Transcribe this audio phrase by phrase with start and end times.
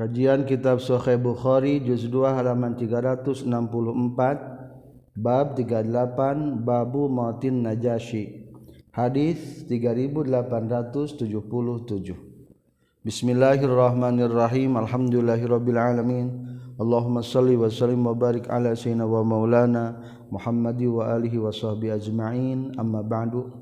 [0.00, 3.44] Kajian Kitab Sahih Bukhari juz 2 halaman 364
[5.12, 8.48] bab 38 babu mautin najasyi
[8.96, 12.16] hadis 3877
[13.04, 14.80] Bismillahirrahmanirrahim.
[14.80, 16.48] Alhamdulillahirabbil alamin.
[16.80, 20.00] Allahumma shalli wa sallim wa barik ala sayyidina wa maulana
[20.32, 22.72] Muhammadi wa alihi wa sahbihi ajma'in.
[22.80, 23.52] Amma ba'du.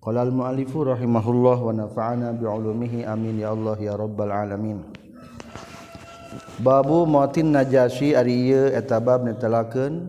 [0.00, 5.01] Qala al-mu'allifu rahimahullah wa nafa'ana bi'ulumihi amin ya Allah ya rabbal alamin
[6.60, 10.08] babu mautin najasi ari ieu eta bab netelakeun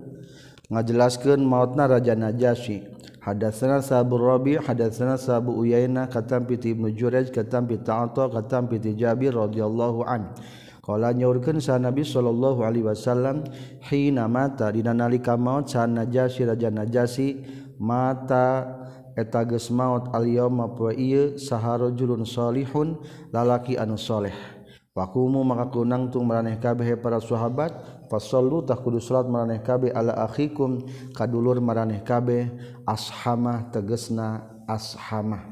[0.72, 2.84] ngajelaskeun mautna raja najasi
[3.24, 8.96] hadatsana sabu rabi hadatsana sabu uyaina katam piti ibnu juraj katam piti ta'ata katam piti
[9.00, 10.36] jabir radhiyallahu an.
[10.84, 13.48] Qala nyaurkeun sa nabi sallallahu alaihi wasallam
[13.88, 17.40] hina mata dina nalika maut sa najasi raja najasi
[17.80, 18.68] mata
[19.16, 23.00] eta geus maut al yauma poe ieu saharojulun salihun
[23.32, 24.53] lalaki anu saleh.
[24.94, 27.74] Wakumu maka kunang tung meraneh kabeh para sahabat
[28.14, 30.86] fasallu tah kudu salat maraneh kabeh ala akhikum
[31.18, 32.54] kadulur maraneh kabeh
[32.86, 35.50] ashamah tegesna ashamah.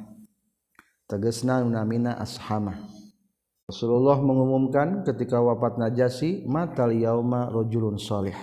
[1.10, 2.78] Tegesna namina ashamah.
[3.66, 8.38] Rasulullah mengumumkan ketika wafat Najasi matal yauma rajulun salih.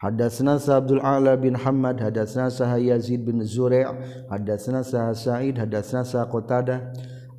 [0.00, 3.82] Hadatsana Abdul Ala bin Hamad hadatsana Sah Yazid bin Zurai'
[4.30, 6.94] hadatsana Sah Sa'id hadatsana Sah Qatadah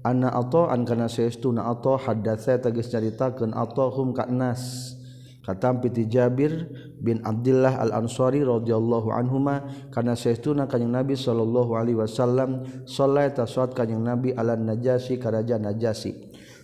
[0.09, 4.95] anna atoan kana saestuna ato hadatsa tagis nyaritakeun atohum ka nas.
[5.39, 6.69] Katam piti Jabir
[7.01, 13.73] bin Abdullah al Ansari radhiyallahu anhuma kana saestuna kanjing Nabi sallallahu alaihi wasallam sholat tasawat
[13.73, 16.13] kanjing Nabi ala Najasi karaja Najasi.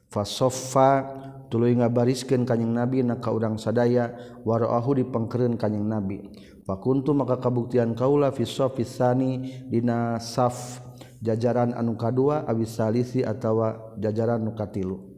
[0.05, 1.01] Fasoffa
[1.49, 4.13] tuluy ngabariskeun kanjing Nabi na ka urang sadaya
[4.45, 6.21] warahu dipengkereun kanjing Nabi.
[6.65, 10.84] Fakuntu maka kabuktian kaula fi safis sani dina saf
[11.25, 15.15] jajaran anu kadua abis salisi atawa jajaran nukatilu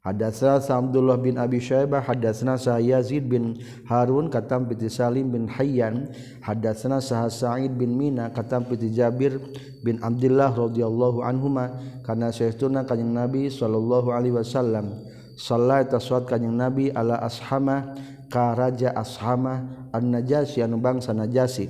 [0.00, 6.08] Hadatsna Abdullah bin Abi Syaibah hadatsna Yazid bin Harun katam piti Salim bin Hayyan
[6.40, 9.36] hadatsna Sah Sa'id bin Mina katam piti Jabir
[9.84, 15.04] bin Abdullah radhiyallahu anhuma kana saytuna kanjing Nabi sallallahu alaihi wasallam.
[15.36, 17.92] Sallat tasawat kanjing Nabi ala ashama
[18.32, 21.68] ka raja ashama an-najasyi anu bangsa najasi.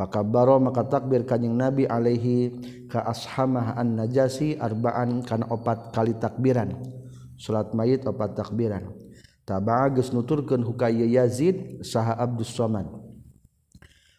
[0.00, 2.56] maka baro maka takbir kanjing Nabi Alaihi
[2.88, 6.72] ka ashamah an najasi arbaan kana opat kali takbiran.
[7.36, 8.96] Salat mayit opat takbiran.
[9.44, 12.88] Taba'a geus nuturkeun hukaya Yazid saha Abdus Somad.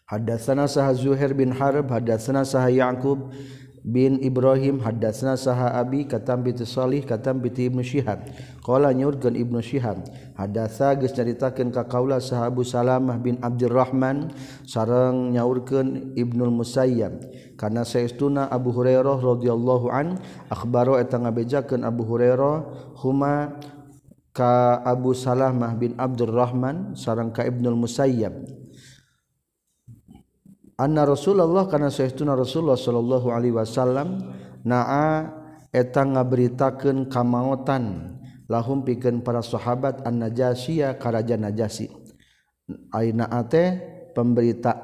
[0.06, 3.34] Hadatsana saha Zuhair bin Harb hadatsana saha Ya'qub
[3.82, 8.30] bin Ibrahim hadasna saha Abi katam binti Salih katam binti Ibnu Syihab
[8.62, 10.06] qala nyurkeun Ibnu Syihab
[10.38, 14.30] hadasa geus nyaritakeun ka kaula saha Abu Salamah bin Abdurrahman
[14.62, 17.26] sareng nyaurkeun Ibnu Musayyab.
[17.58, 20.18] Karena saestuna Abu Hurairah radhiyallahu an
[20.50, 22.66] akhbaro eta ngabejakeun Abu Hurairah
[23.02, 23.58] huma
[24.34, 28.61] ka Abu Salamah bin Abdurrahman sareng ka Ibnu Musayyab.
[30.78, 34.32] anna Rasulullah karena sayyiduna Rasulullah sallallahu Alaihi Wasallam
[34.64, 35.28] naa
[35.72, 38.16] eta ngabritakeun kamaotan
[38.46, 41.88] lahum pikeun para sahabat an najasia karaja najasi.
[42.94, 43.80] Aina ate
[44.12, 44.76] pemberita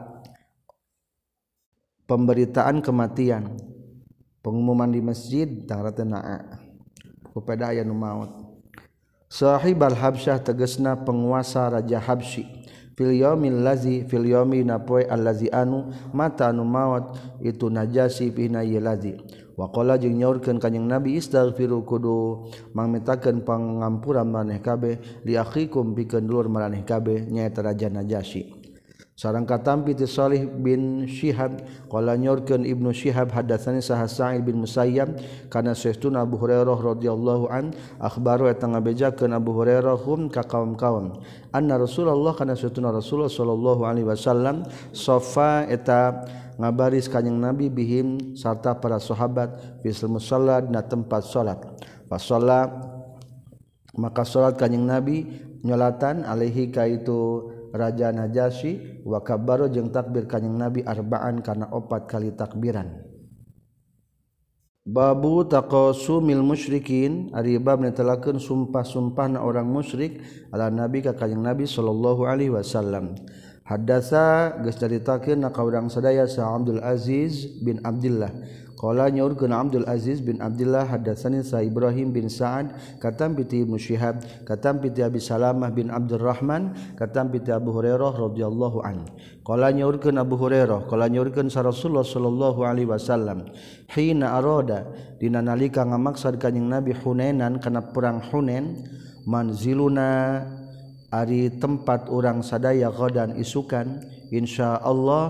[2.09, 3.57] pemberitaan kematian.
[4.39, 6.63] Pengumuman di masjid tarata naa.
[7.35, 8.49] Kepada aya nu maut
[9.29, 12.49] sahibal habsyah tegesna penguasa raja habsyi.
[12.99, 13.15] fil
[13.63, 19.15] lazi fil yomi na poe allazi anu mata anu maut itu najasi pina ye lazi.
[19.59, 26.27] Waqala jeung nyaurkeun ka kanjing nabi istaghfiru kudu mangmitakeun pangampuran maneh kabeh li akhikum pikeun
[26.27, 28.58] dulur maraneh kabeh nyaeta raja najasi.
[29.19, 31.59] sarang katampi ti Salih bin Syihab
[31.91, 35.19] qala nyorkeun Ibnu Syihab hadatsani sah Sa'id bin Musayyab
[35.51, 41.19] kana sayyiduna Abu Hurairah radhiyallahu an akhbaru eta ngabejakeun Abu Hurairah hum ka kaum-kaum.
[41.51, 44.63] Anna Rasulullah kana sayyiduna Rasulullah sallallahu alaihi wasallam
[44.95, 46.23] sofa eta
[46.55, 51.59] ngabaris kanjing Nabi bihim serta para sahabat fil musalla dina tempat salat.
[52.07, 52.71] Fasalla
[53.99, 55.27] maka salat kanjing Nabi
[55.67, 62.33] nyolatan alaihi ka itu Raja Najasyi wakabaro jeung takbir kanyang Nabi arbaan karena opat kali
[62.33, 63.09] takbiran
[64.89, 72.25] Babu taqasumil musyrikin ari bab netelakeun sumpah-sumpahna orang musyrik ala Nabi ka kanjeng Nabi sallallahu
[72.25, 73.13] alaihi wasallam.
[73.69, 78.33] Haddatsa geus caritakeun ka urang sadaya Sa Abdul Aziz bin Abdullah
[78.79, 82.71] Qala nyaurkeun Abdul Aziz bin Abdullah hadatsani Sa Ibrahim bin Sa'ad
[83.03, 88.79] katam piti Ibnu Syihab katam piti Abi Salamah bin Abdurrahman katam piti Abu Hurairah radhiyallahu
[88.87, 89.03] an.
[89.43, 93.51] Qala nyaurkeun Abu Hurairah qala nyaurkeun sa Rasulullah sallallahu alaihi wasallam
[93.91, 94.87] hina arada
[95.19, 98.79] dina nalika ngamaksad kanjing Nabi Hunainan kana perang Hunain
[99.27, 100.47] manziluna
[101.11, 105.25] ari tempat orang sadaya qadan isukan insyaallah Allah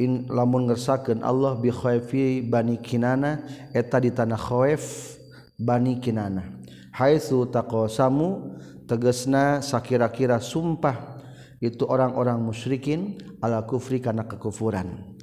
[0.00, 3.44] in lamun ngersakeun Allah bi khaifi bani kinana
[3.76, 5.16] eta di tanah khaif
[5.60, 6.56] bani kinana.
[6.96, 8.56] Haitsu taqasamu
[8.88, 11.20] tegasna sakira-kira sumpah
[11.60, 15.20] itu orang-orang musyrikin ala kufri kana kekufuran.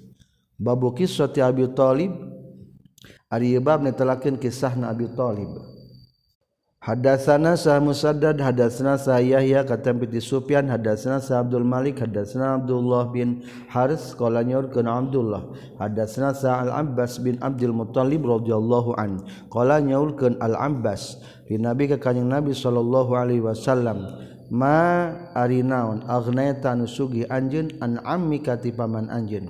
[0.58, 2.14] Babu kisah Abi Thalib
[3.30, 5.77] ari bab netelakeun kisah Abi Thalib
[6.78, 13.10] Hadasana sah Musaddad hadasna sah Yahya katam piti Sufyan hadasna sah Abdul Malik hadasna Abdullah
[13.10, 13.42] bin
[13.74, 15.58] Haris qala nyorkeun Abdullah.
[15.82, 21.18] Hadasna sah Al Abbas bin Abdul Muttalib radhiyallahu an qala nyaulkeun Al Abbas
[21.50, 24.06] di Nabi ka kanjing Nabi sallallahu alaihi wasallam
[24.54, 29.50] ma arinaun aghnayta nusugi anjeun an ammi kati paman anjeun.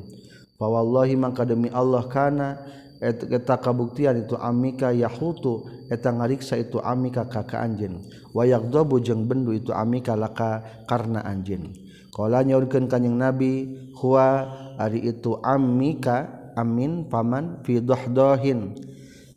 [0.56, 2.56] Fa wallahi maka demi Allah kana
[3.02, 8.02] eta kabuktian itu amika yahutu eta ngariksa itu amika kaka anjeun.
[8.34, 11.74] Wa yaqdabu jeung bendu itu amika laka karena anjeun.
[12.14, 14.50] Kala nyaurkeun kanjing nabi huwa
[14.82, 18.74] ari itu amika amin paman fi dohdohin.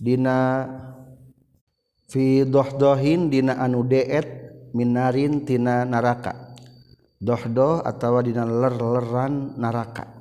[0.01, 0.65] Dina
[2.09, 4.27] fi dohdohin dina anu deet
[4.73, 6.57] minarin tina naraka.
[7.21, 10.20] Dohdoh atawa dina ler-leran naraka.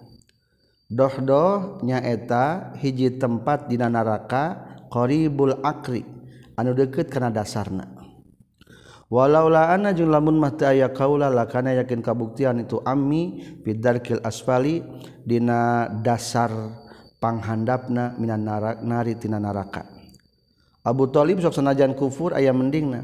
[0.90, 4.58] dohdoh nyaeta hiji tempat dina naraka
[4.90, 6.02] qaribul akri
[6.58, 7.86] anu deket kana dasarna.
[9.10, 14.86] Walaula ana jeung lamun mah teu aya kaula lakana yakin kabuktian itu ammi bidarkil asfali
[15.26, 16.54] dina dasar
[17.18, 19.86] panghandapna minan narak nari tina naraka.
[20.86, 23.02] Abu Thalib sok sanajan kufur aya mendingna.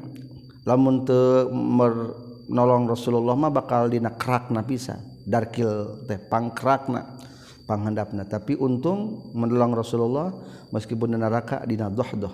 [0.65, 7.17] Lamun teu menolong Rasulullah mah bakal dina krakna pisan darkil teh pangkrakna
[7.65, 10.29] panghandapna tapi untung menolong Rasulullah
[10.69, 12.33] meskipun di neraka dina dohdoh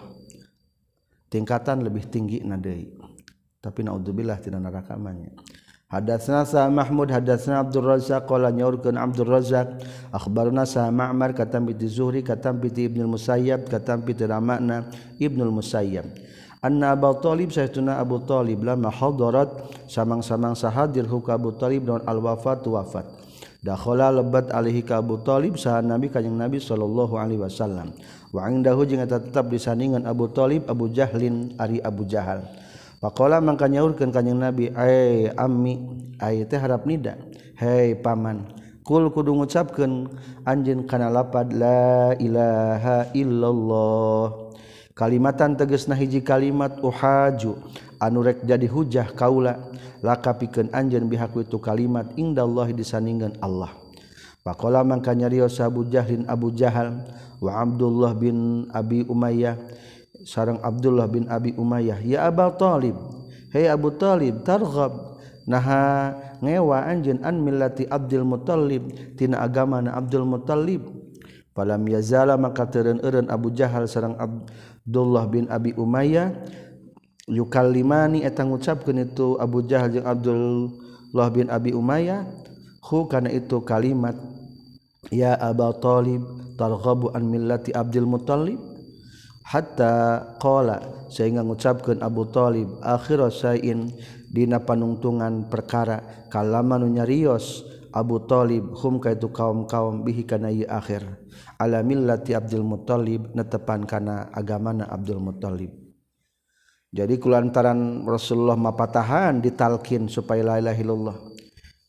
[1.31, 2.91] tingkatan lebih tinggi na deui.
[3.61, 5.31] Tapi naudzubillah tina neraka manya
[5.91, 9.75] Hadatsana sa Mahmud hadatsana Abdul Razzaq qala nyaurkeun Abdul Razzaq
[10.15, 14.87] akhbarna sa Ma'mar katam bi Zuhri katam bi Ibnu Musayyab katam bi Ramana
[15.19, 16.07] Ibnu Musayyab.
[16.63, 19.51] Anna Abu Talib sayyiduna Abu Talib lama hadarat
[19.91, 23.20] samang-samang sahadir huka Abu Talib dan al wafat wafat
[23.61, 27.93] dakhala lebat alihi ka Abu Thalib saha Nabi kanjing Nabi sallallahu alaihi wasallam.
[28.33, 32.41] Wa indahu jeung eta tetep disandingan Abu Thalib Abu Jahlin ari Abu Jahal.
[33.01, 35.77] Faqala mangka nyaurkeun kanjing Nabi ai ammi
[36.17, 37.17] ai teh harap nida?
[37.61, 40.09] Hei paman kul kudu ngucapkeun
[40.41, 44.49] anjeun kana lapad la ilaha illallah.
[44.97, 47.57] Kalimatan tegesna hiji kalimat uhaju
[48.01, 49.70] anu rek jadi hujah kaula.
[50.01, 53.73] laka pikeun anjeun bihaku itu kalimat indallahi disandingan Allah.
[54.41, 57.05] Pakola mangka nyarios Abu Jahlin Abu Jahal
[57.37, 59.81] wa Abdullah bin Abi Umayyah.
[60.21, 62.93] Sareng Abdullah bin Abi Umayyah ya Abu Talib
[63.51, 65.17] Hei Abu Talib targhab
[65.49, 70.85] naha ngewa anjeun an millati Abdul Muthalib tina agama na Abdul Muthalib
[71.51, 76.31] Falam yazala maka teureun eureun Abu Jahal sareng Abdullah bin Abi Umayyah
[77.29, 82.25] yukalimani eta ngucapkeun itu Abu Jahal jeung Abdullah bin Abi Umayyah
[82.81, 84.17] hu kana itu kalimat
[85.13, 86.21] ya Aba Talib
[86.57, 88.57] talghabu an millati Abdul Muttalib.
[89.41, 93.91] Hatta qala sehingga ngucapkeun Abu Talib akhir sain
[94.31, 101.03] dina panungtungan perkara kalaman nyarios Abu Talib hum ka itu kaum-kaum bihi kana ieu akhir.
[101.59, 105.80] Ala millati Abdul Muttalib netepan kana agamana Abdul Muttalib.
[106.91, 111.17] jadi kulantaran Rasulullah mapatahan ditalkin supaya la ilaha illallah.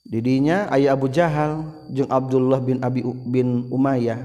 [0.07, 4.23] Didinya ayah Abu Jahal jeung Abdullah bin Abi bin Umayyah.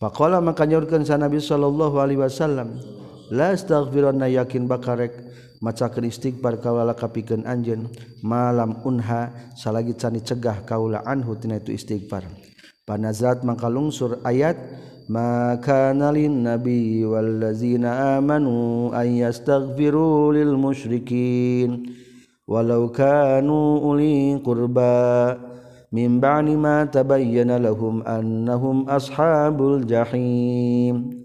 [0.00, 2.80] Faqala maka nyaurkeun sa Nabi sallallahu alaihi wasallam
[3.28, 5.12] la astaghfiruna yakin bakarek
[5.60, 7.92] macakeun istighfar kawala kapikeun anjeun
[8.24, 12.24] malam unha salagi can dicegah kaula anhu tina itu istighfar.
[12.88, 14.56] Panazat mangka lungsur ayat
[15.08, 21.86] ما كان للنبي والذين آمنوا أن يستغفروا للمشركين
[22.48, 25.40] ولو كانوا أولي قربى.
[25.92, 31.24] من بعد ما تبين لهم أنهم أصحاب الجحيم.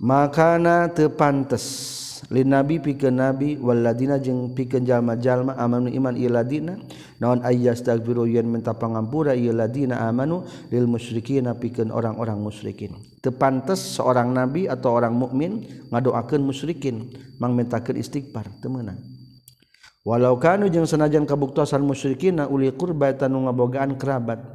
[0.00, 2.03] ما كان تبانتس.
[2.32, 6.80] Linabi pikeun nabi waladina jeung pikeun jalma-jalma amanu iman ieu ladina
[7.20, 12.96] naon ayastaghfiru yen minta pangampura ieu ladina amanu lil musyrikin pikeun orang-orang musyrikin.
[13.20, 18.96] Teu pantes seorang nabi atau orang mukmin ngadoakeun musyrikin mang mentakeun istighfar teu meunang.
[20.04, 24.53] Walau kanu jeung sanajan kabuktosan musyrikin uli qurba ngabogaan kerabat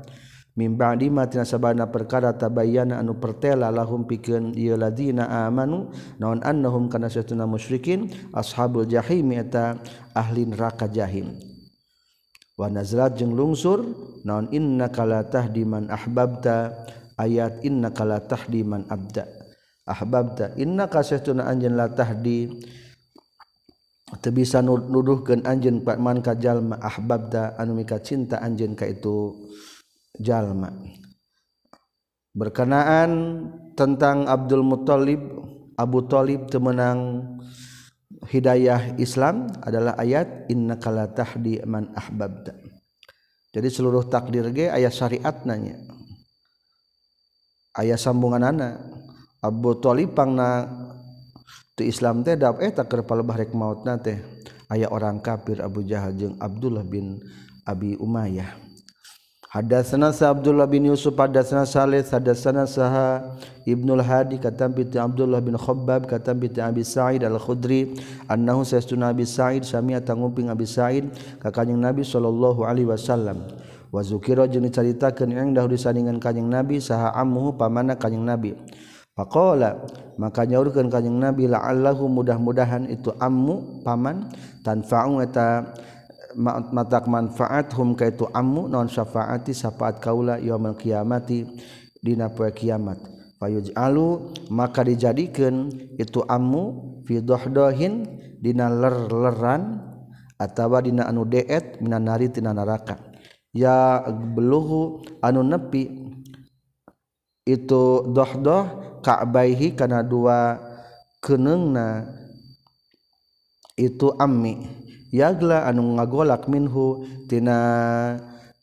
[0.58, 7.08] mimba dimatina sabana perkara tabayana anu pertela lahum pikeun ieu ladina amanu naon annahum kana
[7.08, 9.80] satuna musyrikin ashabul jahim eta
[10.12, 11.38] ahli neraka jahim.
[12.60, 13.88] Wa nazrat jeung lungsur
[14.28, 16.76] naon innaka la tahdi man ahbabta
[17.16, 19.24] ayat innaka la tahdi man abda.
[19.88, 22.52] Ahbabta innaka satuna anjeun la tahdi
[24.20, 29.40] teu bisa nuduhkeun anjeun man ka jalma ahbabta anu mika cinta anjeun ka itu.
[30.20, 30.70] Jalma.
[32.36, 33.12] Berkenaan
[33.74, 35.40] tentang Abdul Muthalib
[35.80, 37.24] Abu Thalib temenang
[38.28, 42.52] hidayah Islam adalah ayat innaka la tahdi man ahbabta.
[43.56, 45.80] Jadi seluruh takdir ge ayat syariat nanya
[47.80, 48.76] ayat sambungan anak
[49.40, 50.68] Abu Thalib pangna
[51.80, 54.20] tu Islam teh dap eta keur palebah rek mautna teh.
[54.70, 57.18] Aya orang kafir Abu Jahal jeung Abdullah bin
[57.66, 58.69] Abi Umayyah
[59.50, 63.34] Hadatsana sa Abdullah bin Yusuf hadatsana Salih hadatsana saha
[63.66, 67.98] Ibnu al-Hadi katam bi Abdullah bin Khabbab katam bi Abi Sa'id al-Khudri
[68.30, 71.10] annahu sa'stuna Abi Sa'id sami'a tanguping Abi Sa'id
[71.42, 73.50] ka kanjing Nabi sallallahu alaihi wasallam.
[73.90, 78.54] Wa zukira jeung dicaritakeun engdah disandingan kanjing Nabi saha ammuhu pamana kanjing Nabi.
[79.18, 79.82] Faqala
[80.22, 84.30] maka nyaurkeun kanjing Nabi la'allahu mudah-mudahan itu ammu paman
[84.62, 85.74] tanfa'u eta
[86.38, 91.48] matak manfaat hum kaitu ammu non syafaati syafaat kaula yaumil qiyamati
[92.02, 93.00] dina poe kiamat.
[93.40, 96.64] Fayuj'alu maka dijadikeun itu ammu
[97.08, 98.04] fi dohdohin
[98.38, 99.80] dina ler-leran
[100.36, 103.00] atawa dina anu deet minan nari tina neraka
[103.56, 105.88] ya beluhu anu nepi
[107.48, 110.60] itu dohdoh ka'baihi kana dua
[111.24, 112.06] keneungna
[113.80, 114.79] itu ammi.
[115.10, 117.60] yagla anu ngagolak minhutina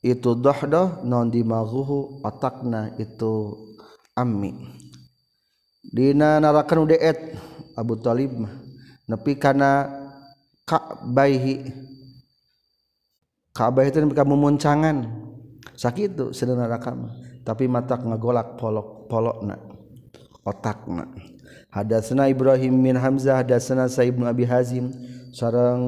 [0.02, 3.54] itu dohdoh non dimaguhu otakna itu
[4.14, 4.76] ami
[5.86, 7.38] Dina narakan udeet
[7.78, 8.34] Abu Talib
[9.06, 9.86] nepi kana
[10.66, 11.70] ka'baihi.
[13.54, 15.06] Ka'baihi itu mereka memuncangan
[15.78, 16.90] sakit itu sedang neraka
[17.46, 19.56] tapi mata ngagolak polok polokna
[20.42, 21.06] otakna.
[21.70, 24.90] Hadasna Ibrahim bin Hamzah hadasna Sa'ib bin Abi Hazim
[25.36, 25.84] sareng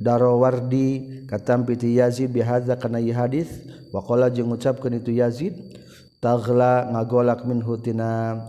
[0.00, 3.52] darowardi katampiti Yazid bihaza kana ieu hadis
[3.92, 5.52] waqala jeung ngucapkeun itu Yazid
[6.24, 8.40] tagla ngagolak min hutina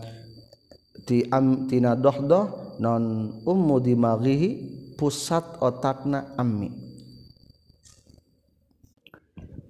[1.04, 4.50] ti am tina dohdoh non ummu dimaghihi
[4.96, 6.72] pusat otakna ammi.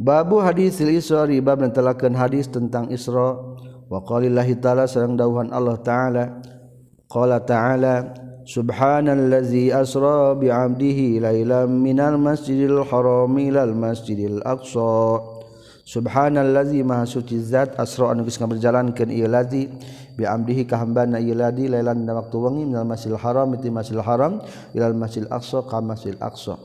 [0.00, 3.36] Babu hadis Isra bab netelakeun hadis tentang Isra
[3.90, 6.24] wa qalillahi ta'ala sareng dawuhan Allah ta'ala
[7.10, 15.22] qala ta'ala Subhanallazi asra bi'abdihi lailam minal masjidil haram ilal masjidil aqsa.
[15.86, 19.70] Subhanallazi maha suci zat asra anu geus ngaberjalankeun ieu lazi
[20.18, 24.42] bi'amdihi ka hambana ieu lazi lailan dina waktu wengi minal masjidil haram ti masjidil haram
[24.74, 26.58] ilal masjidil aqsa ka masjidil aqsa.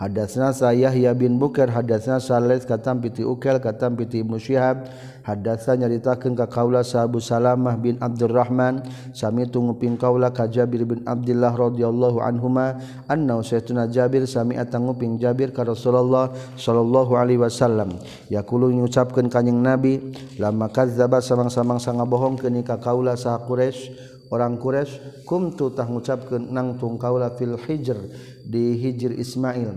[0.00, 4.88] Hadatsna Yahya bin Bukar hadatsna Salih katam piti Ukel katam piti Ibnu Syihab
[5.30, 8.82] Hadatsa nyaritakeun ka kaula Sahabu Salamah bin Abdurrahman
[9.14, 15.54] sami tunguping kaula ka Jabir bin Abdullah radhiyallahu anhuma anna sayyiduna Jabir sami atanguping Jabir
[15.54, 17.94] ka Rasulullah sallallahu alaihi wasallam.
[18.26, 23.96] Yaqulu ngucapkeun ka kanjing Nabi lama kadzdzaba samang-samang sangabohong keuni ka kaula sa Quraisy
[24.28, 27.96] orang Quraisy kumtu tah ngucapkeun nangtung kaula fil hijr
[28.44, 29.72] di hijr Ismail.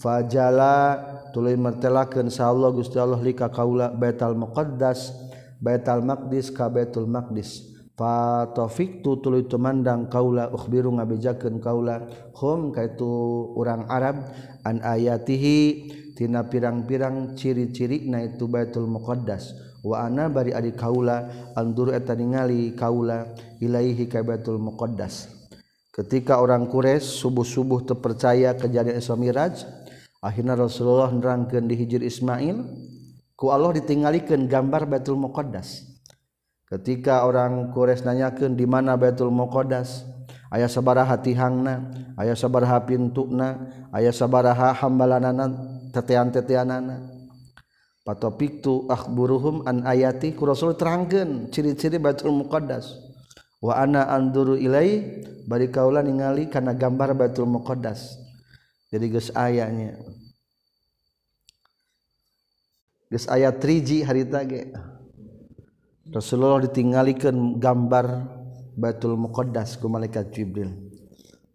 [0.00, 0.96] Fajala
[1.30, 5.14] tuluy martelakeun Allah Gusti Allah lika kaula Baitul Muqaddas
[5.56, 7.72] Baitul Maqdis ka Baitul Maqdis.
[7.96, 12.04] Fa tafiqtu tuluy tumandang kaula ukhbiru ngabejakeun kaula.
[12.36, 13.08] Hum kaitu
[13.56, 14.20] urang Arab
[14.68, 15.58] an ayatihi
[16.12, 19.56] tina pirang-pirang ciri-ciri na itu Baitul Muqaddas.
[19.80, 23.32] Wa ana bari adi kaula andur eta ningali kaula
[23.64, 25.32] ilaihi ka Baitul Muqaddas.
[25.96, 29.64] Ketika orang Quraisy subuh-subuh terpercaya kejadian Isra Miraj
[30.24, 32.62] akhirnya Rasulullah nerangkan di hijir Ismail
[33.36, 35.84] ku Allah ditinggalikan gambar Baitul Muqaddas.
[36.66, 40.02] Ketika orang Quraisy nanyakan di mana Baitul Muqaddas?
[40.50, 45.52] Ayah sabaraha tihangna ayah sabaraha pintuna ayah sabaraha hambalanana
[45.94, 47.12] tetean-teteanana.
[48.06, 52.94] Patopiktu akhburuhum an ayati ku Rasul terangkeun ciri-ciri Baitul Muqaddas.
[53.58, 58.25] Wa ana anduru ilai bari kaula ningali kana gambar Baitul Muqaddas.
[58.96, 60.00] jadi geus ayanya
[63.12, 64.72] geus aya 3G harita ge
[66.06, 68.06] Rasulullah ditinggalikeun gambar
[68.76, 70.70] Baitul Muqaddas ku malaikat Jibril.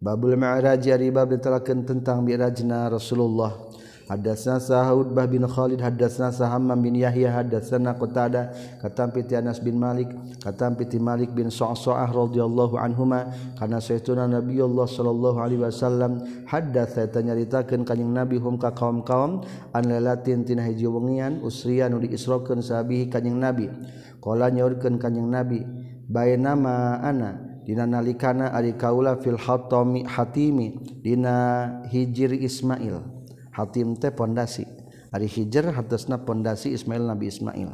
[0.02, 3.71] Babul Mi'raj ari bab ditelakeun tentang Mi'rajna Rasulullah.
[4.12, 8.52] Hadasna Saud bah bin Khalid hadasna Sahamam bin Yahya hadasna Qatada
[8.84, 10.12] katam piti Anas bin Malik
[10.44, 17.88] katam piti Malik bin Sa'sa'ah radhiyallahu anhuma kana saytuna Nabiullah sallallahu alaihi wasallam hadatsa tanyaritakeun
[17.88, 23.40] kanjing Nabi hum ka kaum-kaum an lailatin tina hiji wengian usrian nu diisrokeun sabihi kanjing
[23.40, 23.72] Nabi.
[24.20, 25.64] Qala nyaurkeun kanjing Nabi
[26.04, 33.21] bainama ana dina nalikana ari kaula fil hatami hatimi dina hijir Ismail.
[33.52, 34.64] hatim teh pondasi.
[35.12, 37.70] Hari hijr hatesna pondasi Ismail Nabi Ismail.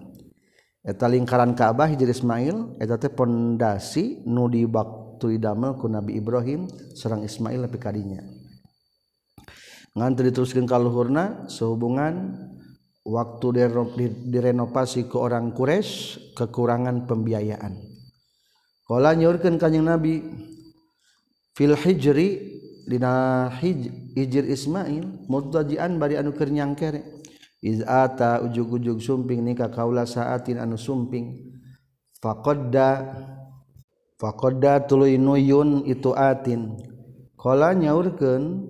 [0.83, 7.23] Eta lingkaran Ka'bah hijr Ismail eta teh pondasi nu dibaktu idamel ku Nabi Ibrahim serang
[7.23, 8.23] Ismail lebih kadinya
[9.99, 12.39] ngan diteruskan ka luhurna sehubungan
[13.03, 13.67] waktu
[14.31, 17.75] direnovasi ke orang Quraisy kekurangan pembiayaan.
[18.87, 20.23] Kala nyurkeun kanjing Nabi
[21.57, 22.58] fil hijri
[22.89, 27.21] dina hijr Ismail mutajian bari anu keur nyangkere.
[27.61, 31.53] Iz ata ujug-ujug sumping nikah kaula saatin anu sumping.
[32.23, 33.19] Faqadda
[34.17, 36.81] faqadda tuluy nuyun itu atin.
[37.37, 38.67] Qala nyaurkeun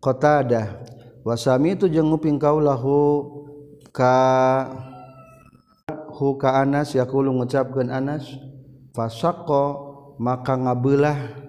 [0.00, 0.82] qatadah
[1.22, 3.28] wasami itu jeung nguping kaulahu
[3.92, 4.16] ka
[6.16, 8.24] hu ka Anas yaqulu ngucapkeun Anas.
[8.96, 9.64] Fasaqqa
[10.16, 11.45] maka ngabelah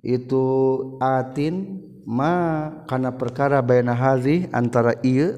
[0.00, 0.44] itu
[1.00, 5.36] atin ma karena perkara bayna hazi antara iya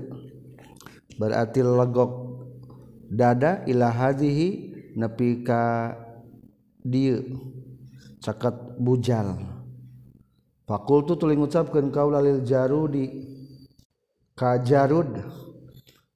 [1.18, 2.12] berarti legok
[3.10, 5.92] dada ila hazihi nepi ka
[6.82, 7.22] dia
[8.22, 9.38] caket bujal.
[10.62, 13.10] Fakultu tuling ucapkeun kaula lil jarudi
[14.38, 15.10] ka jarud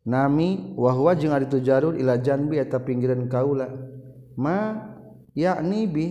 [0.06, 3.68] nami wahwa jeung ari tu jarud ila janbi eta pinggiran kaula
[4.38, 4.86] ma
[5.34, 6.06] yakni bi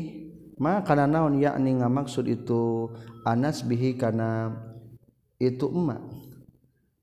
[0.60, 2.92] ma kana naon yakni ngamaksud itu
[3.26, 4.54] Anas bihi kana
[5.42, 6.00] itu emak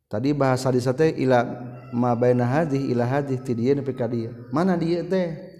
[0.08, 1.44] tadi bahasa di sate ila
[1.92, 5.52] ma baina hadih ila hadih ti dieu nepi ka dieu mana dieu teh?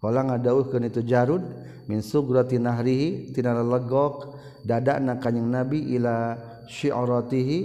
[0.00, 1.44] Kala ngadauhkeun itu Jarud
[1.84, 4.32] min sugrati nahrihi tina legok
[4.64, 7.60] dadana kanjing Nabi ila syi'ratihi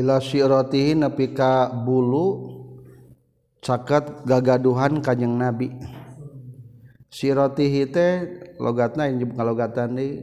[0.00, 2.56] ila syi'ratihi nepi ka bulu
[3.60, 5.95] caket gagaduhan kanjing Nabi.
[7.16, 7.88] sirotih
[8.60, 10.20] logatna kalogatan di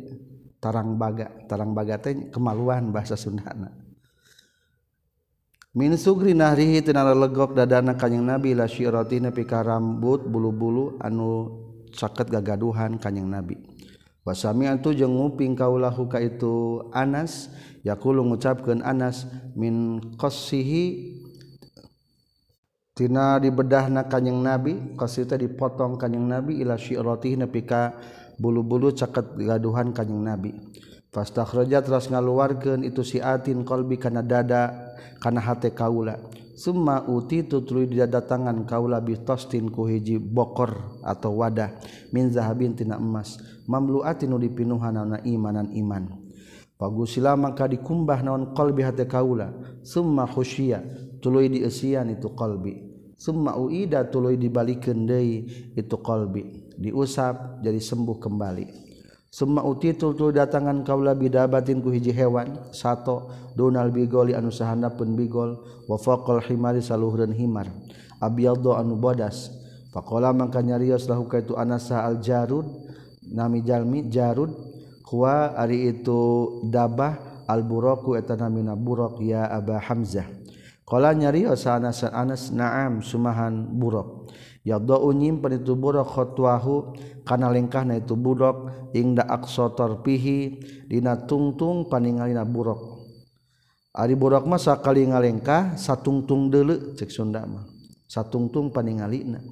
[0.61, 1.33] tarang baga.
[1.49, 3.73] Tarang baga teh kemaluan bahasa Sundana.
[5.73, 11.49] Min sugri nahrihi tinara legok dadana kanyang nabi la siroti nepi rambut bulu-bulu anu
[11.89, 13.57] caket gagaduhan kanyang nabi.
[14.21, 17.51] Wasami antu jeung nguping kaulahu ka itu Anas
[17.83, 19.27] yaqulu ngucapkeun Anas
[19.57, 21.11] min qassihi
[22.93, 27.97] tina dibedahna kanyeng nabi kasita dipotong kanyeng nabi ila syi'ratih nepika
[28.37, 30.51] bulu-bulu caket gaduhan kanyeng nabi.
[31.13, 36.17] Fastakhraja teras ngaluarkeun itu si atin qalbi kana dada kana hate kaula.
[36.53, 41.73] Summa utitu tuluy didatangan kaula bi tastin ku hiji bokor atau wadah
[42.13, 43.41] min zahabin tina emas.
[43.65, 46.13] Mamluatin nu dipinuhanana imanan iman.
[46.77, 49.53] Pagusila maka dikumbah naon qalbi hate kaula.
[49.85, 50.81] Summa khusyia
[51.23, 55.47] tuluy dieusian itu qalbi summa uida tuluy dibalikeun deui
[55.79, 58.65] itu qalbi diusap jadi sembuh kembali.
[59.33, 62.69] Summa utitu tuluy datangan kaula bidabatin ku hiji hewan.
[62.69, 65.57] Sato donal bigoli anu sahandapun bigol.
[65.89, 67.65] Wa faqal himari saluhreun himar.
[68.21, 69.49] Abyaddo anu bodas.
[69.89, 72.65] Faqala mangka nyarios lahu ka itu anasa al jarud.
[73.25, 74.53] Nami jalmi jarud.
[75.09, 80.42] Huwa ari itu dabah al buraku eta namina burak ya aba hamzah
[80.83, 84.27] Kala nyari Anas Anas Naam Sumahan Burok.
[84.63, 86.95] Yadau unyim panitu burok khotwahu
[87.27, 90.55] kana lengkah na itu burok ingda aksotor pihi
[90.87, 93.03] dina tungtung paningalina burok.
[93.91, 97.67] Ari burok mah sakali ngalengkah satungtung dulu cek Sunda mah.
[98.07, 99.43] Satungtung paningalina.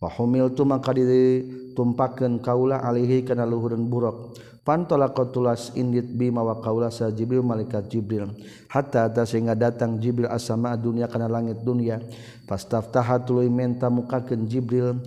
[0.00, 4.32] Wa humiltu maka ditumpakeun kaula alihi kana luhureun burok.
[4.68, 8.28] pantolaqatulas indit bima wa qaula sa jibril malaikat jibril.
[8.68, 11.96] Hatta ta sehingga datang jibril asama dunya kana langit dunya
[12.44, 15.00] fastaftaha tuluy menta mukakeun jibril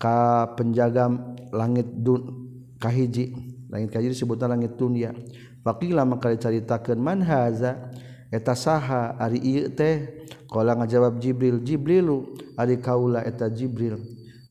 [0.00, 1.12] ka penjaga
[1.52, 2.48] langit dun
[2.80, 3.36] kahiji
[3.68, 5.12] langit kahiji disebutna langit dunya
[5.60, 7.92] faqila maka dicaritakeun man haza?
[8.32, 9.12] Eta saha?
[9.20, 10.24] Ari ieu teh?
[10.48, 14.00] Qala ngajawab jibril jibrilu ari kaula eta jibril.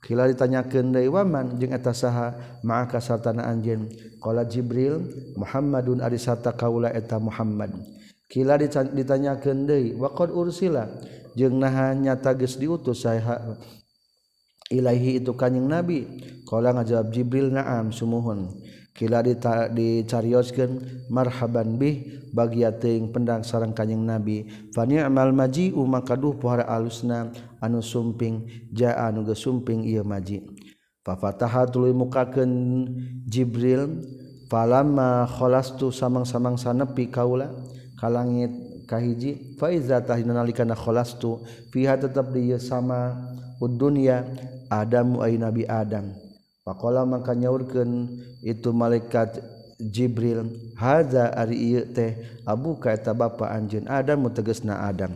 [0.06, 3.90] Kila ditanyakan dari waman jeng eta saha maka sartana anjen
[4.22, 5.02] Qala Jibril
[5.34, 7.74] Muhammadun arisata kaula eta Muhammad.
[8.30, 10.88] Kila ditanyakeun deui waqad ursila
[11.34, 13.58] jeung naha nyata geus diutus saya
[14.70, 16.06] ilahi itu kanjing Nabi.
[16.46, 18.54] Qala ngajawab Jibril na'am sumuhun.
[18.92, 24.46] Kila dicarioskeun marhaban bih bagia teuing pendang sareng kanjing Nabi.
[24.76, 27.32] Fa ni'mal maji'u maka duh pohara alusna
[27.64, 30.51] anu sumping jaa anu geus sumping ieu maji'.
[31.02, 32.86] papataha tuluy mukakeun
[33.26, 34.02] Jibril
[34.50, 37.50] falamma khalastu samang-samang sanepi kaula
[37.98, 38.52] ka langit
[38.90, 43.16] kahiji fa iza tahina nalikana khalastu fiha tetap di sama
[43.62, 44.26] dunya
[44.72, 46.16] Adamu ay Nabi Adam.
[46.64, 48.08] Pakola maka nyaurkeun
[48.40, 49.44] itu malaikat
[49.82, 55.12] Jibril Haza ari ieu teh Abu eta bapa anjeun Adam tegasna Adam?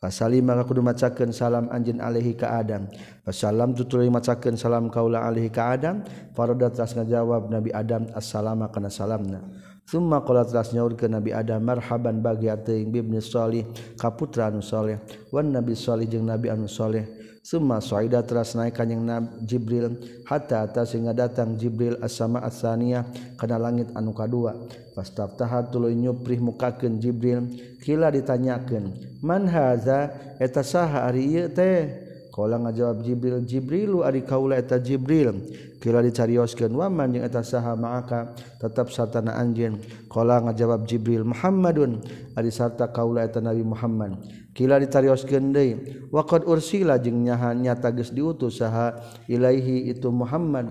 [0.00, 2.88] Fasali maka kudu macakeun salam anjeun alaihi ka Adam.
[3.20, 6.00] Fasalam tutuli macakeun salam kaula alaihi ka Adam,
[6.32, 9.44] farada teras ngajawab Nabi Adam assalamu kana salamna.
[9.84, 13.68] Summa qala teras nyaurkeun Nabi Adam marhaban bagi ateuing bibni salih
[14.00, 17.19] ka putra anu saleh, wan nabi salih jeung nabi anu saleh.
[17.40, 19.96] summa suaida teras naik kanyang Nabi Jibril.
[20.28, 23.04] Hatta atas sehingga datang Jibril asama asaniyah
[23.36, 24.56] kana langit anu kadua.
[24.94, 27.48] Fastaftaha tuluy nyuprih mukakeun Jibril.
[27.80, 32.09] Kila ditanyakeun man haza eta saha ari ieu teh?
[32.30, 35.34] Kala ngajawab Jibril Jibrilu ari kaula eta Jibril.
[35.82, 39.82] Kila dicarioskeun waman jeung eta saha ma'aka tetap sartana anjeun.
[40.06, 41.98] Kala ngajawab Jibril Muhammadun.
[42.38, 44.22] Ari sarta kaula eta Nabi Muhammad.
[44.54, 45.78] Kila dicarioskeun deui
[46.14, 48.94] waqad ursila jeung nyaha nyata geus diutus saha
[49.26, 50.70] ilaihi itu Muhammad.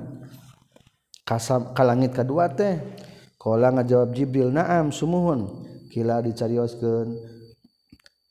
[1.28, 2.80] Kasam ka langit kadua teh.
[3.36, 5.68] Kala ngajawab Jibril na'am sumuhun.
[5.90, 7.29] Kila dicarioskeun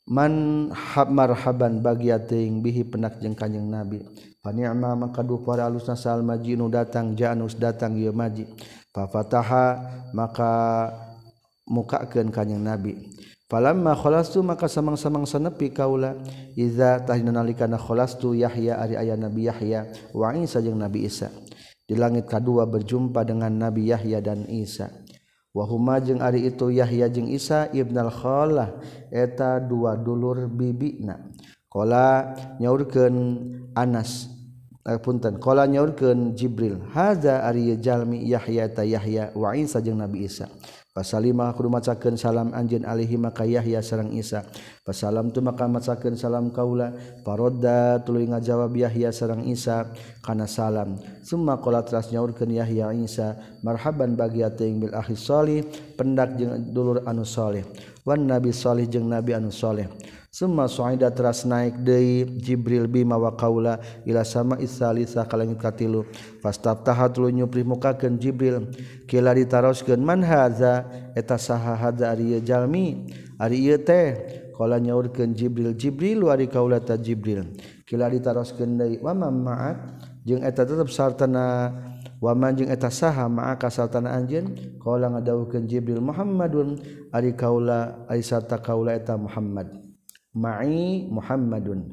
[0.09, 4.01] man hab marhaban bagia teing bihi penak jeung kanjeng nabi.
[4.41, 8.49] Pani'ma maka duh para alusna sal majinu datang janus datang ieu maji.
[8.89, 9.77] Fa fataha
[10.17, 10.51] maka
[11.69, 12.97] mukakeun kanjeng nabi.
[13.49, 16.13] Falamma khalastu maka samang-samang sanepi kaula
[16.53, 21.33] iza tahina nalikana khalastu yahya ari aya nabi yahya wa isa jeung nabi isa.
[21.89, 24.93] Di langit kadua berjumpa dengan nabi yahya dan isa.
[25.53, 28.77] wahuma jeung ari itu Yahya jeung Isa Ibnal khalah
[29.09, 31.19] eta dua dulur bibina.
[31.69, 33.15] Qala nyaurkeun
[33.77, 34.29] Anas
[34.85, 35.37] eh, punten.
[35.37, 40.49] Qala nyaurkeun Jibril hadza ari jalmi Yahya ta Yahya wa Isa jeung Nabi Isa.
[40.99, 44.43] Pasalimah kudu macakeun salam anjeun alaihi maka Yahya sareng Isa.
[44.83, 46.91] Pasalam tu maka macakeun salam kaula.
[47.23, 49.87] Parodda tuluy ngajawab Yahya sareng Isa
[50.19, 50.99] kana salam.
[51.23, 55.63] Summa qala teras nyaurkeun Yahya Isa, marhaban bagi ati bil akhi salih,
[55.95, 57.63] pendak jeung dulur anu saleh.
[58.09, 59.85] wan nabi salih jeung nabi anu saleh.
[60.29, 66.05] Summa suaida teras naik deui Jibril Bima wa qaula ila sama isalisa ka langit katilu
[66.37, 68.69] pastap tahat lu nyupri mukakeun Jibril.
[69.09, 70.85] Kila ditaroskeun man haza
[71.17, 73.09] eta saha hadza ari jalmi?
[73.37, 74.17] Ari ieu teh.
[74.53, 77.49] Kala nyaurkeun Jibril Jibril wa kaula ta Jibril.
[77.89, 79.77] Kila ditaroskeun deui wa ma'at
[80.21, 81.73] jeung eta tetep sartana
[82.19, 86.79] wamanjing eta saha maka saltana anjeun kauula ngadawukeun Jibril Muhammadun
[87.15, 89.71] ari kaula ari sarta kaula eta Muhammad.
[90.35, 91.89] Ma'i Muhammadun.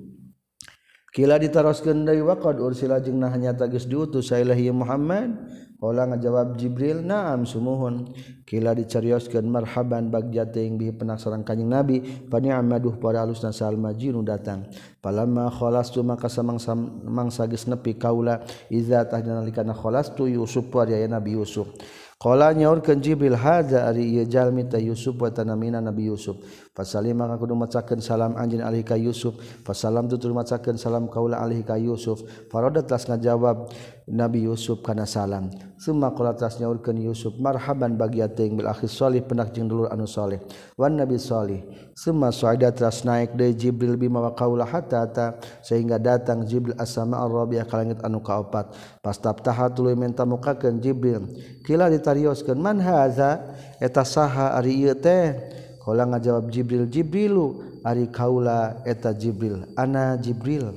[1.16, 5.32] Kila ditaroskeun deui waqad ursila jeung nah nyata geus diutus sailahi Muhammad.
[5.76, 8.16] Ola ngajawab Jibril naam sumuhun.
[8.48, 12.00] Kila dicarioskeun marhaban bagja teuing bihi penasaran kanjing Nabi
[12.32, 14.64] pani amaduh para alusna sal majinu datang.
[15.04, 18.40] Palamma khalastu maka samang samang sagis nepi kaula
[18.72, 21.68] iza tahdana likana khalastu Yusuf wa ya Nabi Yusuf.
[22.16, 26.40] Qala nyaurkeun Jibril hadza ari ieu jalmi ta Yusuf wa tanamina Nabi Yusuf.
[26.76, 29.32] Fasalima kudu macakeun salam anjeun alih ka Yusuf.
[29.64, 32.20] Fasalam tutur macakeun salam kaula alih ka Yusuf.
[32.52, 33.72] Faroda tas ngajawab
[34.04, 35.48] Nabi Yusuf kana salam.
[35.80, 40.04] Summa qala tas nyaurkeun Yusuf marhaban bagi ateung bil akhi salih penak jeung dulur anu
[40.04, 40.36] saleh.
[40.76, 41.64] Wan nabi salih.
[41.96, 47.24] Summa sa'ida tas naik deui Jibril bima wa qaula hatta ta sehingga datang Jibril asama
[47.24, 48.76] ar-rabi'a ka langit anu kaopat.
[49.00, 51.24] Pastaftaha tuluy menta mukakeun Jibril.
[51.64, 53.40] Kila ditarioskeun man haza
[53.80, 55.64] eta saha ari ieu teh?
[55.86, 60.74] Kala ngajawab Jibril Jibrilu ari kaula eta Jibril ana Jibril.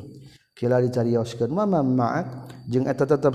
[0.53, 2.27] Kila dicarioskeun mama ma'ak
[2.69, 3.33] jeung eta tetep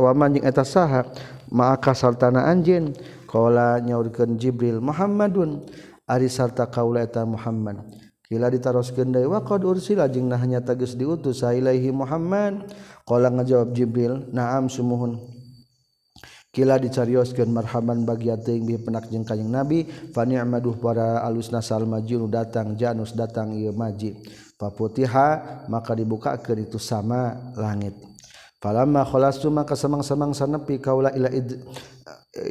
[0.00, 1.04] waman jeung eta saha
[1.52, 2.96] ma'aka sartana anjeun.
[3.28, 5.68] Kala nyaurkeun Jibril Muhammadun
[6.08, 7.84] ari sarta kaula eta Muhammad.
[8.24, 12.64] Kila ditaroskeun deui wa qad ursila jeung nah nyata geus diutus ilaihi Muhammad.
[13.04, 15.43] Kala ngajawab Jibril na'am sumuhun.
[16.54, 21.82] Kila dicarioskeun marhaban bagi teuing bi penak jeung kanjing Nabi fa ni'maduh para alusna sal
[21.82, 24.14] majun datang janus datang ieu maji
[24.54, 27.98] paputiha maka dibukakeun itu sama langit.
[28.62, 31.58] Falamma khalastu maka samang-samang sanepi kaula ila id,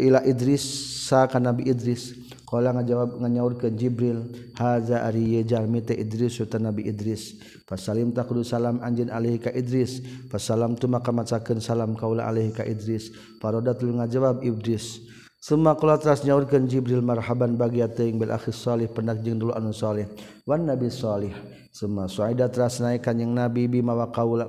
[0.03, 0.61] ila Idris
[1.07, 2.22] sa ka Nabi Idris.
[2.53, 7.41] Kala ngajawab nganyaur ke Jibril haza ari jalmi teh Idris sultan Nabi Idris.
[7.65, 10.05] Fasalim tak kudu salam anjeun alaihi ka Idris.
[10.29, 13.09] Fasalam tu maka macakan salam kaula alaihi ka Idris.
[13.41, 15.01] Parodat lu ngajawab Idris
[15.41, 19.73] Semua kula teras nyaurkeun Jibril marhaban bagi teuing bil akhis salih pendak jeung dulu anu
[19.73, 20.05] salih.
[20.45, 21.33] Wan nabi salih.
[21.73, 24.45] Semua suaida teras naik kanjing nabi bima wa kaula.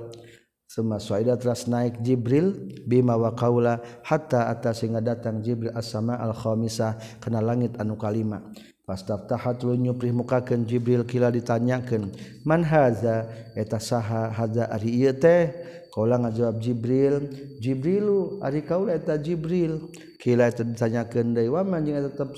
[0.75, 2.51] Suma suaida teras naik Jibril
[2.83, 8.43] bima wa kaula hatta atas sehingga datang Jibril as-sama al-khamisah kana langit anu kalima.
[8.83, 12.11] Pastaftahat lu nyuprih mukakeun Jibril kila ditanyakeun,
[12.43, 13.23] "Man haza
[13.55, 15.47] eta saha haza ari ieu teh?"
[15.95, 17.23] Kaula ngajawab Jibril,
[17.63, 19.79] "Jibrilu ari kaula eta Jibril."
[20.19, 22.35] Kila eta ditanyakeun deui, "Wa man jeung eta tetep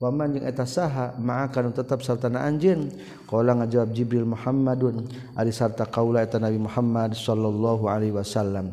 [0.00, 2.88] waman yang eta saha ma'akan tetap sartana anjeun
[3.28, 5.04] qala ngajawab Jibril Muhammadun
[5.36, 8.72] ari sarta kaula eta Nabi Muhammad sallallahu alaihi wasallam.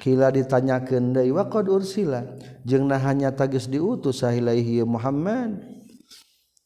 [0.00, 2.24] Kila ditanyakeun deui wa qad ursila?
[2.64, 5.60] Jeung nahanya tagis diutus sahilaihi Muhammad.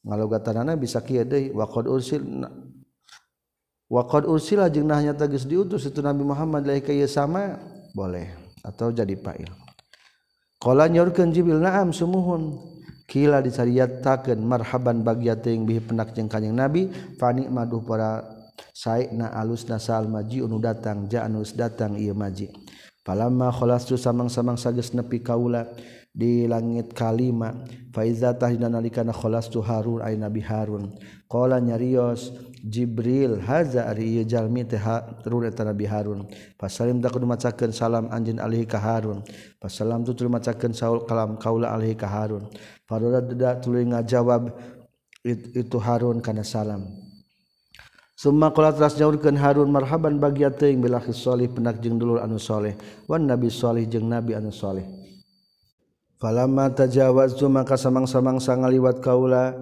[0.05, 2.23] Ngalogatanana bisa kieu deui wa waqad ursil
[3.89, 4.69] waqad ursila?
[4.71, 7.59] Jeung nahanya tagis diutus itu Nabi Muhammad lain kieu sama?
[7.97, 9.49] Boleh atau jadi fa'il.
[10.61, 12.74] Qala nyorkeun Jibril na'am sumuhun.
[13.15, 18.27] Kila disariatakeun marhaban bagya teuing bihi penak jeung kanjing Nabi fani maduh para
[18.75, 22.51] saena alusna sal maji anu datang ja anus datang ieu maji.
[23.07, 25.63] Palamma kholastu samang-samang sageus nepi kaula
[26.11, 27.55] di langit kalima
[27.95, 30.99] faiza tahdina nalikana kholastu harun ay nabi harun.
[31.31, 36.27] Qala nyarios jibril haza ari ieu jalmi teh harun eta nabi harun.
[36.59, 39.23] Pasalim da kudu macakeun salam anjeun alih ka harun.
[39.63, 42.49] Pasalam tutul macakeun saul kalam kaula alih ka harun.
[42.85, 44.53] Farodat tuluy ngajawab
[45.25, 46.85] itu Harun kana salam.
[48.15, 52.79] Summa qala teras nyaurkeun Harun marhaban bagi teuing bil salih penak jeung dulur anu saleh
[53.11, 54.85] wan nabi salih jeung nabi anu saleh.
[56.25, 59.53] Falamma tajawaztu maka samang-samang sangaliwat kaula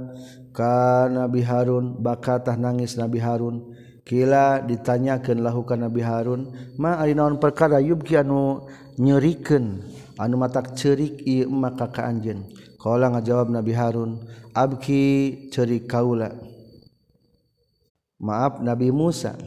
[0.55, 1.99] ka Nabi Harun?
[1.99, 3.73] Bakatah nangis Nabi Harun.
[4.07, 6.55] Kila ditanyakeun lahu ka Nabi Harun?
[6.79, 7.83] Ma ari naon perkara?
[7.83, 8.63] Yubki anu
[8.95, 9.81] nyerikeun
[10.21, 12.47] anu matak ceurik ieu maka ka anjeun.
[12.83, 14.19] Kala ngajawab Nabi Harun,
[14.51, 16.35] "Abki ceri kaula."
[18.19, 19.39] Maaf Nabi Musa.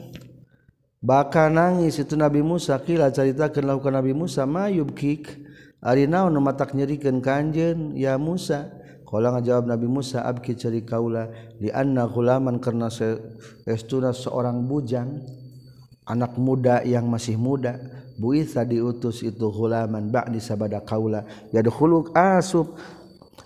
[1.03, 5.35] Baka nangis itu Nabi Musa kila caritakeun lakukan Nabi Musa mayubkik
[5.83, 8.71] ari naon nu matak nyerikeun ka anjeun ya Musa.
[9.03, 11.27] Kala ngajawab Nabi Musa, "Abki ceri kaula
[11.59, 12.87] li anna ghulaman karna
[13.67, 15.19] estuna seorang bujang
[16.07, 17.77] anak muda yang masih muda
[18.15, 22.79] buisa diutus itu ghulaman ba'di sabada kaula yadkhulu asub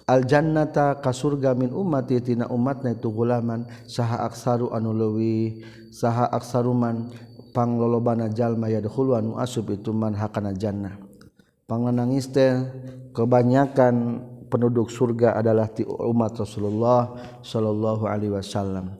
[0.10, 5.62] aljannata kasurga min umatitina umatna itu gulaman saha aksaru anu leuwih
[5.94, 7.14] saha aksaruman
[7.54, 10.98] panglolobana jalma yadkhulu anu asub itu man hakana jannah.
[11.70, 12.58] Panglanangis teh
[13.14, 17.14] kebanyakan penduduk surga adalah ti umat Rasulullah
[17.46, 18.98] sallallahu alaihi wasallam.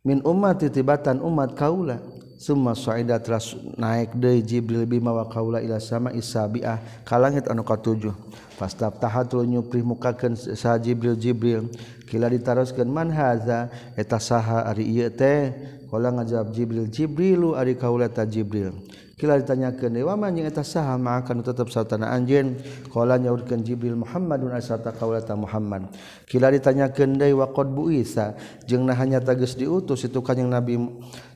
[0.00, 2.00] Min umat titibatan umat kaula.
[2.40, 6.80] summa sa'ida teras naik deui Jibril bima wa qaula ila sama isabiah.
[7.04, 8.16] Ka langit anu katujuh.
[8.56, 11.68] Fastaftaha tahatul nyuprih mukakeun sa Jibril Jibril.
[12.08, 13.68] Kila ditaroskeun man haza?
[13.92, 15.52] Eta saha ari ieu teh.
[15.92, 18.72] Kala ngajawab Jibril Jibrilu ari kaula ta Jibril.
[19.20, 22.56] kila ditanyakeun dewa manjing eta saha mah kana tetep satana anjeun?
[22.88, 25.92] Qala nyaurkeun Jibril Muhammadun asata qaulata Muhammad.
[26.24, 28.32] Kila ditanyakeun deui wa qad buisa
[28.64, 30.80] jeung nah hanya diutus itu kanjing Nabi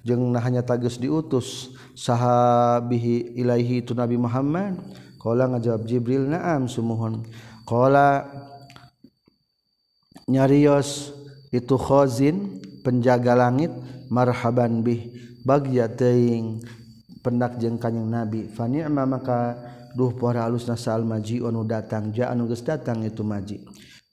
[0.00, 4.80] jeung nah hanya diutus saha bihi ilaihi tu Nabi Muhammad?
[5.20, 7.28] Qala ngajawab Jibril na'am sumuhun.
[7.68, 8.24] Qala
[10.24, 11.12] nyarios
[11.52, 13.72] itu khazin penjaga langit
[14.08, 15.12] marhaban bih
[15.44, 16.64] bagya teuing.
[17.24, 18.44] pendak jeung kanyeng nabi.
[18.52, 19.56] Fanima maka
[19.96, 23.64] duh para alus nasal maji anu datang ja anu geus datang itu maji.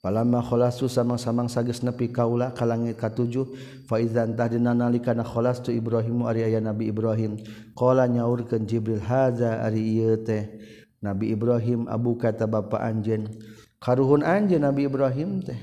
[0.02, 3.46] Palama kholasu samang-samang sages nepi kaula ka langit katujuh
[3.86, 7.38] fa idzan tahdina nalikana khalastu kholastu ibrahimu ari aya nabi ibrahim.
[7.76, 10.48] Qala nyaurkeun jibril haza ari ieu teh.
[11.04, 13.30] Nabi ibrahim abu kata bapa anjeun.
[13.78, 15.60] Karuhun anjeun nabi ibrahim teh.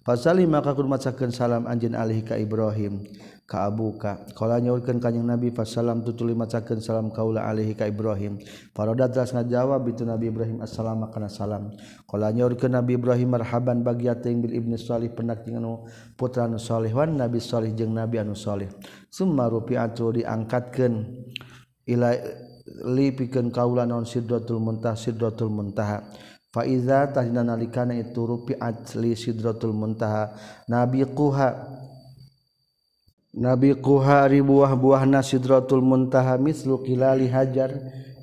[0.00, 3.04] Fasali maka kudu macakeun salam anjeun alih ka Ibrahim.
[3.50, 8.38] kaabukakola nyaulkan kanyang nabi Fasalam tutuli macaken salam kaula Alihi ka Ibrahim.
[8.70, 14.54] Paroda teras ngajawab itu Nabi Ibrahim assalamu kana salamkola nyaulkan Nabi Ibrahim marhaban bagiating bil
[14.54, 15.82] Ibnu salih penak anu
[16.14, 18.70] putra anu salihwan Nabi salih jeung Nabi anu salih.
[19.10, 20.94] Summa rupiatu diangkatkeun
[21.90, 22.14] ila
[22.94, 26.06] li pikeun kaula naon sidratul muntah sidratul muntaha.
[26.50, 30.34] Faiza tahdina nalikana itu rupiat li sidratul muntaha.
[30.70, 31.78] Nabi quha
[33.40, 37.72] Nabi kuhari buah-buah nasidrotul muntaha mislu kilali hajar.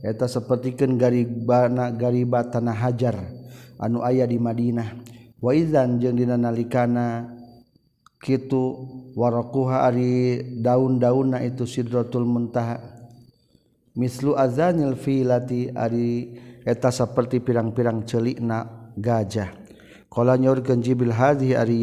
[0.06, 3.18] Eta sapertikeun garibana gariba tanah hajar
[3.82, 4.94] anu aya di Madinah.
[5.42, 7.34] Wa idzan jeung dina nalikana
[8.22, 8.78] kitu
[9.18, 12.78] waraquha ari daun-daunna itu sidratul muntaha.
[13.98, 19.67] Mislu azanil filati ari eta saperti pirang-pirang celikna gajah.
[20.08, 21.78] Kala nyorkeun Jibril hadhihi ari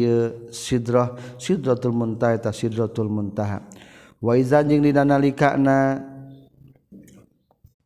[0.49, 3.61] sidrah sidratul muntaha eta sidratul muntaha.
[4.19, 6.01] Wa izan jeung dina nalikana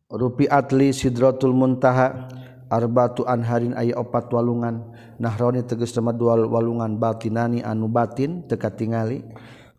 [0.08, 2.26] rupi atli sidratul muntaha
[2.72, 4.90] arbatu anharin aya opat walungan.
[5.20, 9.20] Nahroni tegas nama dua walungan batinani anu batin teka tingali.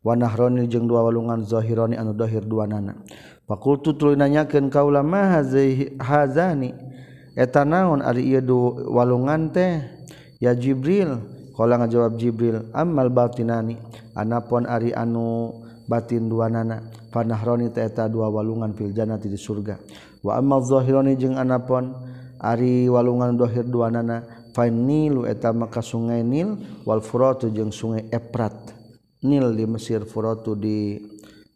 [0.05, 3.01] Wa nahroni jeung dua walungan zahironi anu zahir dua nana.
[3.49, 5.41] Fakultu tuluy nanyakeun kaula ma
[5.97, 6.71] hazani
[7.33, 9.99] eta naon ari ieu walungan teh?
[10.41, 11.21] ya Jibril
[11.53, 13.77] kalau ngajawab Jibril amal batinani
[14.17, 15.53] anapun ari anu
[15.85, 16.81] batin dua nana
[17.13, 19.77] panahroni teeta dua walungan filjana di surga.
[20.25, 21.93] Wa amal zahironi jeung anapun
[22.41, 24.23] ari walungan dohir dua nana
[24.55, 28.73] fain nilu eta maka sungai nil wal furatu jeung sungai Efrat.
[29.21, 30.97] Nil di Mesir furatu di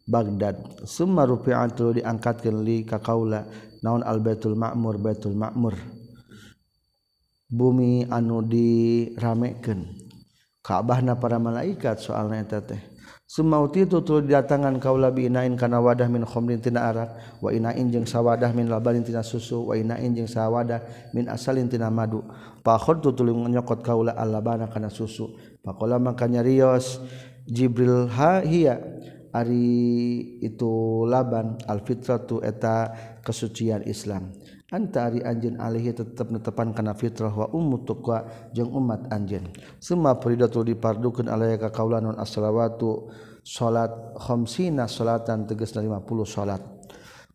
[0.06, 0.86] Baghdad.
[0.86, 3.42] Summa rupi'atul diangkatkeun li ka kaula
[3.82, 5.74] naon al baitul ma'mur baitul ma'mur.
[7.50, 9.86] bumi anu diramekeun.
[10.66, 12.82] Ka'bahna para malaikat soalnya eta teh.
[13.26, 17.90] Sumauti itu tuluy datangan kaula bi inain kana wadah min khamrin tina arak wa inain
[17.90, 22.22] jeung sawadah min labanin tina susu wa inain jeung sawadah min asalin tina madu.
[22.62, 25.34] Fa khadtu tuluy nyokot kaula alabana kana susu.
[25.62, 27.02] Faqala maka nyarios
[27.46, 28.78] Jibril ha hiya.
[29.36, 34.32] Ari itu laban alfitratu eta kesucian Islam.
[34.66, 39.46] Antari anjin alihi tetap netepan kana fitrah wa ummu tuqwa jeung umat anjin.
[39.78, 43.06] Suma faridatul dipardukeun alaya ka kaula non as-salawatu
[43.46, 46.58] salat khamsina salatan tegasna 50 salat.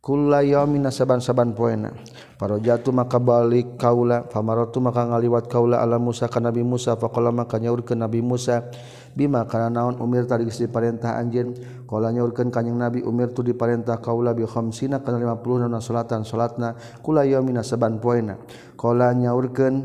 [0.03, 1.95] Kulla yaumin saban-saban poena.
[2.35, 7.61] Parojatu maka balik kaula, famaratu maka ngaliwat kaula ala Musa ka Nabi Musa faqala maka
[7.63, 8.67] nyaurkeun Nabi Musa
[9.11, 11.51] Bima karena naon umir tadi diparentah anjin
[11.83, 16.75] kalau nyaurkan kanyang nabi umir tu diparentah kaula bi khamsina kana 50 nona salatan salatna
[17.03, 18.39] kula yaumina saban poena.
[18.79, 19.75] Kalau nyaurkeun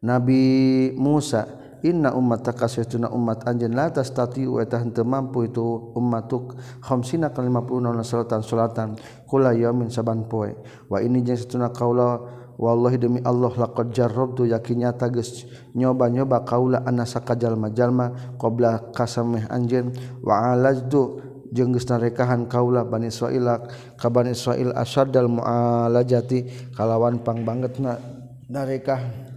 [0.00, 0.42] nabi
[0.96, 8.02] Musa inna umat takasuna umat la latas tati tahan mampu itu ummatuk khamsina ke 50
[8.02, 8.88] salatan salatan
[9.28, 10.56] kula yamin saban poe.
[10.88, 15.44] Wa ini jeng setuna kaula wallahi demi Allah laqad jarrabtu yakinnya geus
[15.76, 19.92] nyoba-nyoba kaula anasa kajalma jalma qabla kasameh anjeun.
[20.24, 21.20] Wa alajtu
[21.52, 23.46] jeung geus narekahan kaula Bani Israil
[24.00, 28.00] ka Bani Israil asadal mualajati kalawan pangbangetna
[28.48, 29.35] narekah.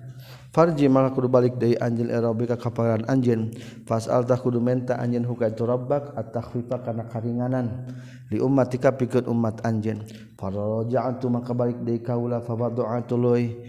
[0.50, 3.54] Farji maka kudu balik dari anjin aerobika kaparan anjin.
[3.86, 7.86] Fas alta kudu menta anjin huka itu robbak atakwifa karena karinganan.
[8.34, 10.02] Li umat tika pikir umat anjin.
[10.42, 13.62] Farojaan maka balik dari kaula fawadu'a tuluy.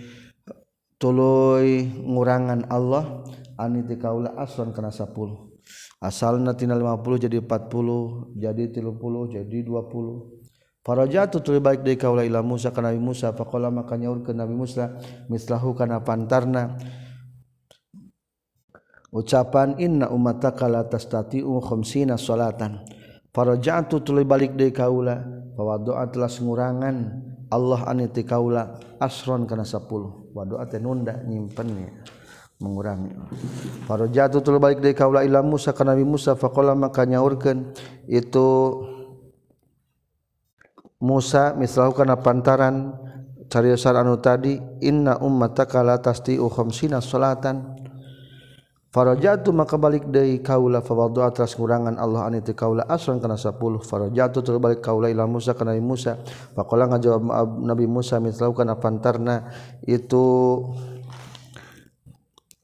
[0.96, 3.28] Tuluy ngurangan Allah.
[3.60, 5.52] Aniti kaula aswan kena sepuluh.
[6.00, 10.39] Asalna tina 50 jadi 40 jadi 30 jadi 20
[10.80, 14.96] Farajatu tuluy balik deui kaula ila Musa ka Nabi Musa faqala maka nyaurkeun Nabi Musa
[15.28, 16.80] mislahu kana pantarna.
[19.12, 22.80] Ucapan inna ummataka la tastati'u khamsina salatan.
[23.28, 25.20] Farajatu tuluy balik deui kaula
[25.52, 26.96] fa doa telah ngurangan
[27.52, 29.84] Allah aniti kaula asron kana 10
[30.32, 31.92] wa doa teh nunda nyimpennya
[32.56, 33.12] mengurangi.
[33.84, 37.76] Farajatu tuluy balik deui kaula ila Musa ka Nabi Musa faqala maka nyaurkeun
[38.08, 38.48] itu
[41.00, 42.92] Musa mislahu kana pantaran
[43.48, 47.80] cariyosan anu tadi inna ummataka la tasti'u khamsina salatan
[48.90, 53.54] Farajatu maka balik deui kaula fa wadu'a tras ngurangan Allah ani kaula asran kana 10
[53.86, 56.18] farajatu terbalik kaula ila Musa kana Musa.
[56.58, 57.22] Faqala ngajawab
[57.62, 59.46] Nabi Musa mislahu kana pantarna
[59.86, 60.26] itu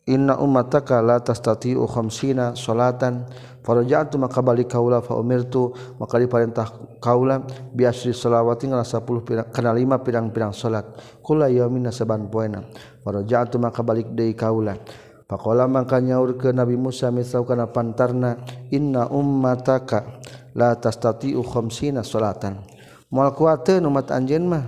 [0.06, 3.26] Inna umataka la tastati'u khamsina salatan.
[3.66, 7.42] Faraja'tu maka balik kaula fa umirtu maka diperintah kaula
[7.74, 10.86] bi asri salawati ngala 10 pirang, kana 5 pirang-pirang salat.
[11.18, 12.62] Kula yaumina saban poena.
[13.02, 14.78] Faraja'tu maka balik deui kaula.
[15.26, 18.38] Faqala maka nyaurkeun Nabi Musa misau kana pantarna
[18.70, 20.22] inna ummataka
[20.54, 22.62] la tastati'u khamsina salatan.
[23.10, 24.62] Moal kuateun umat anjeun mah.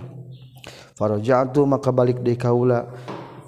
[0.98, 2.90] Faraja'tu maka balik deui kaula.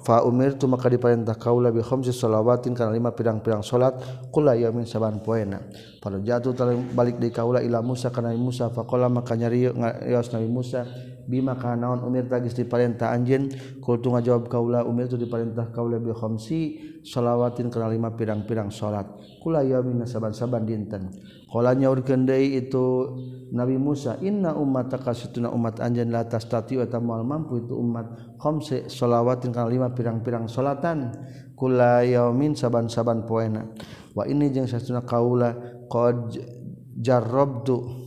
[0.01, 3.97] fa umir tu maka diperintah kaula bi khamsi shalawatin kana lima pirang-pirang salat
[4.33, 5.61] kula yamin saban poena.
[6.01, 6.53] Pada jatuh
[6.93, 10.85] balik di kaula ila Musa kana Musa faqala maka nyari ngaos Nabi Musa
[11.27, 13.49] bima kanaon umir tagis diparentah anjeun?
[13.81, 19.09] Kultu ngajawab kaula umir tu diparentah kaula bil khamsi shalawatin kana lima pirang-pirang salat.
[19.41, 21.09] Kula yamin saban-saban dinten
[21.51, 23.11] qala nyaurkeun deui itu
[23.51, 27.65] Nabi Musa inna ummataka satuna umat anjeun la tastati wa tamal mampu.
[27.65, 31.11] Itu umat khamsi shalawatin kana lima pirang-pirang salatan.
[31.57, 33.67] Kula yamin saban-saban poena.
[34.15, 35.53] Wa ini jeung satuna kaula
[35.91, 36.37] qad
[36.95, 37.99] jarrabtu.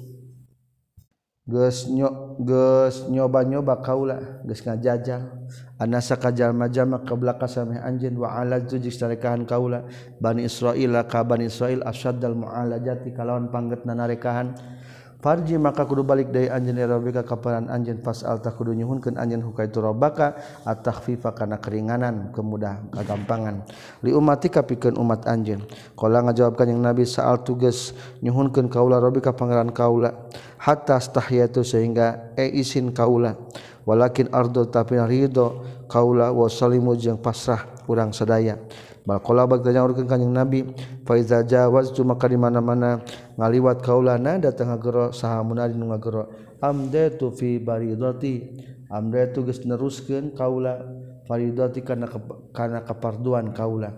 [1.45, 5.29] Geus nyok geus nyoba-nyoba kaula geus ngajajal.
[5.75, 9.85] Anasa kajalma jama ka belakang sameh anjeun wa ala tuji sarekahan kaula.
[10.23, 14.55] Bani israil ka bani israil asyaddal mualajati kalawan panggetna narekahan
[15.25, 19.73] Farji maka kudu balik dari anjen robika kaparan anjen pas alta kudu nyuhunkeun anjen hukai
[19.73, 20.37] itu robaka
[20.69, 23.65] at-takhfifa kana keringanan kemudah kegampangan
[24.05, 25.65] li umati kapikeun umat anjen
[25.97, 30.13] kalau ngajawabkan yang nabi saal tugas nyuhunkeun kaula robika pangeran kaula
[30.65, 33.37] hatta astahiyatu sehingga e isin kaula.
[33.85, 35.61] Walakin ardo tapi ridho
[35.93, 38.57] kaula wasalimu jeng pasrah urang sadaya.
[39.05, 40.65] Kanjeng nabi
[41.05, 43.05] Faiza Jawas cuma ke dimana-mana
[43.37, 46.33] ngaliwat kaulana datang ngagero saha munadin ngagero
[46.65, 48.49] amdatu fi baridati.
[48.89, 50.81] Amdatu geus neruskeun kaula
[51.29, 52.09] faridati kana
[52.57, 53.93] kana keparduan kaula.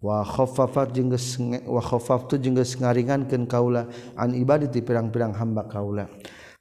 [0.00, 1.36] Wa khaffafat jeung geus
[1.68, 6.08] wa khaffaftu jeung geus ngaringankeun kaula an ibadati pirang-pirang hamba kaula.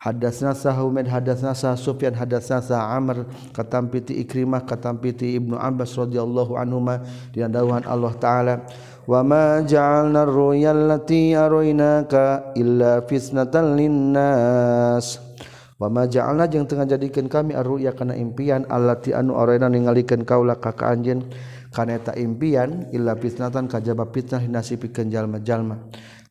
[0.06, 3.26] Hadas nasa Humed hadas nasa Sufyan hadas nasa Amr
[3.58, 7.01] katampiti Ikrimah katampiti Ibnu Abbas radhiyallahu anhuma
[7.34, 8.56] di dauhan Allah taala
[9.10, 15.18] wa ma ja'alna ar-ruyal lati araynaka illa fitnatan linnas.
[15.82, 20.62] Wa ma ja'alna jeung tengah jadikeun kami ar-ruya kana impian allati anu arayna ningalikeun kaula
[20.62, 21.26] ka ka anjeun
[21.74, 25.82] kana eta impian illa fitnatan kajaba fitnah nasipikeun jalma-jalma.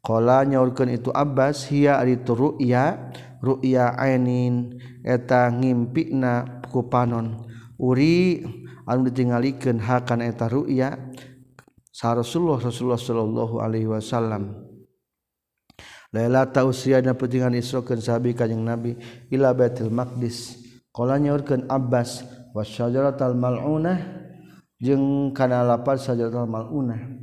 [0.05, 3.12] Qala nyaurkeun itu Abbas hiya ari ru'ya
[3.45, 7.45] ruya ainin eta ngimpina ku panon.
[7.76, 8.40] Uri
[8.88, 10.97] anu ditinggalikan hakan eta ruya
[11.92, 14.64] sa Rasulullah Rasulullah sallallahu alaihi wasallam.
[16.14, 18.95] Laila ta pentingan Isra sahabi kanjeng Nabi
[19.34, 20.62] ila Baitul Maqdis.
[20.95, 22.22] Qala nyaurkeun Abbas
[22.55, 23.99] wasyajaratal mal'unah
[24.78, 27.18] jeung kana lapar sajaratal mal'unah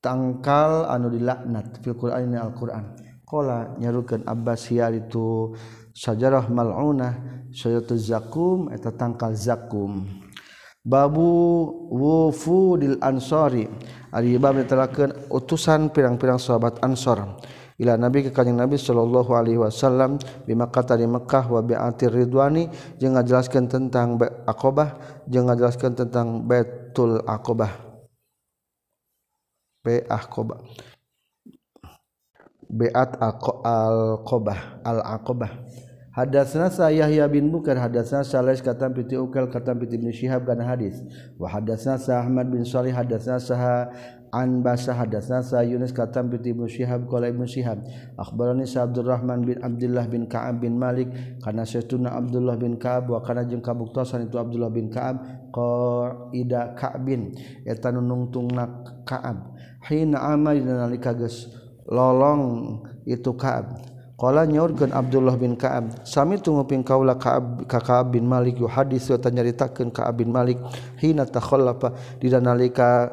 [0.00, 2.96] tangkal anu dilaknat fil Qur'an Al-Qur'an.
[3.34, 5.58] kala nyarukan Abbas hiar itu
[5.90, 7.18] sajarah mal'unah
[7.50, 10.06] syaitu zakum eta tangkal zakum.
[10.84, 13.66] Babu wufudil ansori
[14.12, 17.40] ari bab ditelakeun utusan pirang-pirang sahabat ansor
[17.80, 22.68] ila nabi ka kanjeng nabi sallallahu alaihi wasallam di Makkah di Makkah wa bi'atir ridwani
[23.00, 27.72] jeung ngajelaskeun tentang Aqabah jeung ngajelaskeun tentang Baitul Aqabah
[29.82, 30.60] Baitul Aqabah
[32.74, 32.90] beat
[33.62, 35.52] alqobah al-aqobah.
[36.14, 40.62] Hadasna sa Yahya bin Bukar hadasna Saleh katam piti Ukal katam piti Ibnu Syihab kana
[40.62, 41.02] hadis.
[41.34, 43.90] Wa hadasna sa Ahmad bin Salih hadasna sa
[44.30, 47.82] an basa hadasna sa Yunus katam piti Ibnu Syihab qala Ibnu Syihab
[48.14, 51.10] akhbarani sa Abdurrahman bin Abdullah bin Ka'ab bin Malik
[51.42, 55.18] kana saytuna Abdullah bin Ka'ab wa kana jeung kabuktosan itu Abdullah bin Ka'ab
[55.50, 57.34] qaida Ka'bin
[57.66, 59.50] eta nunungtungna Ka'ab.
[59.90, 61.50] Hina ama dina nalika geus
[61.88, 63.94] lolong itu Kaab.
[64.14, 69.10] Qala nyaurkeun Abdullah bin Ka'ab, sami tunguping kaula Ka'ab ka Ka'ab bin Malik yu hadis
[69.10, 70.62] wa nyaritakeun Ka'ab bin Malik
[71.02, 71.98] hina takhallafa.
[72.22, 73.10] Dina nalika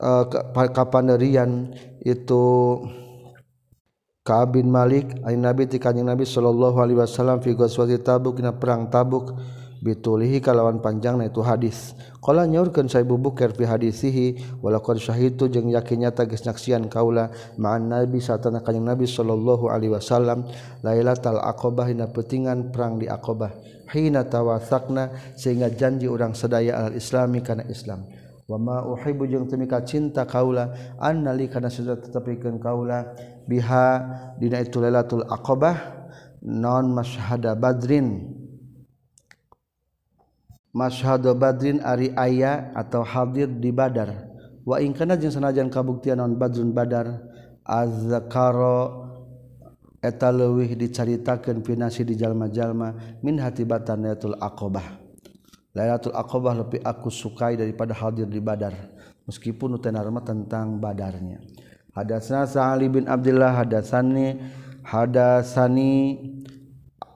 [0.00, 1.68] eh, uh, kapanerian
[2.00, 2.44] itu
[4.24, 8.56] Ka'ab bin Malik ari Nabi ti Kanjeng Nabi sallallahu alaihi wasallam fi ghazwati Tabuk dina
[8.56, 9.36] perang Tabuk.
[9.78, 11.94] bitulihi kalawan panjang na itu hadis.
[12.18, 18.18] Qala nyaurkan saya bubuk kerfi hadisihi walakon syahitu jeng yakinnya tagis nyaksian kaula ma'an nabi
[18.18, 20.44] satana kanyang nabi sallallahu alaihi wasallam
[20.82, 23.54] lailatul aqobah hina petingan perang di aqobah
[23.94, 28.04] hina tawasakna sehingga janji orang sedaya al islami kana islam.
[28.48, 33.12] Wa ma uhibu jeung temika cinta kaula annali kana sudah tetepikeun kaula
[33.48, 33.86] biha
[34.40, 35.76] dina itu lailatul aqabah
[36.44, 38.37] non masyhada badrin.
[40.78, 44.30] masyhado badrin ari aya atau hadir di badar.
[44.62, 47.18] Wa ing kana jeung sanajan kabuktian naon badrun badar
[47.66, 49.10] azzakaro
[49.98, 54.86] eta leuwih dicaritakeun pinasi di jalma-jalma min hatibatan lailatul aqabah.
[55.74, 58.72] Lailatul aqabah lebih aku sukai daripada hadir di badar
[59.26, 61.42] meskipun utenarma tentang badarnya.
[61.98, 64.38] Hadatsna sa'ali bin abdillah hadatsani
[64.86, 65.92] hadatsani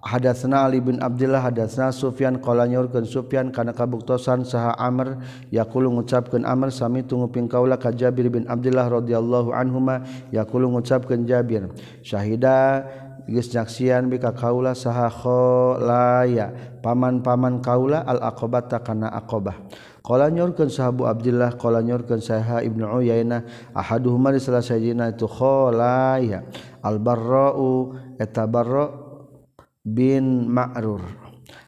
[0.02, 5.22] hadatsna Ali bin Abdullah hadatsna Sufyan qala nyurkeun Sufyan kana kabuktosan saha Amr
[5.54, 10.02] yaqulu ngucapkeun Amr sami tunggu ping kaula ka Jabir bin Abdullah radhiyallahu anhuma
[10.34, 11.70] yaqulu ngucapkeun Jabir
[12.02, 12.82] syahida
[13.30, 16.50] geus nyaksian bi ka kaula saha kholaya
[16.82, 19.54] paman-paman kaula al aqabata kana aqabah
[20.02, 26.42] Qala nyorkeun sahabu Abdullah qala nyorkeun saha Ibnu Uyainah ahaduhuma li salah sayjina itu kholaya
[26.82, 29.01] al barra'u eta barra'
[29.84, 31.02] bin Ma'rur.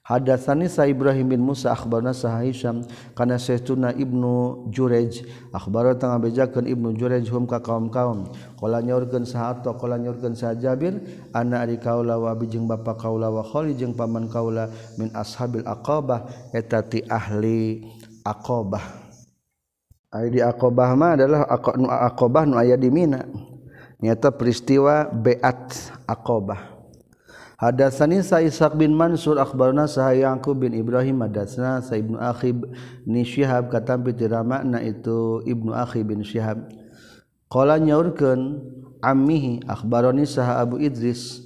[0.05, 2.85] Hadatsani Sa Ibrahim bin Musa akhbarna Sa Hisham
[3.17, 8.29] kana Saytuna Ibnu Jurej akhbara tengah bejakeun Ibnu Jurej hum ka kaum-kaum.
[8.61, 11.01] Qala nyaurkeun sa hatta qala nyaurkeun sa Jabir
[11.33, 14.69] anna ari kaula wa bijeng bapa kaula wa khali jeung paman kaula
[15.01, 17.89] min ashabil aqabah eta ti ahli
[18.29, 18.85] aqabah.
[20.13, 21.49] Ai di aqabah mah adalah
[22.13, 23.25] aqabah nu aya di Mina.
[24.05, 26.74] Nyata peristiwa beat aqabah.
[27.65, 32.69] Hadatsani Sa'isaq bin Mansur akhbarna Sahayangku bin Ibrahim hadatsana Sa Ibnu Akhib
[33.09, 36.61] ni Syihab katampi ti ramana itu Ibnu Akhib bin Syihab.
[37.49, 38.61] Qala nyaurkeun
[39.01, 41.41] ammihi akhbarani Saha Abu Idris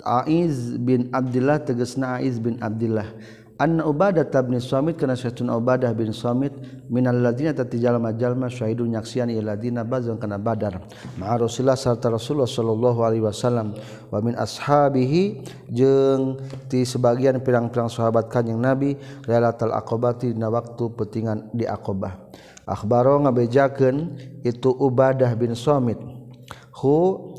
[0.00, 3.12] Aiz bin Abdullah tegasna Aiz bin Abdullah
[3.58, 6.50] anna ubadah tabni suamit kana syaitun ubadah bin suamit
[6.90, 10.82] minal ladina tatijallma jalma syahidun nyaksian iladina bazan kana badar.
[11.16, 13.78] Ma'a rasulullah serta rasulullah sallallahu alaihi wasallam
[14.10, 21.50] wa min ashabihi jeung ti sebagian pirang-pirang sahabat kanjing nabi lailatul aqabati dina waktu petingan
[21.54, 22.24] di aqabah
[22.64, 26.00] akhbaro ngabejakeun itu ubadah bin suamit.
[26.74, 27.32] Hu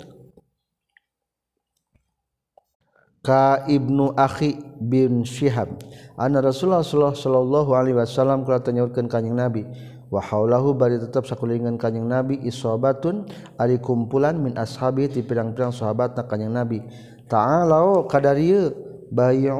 [3.26, 5.74] ka ibnu akhi bin syihab.
[6.16, 9.68] Anna Rasulullah sallallahu Alaihi Wasallam kala tanyaurkeun kanjing Nabi.
[10.08, 13.28] Wa haulahu bari tetep sakulingan kanjing Nabi isobatun
[13.60, 16.80] ari kumpulan min ashabi ti pirang-pirang sahabatna kanjing Nabi.
[17.28, 18.72] Ta'alau kadarieu
[19.12, 19.58] bayu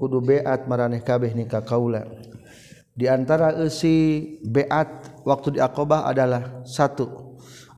[0.00, 2.06] kudu beat maraneh kabeh nikah kaula
[2.98, 7.27] di antara eusi beat waktu di Aqabah adalah satu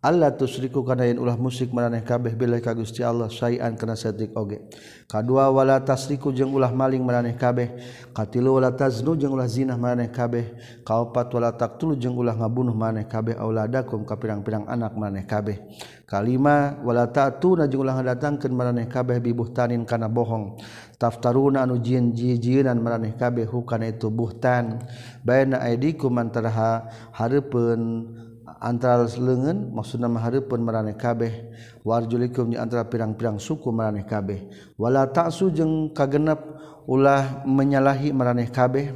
[0.01, 4.33] Allah tusriku kana yen ulah musik maraneh kabeh billahi ka Gusti Allah sayan kana sadrik
[4.33, 4.65] oge.
[5.05, 7.77] Kadua wala tasriku jeung ulah maling maraneh kabeh.
[8.17, 10.57] Katilu wala taznu jeung ulah zina maraneh kabeh.
[10.89, 13.37] Kaopat wala taqtulu jeung ulah ngabunuh maraneh kabeh.
[13.37, 15.61] Auladakum ka pirang-pirang anak maraneh kabeh.
[16.09, 20.65] Kalima wala ta'tuna jeung ulah ngadatangkeun maraneh kabeh bibuhtanin kana bohong.
[20.97, 24.81] Taftaruna anu jin jijinan maraneh kabeh hukana itu buhtan.
[25.21, 28.17] Baina aidikum antara hareupeun
[28.61, 31.51] antara lengan maksud nama haripun meraneh kabeh.
[31.81, 34.53] Warjulikum di antara pirang-pirang suku meraneh kabeh.
[34.77, 36.39] Wala ta'su jeung kagenep
[36.85, 38.93] ulah menyalahi meraneh kabeh.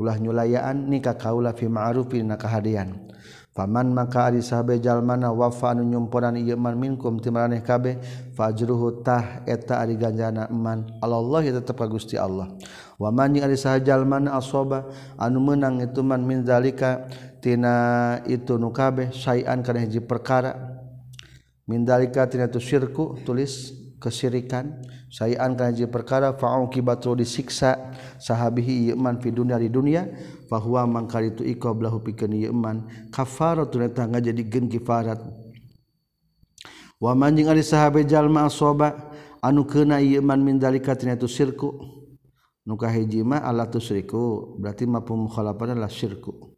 [0.00, 3.04] Ulah nyulayaan nikah kaula fi ma'rufin na kahadian.
[3.54, 8.02] Paman maka ari sahabe jalmana wafa anu nyumponan ieu man minkum ti maraneh kabeh.
[8.34, 12.50] Fajruhu tah eta ari ganjana man Allah tetep ka Gusti Allah.
[12.98, 17.06] Wa man ari sahajalmana asoba anu menang itu man min zalika
[18.24, 20.56] itu nukabeh sayan karena hiji perkara.
[21.68, 24.80] Mindalika tina itu syirku tulis kesirikan.
[25.12, 27.92] Sayan karena hiji perkara fa'u kibatu disiksa.
[28.16, 30.08] Sahabihi iman fi dunia di dunia.
[30.48, 32.88] Bahwa mangkal itu iko belahu pikeun iman.
[33.12, 35.20] Kafarat eta jadi gen kifarat.
[36.96, 39.12] Wa manjing ari sahabe jalma asoba
[39.44, 41.68] anu keuna iman mindalika tina itu syirku
[42.64, 46.53] nuka hiji ma ala tusriku berarti mah pemukhalafatan adalah syirku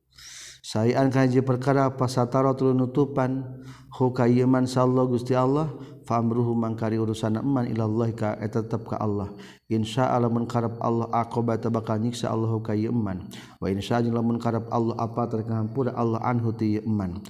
[0.66, 3.62] sayan kanji perkara pasatarotlu nutupan.
[3.96, 5.72] Hukayman sallallahu Gusti Allah
[6.04, 9.32] famruhu mangkari urusan iman ilallah ka eta tetep ka Allah.
[9.72, 13.24] Insya Allah mun karep Allah aqobata bakal nyiksa Allah hukayman
[13.56, 17.24] wa insya Allah mun karep Allah apa terkampura Allah anhu ti iman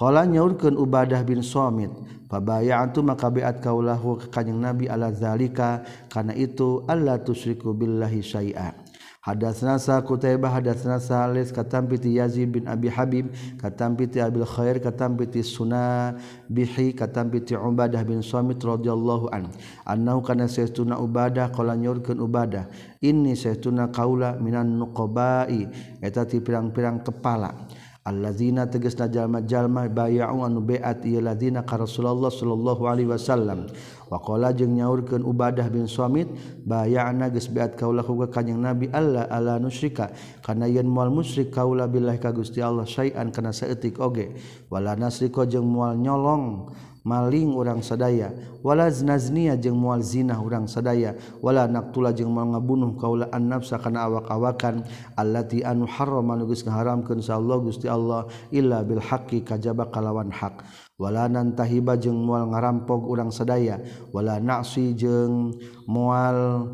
[0.00, 1.92] Kala nyaurkeun Ubadah bin Somit,
[2.32, 8.72] pabaya'atu maka beat kaulahu ka Kanjeng Nabi ala zalika kana itu Allah tusyriku billahi syai'a.
[9.20, 13.28] hadas nasa kutaibah hadas nasa les katampiti Yazid bin Abi Habib
[13.60, 16.16] katampiti Abil Khair katampiti Sunnah
[16.48, 19.52] bihi katampiti Ubadah bin Samit radhiyallahu an.
[19.84, 22.64] Annahu kana saytuna Ubadah qala nyurkeun Ubadah
[23.04, 25.68] inni saytuna kaula minan nuqabai.
[26.00, 27.68] Eta ti pirang-pirang kepala.
[28.00, 33.68] Alladzina tegas na jalma-jalma bayau anu beat ieu ladina ka Rasulullah sallallahu alaihi wasallam.
[34.10, 36.26] wakola jeung nyaurkeun Ubadah bin Suamit
[36.66, 40.10] bayana geus beat kaula ka kanjing Nabi Allah ala nusyrika
[40.42, 44.34] kana yen moal musyrik kaula billahi ka Gusti Allah syai'an kana saeutik oge.
[44.66, 46.74] Wala nasrika jeung moal nyolong
[47.06, 48.34] maling urang sadaya.
[48.66, 51.14] Wala znaznia jeung mual zina urang sadaya.
[51.38, 54.82] Wala naqtula jeung mual ngabunuh kaula an nafsa kana awak-awakan.
[55.14, 60.34] Allati anu harrama nu geus ngaharamkeun sa Allah Gusti Allah illa bil haqqi kajaba kalawan
[60.34, 63.80] hak wala nantahiba jeung mual ngarampok urang sadaya.
[64.12, 65.56] Wala na'si jeung
[65.88, 66.68] mual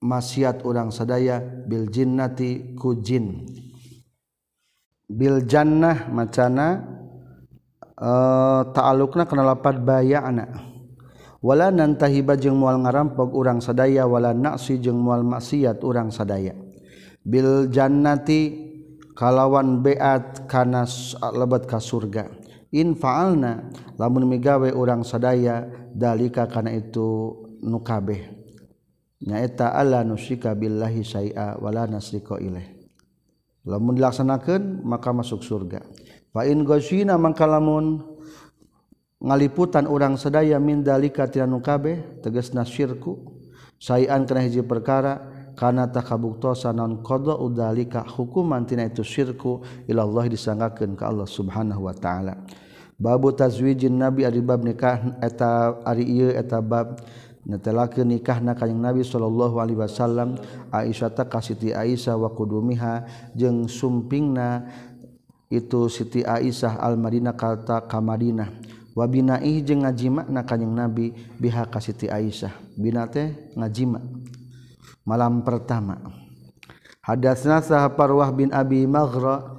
[0.00, 1.44] maksiat urang sadaya.
[1.44, 3.44] Bil jinnati ku jin.
[5.04, 7.00] Bil jannah macana
[8.00, 10.56] Eh, ta'alukna kana lapat baya anak
[11.44, 14.08] wala nantahiba jeung mual ngarampok urang sadaya.
[14.08, 16.56] Wala naksi jeung mual maksiat urang sadaya.
[17.20, 18.72] Bil jannati
[19.12, 20.88] kalawan beat kana
[21.36, 22.39] lebat ka surga
[22.70, 28.40] in faalna lamun migawe urang sadaya dalika kana itu nukabeh
[29.20, 32.80] nyaeta alla nusyrika billahi syai'a wala nasrika ilaih.
[33.68, 35.84] Lamun dilaksanakeun maka masuk surga.
[36.32, 38.00] Fa in ghasyina mangka lamun
[39.20, 43.36] ngaliputan orang sedaya min dalika tina nukabeh tegasna syirku.
[43.80, 45.29] Sayan kana hiji perkara
[45.60, 51.84] karena tak kabuktosan non kodo udalika hukuman tina itu syirku ilallah disanggakan ke Allah subhanahu
[51.84, 52.32] wa ta'ala.
[52.96, 57.04] Babu tazwijin nabi ari bab nikah eta ari ieu eta bab
[57.44, 60.40] netelakeun nikahna ka Nabi sallallahu alaihi wasallam.
[60.72, 63.04] Aisyah ta ka Siti Aisyah wa qudumiha
[63.36, 64.64] jeung sumpingna
[65.52, 68.48] itu Siti Aisyah al Madinah kata ka Madinah.
[68.96, 72.52] Wa binaih jeung ngajima na ka Nabi biha ka Siti Aisyah.
[72.80, 74.00] Bina teh ngajima
[75.10, 75.98] malam pertama.
[77.02, 79.58] Hadasna sah Parwah bin Abi Maghra.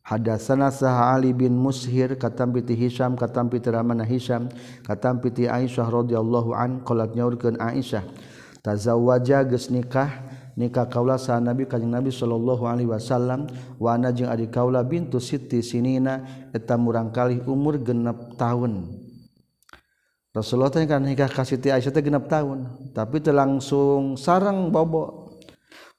[0.00, 2.16] Hadasana sah Ali bin Mushir.
[2.16, 4.48] Katam piti hisam katam piti Ramana hisam
[4.80, 8.08] katam piti Aisyah radhiyallahu an qalat nyaurkeun Aisyah
[8.64, 10.08] tazawwaja geus nikah?
[10.58, 13.52] Nikah kaula sa Nabi kanjing Nabi sallallahu alaihi wasallam.
[13.76, 18.88] Wa ana jeung adik kaula bintu Siti Sinina eta murangkali umur genep tahun.
[20.30, 25.34] Rasulullah teh kan nikah ka Siti Aisyah teh genep tahun tapi teu langsung sarang bobo.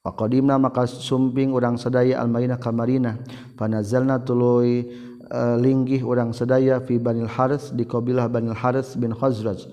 [0.01, 3.21] Faqadimna maka sumping urang sadaya al-Madinah ka Madinah
[3.59, 4.88] panazalna tuluy
[5.27, 9.67] eh, linggih urang sadaya fi Banil Haris di kabilah Banil Haris bin Khazraj.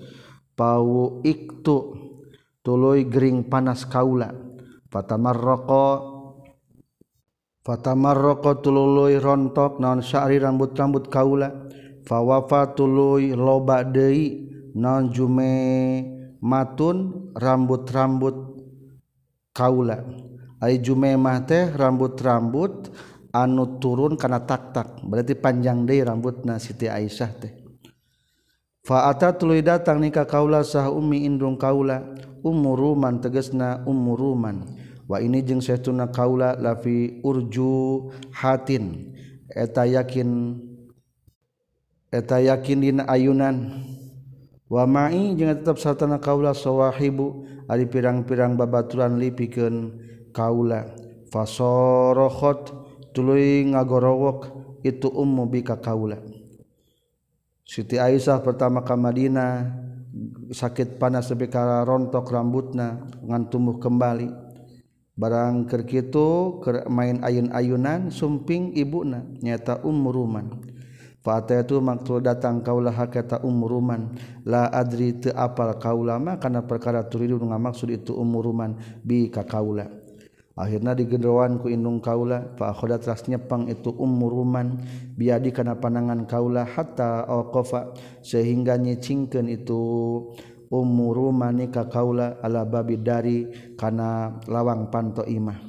[0.59, 1.95] Pau iktu
[2.59, 4.35] tuluy gering panas kaula.
[4.91, 5.87] Fatamarraqa
[7.63, 11.71] fatamarraqa tuluy rontok naon sya'ri rambut-rambut kaula.
[12.09, 15.53] fawafa tuluy loba deui non jume
[16.41, 18.57] matun rambut-rambut
[19.53, 20.01] kaula.
[20.59, 22.89] Ai jume mah teh rambut-rambut
[23.29, 25.05] anu turun kana tak-tak.
[25.05, 27.53] Berarti panjang deui rambutna Siti Aisyah teh.
[28.81, 32.01] Fa tuluy datang nikah kaula sah ummi indung kaula.
[32.39, 34.63] Umuruman tegesna umuruman.
[35.05, 39.11] Wa ini jeung saytuna kaula lafi urju hatin.
[39.51, 40.55] Eta yakin
[42.09, 43.85] eta yakin dina ayunan.
[44.69, 49.97] Wamai jangan tetap satana kaula sowahibu ari pirang-pirang babaturan lipikeun
[50.29, 50.93] kaula.
[51.33, 52.73] Fasorokhot
[53.13, 54.39] tuluy ngagorowok
[54.85, 56.21] itu ummu bika kaula.
[57.65, 59.69] Siti Aisyah pertama ka Madinah
[60.49, 64.29] sakit panas lebih ka rontok rambutna ngan tumbuh kembali.
[65.19, 70.47] Barang keur kitu keur main ayun-ayunan sumping ibuna nyata ummu ruman.
[71.29, 74.17] Fata itu maktul datang kaulah hakata umuruman
[74.49, 78.73] la adri te apal kaulama karena perkara turidu ngamaksud itu umuruman
[79.05, 79.85] bi kakaula.
[80.57, 84.81] Akhirnya digenderwan ku indung kaula fa akhoda teras nyepang itu umuruman
[85.13, 87.93] biadi karena panangan kaula hatta alqafa
[88.25, 89.81] sehingga nyicingkeun itu
[90.73, 93.45] umurumani ka kaula ala babi dari
[93.77, 95.61] karena lawang panto imah.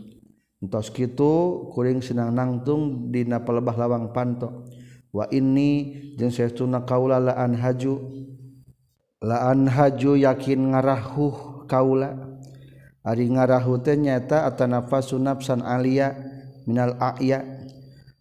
[0.64, 4.64] Entos kitu kuring senang nangtung dina palebah lawang panto.
[5.10, 7.98] Wa ini jeung saestuna kaula laan haju
[9.20, 12.30] laan haju yakin ngarahuh kaula.
[13.00, 16.12] Ari ngarahu teh nyata atanafasu nafsan alia
[16.68, 17.40] minal a'ya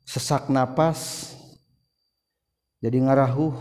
[0.07, 1.31] sesak napas.
[2.79, 3.51] Jadi ngarahuh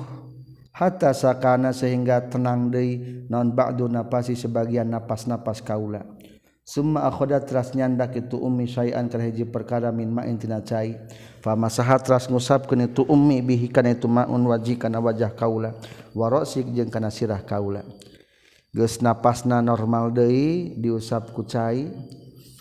[0.70, 6.06] hatta sakana sehingga tenang deui naon ba'du napasi sebagian napas-napas kaula.
[6.62, 10.94] Summa akhoda teras nyandak itu ummi syai'an kana hiji perkara min ma'in tina cai
[11.42, 15.74] pamasaha tras ngusapkeun itu ummi bihi kana itu maun waji kana wajah kaula.
[16.12, 17.86] Warosik jeung kana sirah kaula.
[18.74, 21.88] Geus napasna normal deui diusap ku cai.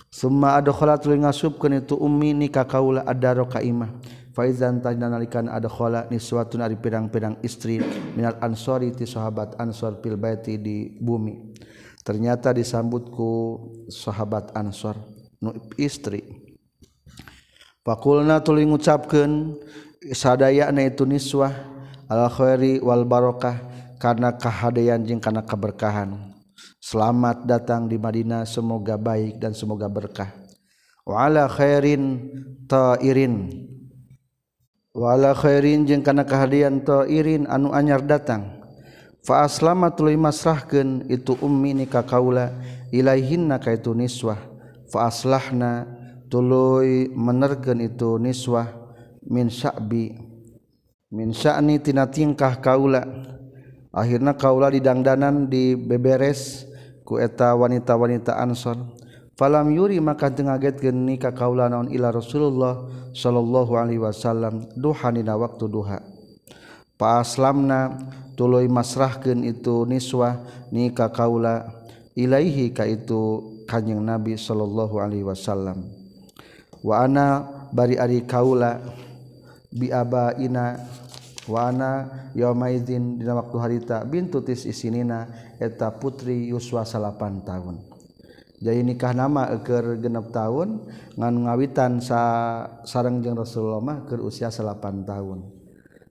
[0.08, 3.92] Summa adkhala tuluy ngasupkeun itu ummi ni ka kaula adaro ka imah
[4.38, 7.82] faizan tajna nalikan adkhala niswatun ari pirang-pirang istri
[8.14, 11.58] minal ansori ti sahabat ansor fil baiti di bumi.
[12.06, 13.30] Ternyata disambut ku
[13.90, 14.96] sahabat ansor
[15.42, 16.47] nu istri.
[17.88, 19.56] Pakulna tuling ngucapkeun
[20.12, 21.56] sadayana itu niswah
[22.12, 23.64] al khairi wal barokah
[23.96, 26.36] karena kahadayan jeung kana keberkahan.
[26.84, 30.36] Selamat datang di Madinah semoga baik dan semoga berkah.
[31.08, 32.28] Wa ala khairin
[32.68, 33.56] ta'irin.
[34.92, 38.68] Wala khairin jeung kana kahadian ta'irin anu anyar datang.
[39.24, 42.52] Fa aslama tuluy masrahkeun itu ummi ni ka kaula
[42.92, 44.44] ilaihinna ka itu niswah.
[44.92, 45.97] Fa aslahna
[46.28, 48.68] tuluy menergen itu niswah
[49.28, 50.16] min sya'bi.
[51.12, 53.04] Min sya'ni tina tingkah kaula.
[53.96, 56.68] Akhirna kaula didangdanan dibeberes
[57.08, 58.78] ku eta wanita-wanita ansor.
[59.38, 65.38] Falam yuri maka tengaget ngagetkeun ka kaula naon ila Rasulullah sallallahu alaihi wasallam duha dina
[65.38, 66.02] waktu duha.
[66.98, 68.02] Paaslamna
[68.34, 70.42] tuluy masrahkeun itu niswah
[70.74, 71.70] ni ka kaula
[72.18, 75.97] ilaihi ka itu kanjing Nabi sallallahu alaihi wasallam.
[76.86, 78.80] waana bari ari kaula
[79.74, 80.82] biabaina
[81.48, 81.92] wana
[82.36, 87.80] yomaidzin dina waktu harita bintu tis isinina eta putri Yuswa salapan tahun.
[88.58, 90.82] Jadi nikah nama eker genep tahun
[91.14, 92.22] ngan ngawitan sa
[92.90, 95.46] sareng jeung Rasulullah mah keur usia salapan tahun.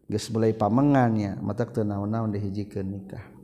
[0.07, 3.36] Geus mulai pamengannya matak teu naon-naon dihijikeun nikah.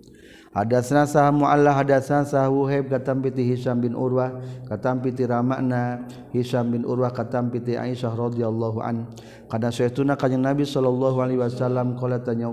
[0.53, 4.37] Hadatsna sah mu'alla hadatsna sah Wuhaib katam piti Hisam bin Urwah
[4.69, 9.09] katam piti Ramana Hisam bin Urwah katam piti Aisyah radhiyallahu an.
[9.49, 12.53] Kada saytuna kanjing Nabi sallallahu alaihi wasallam qala tanya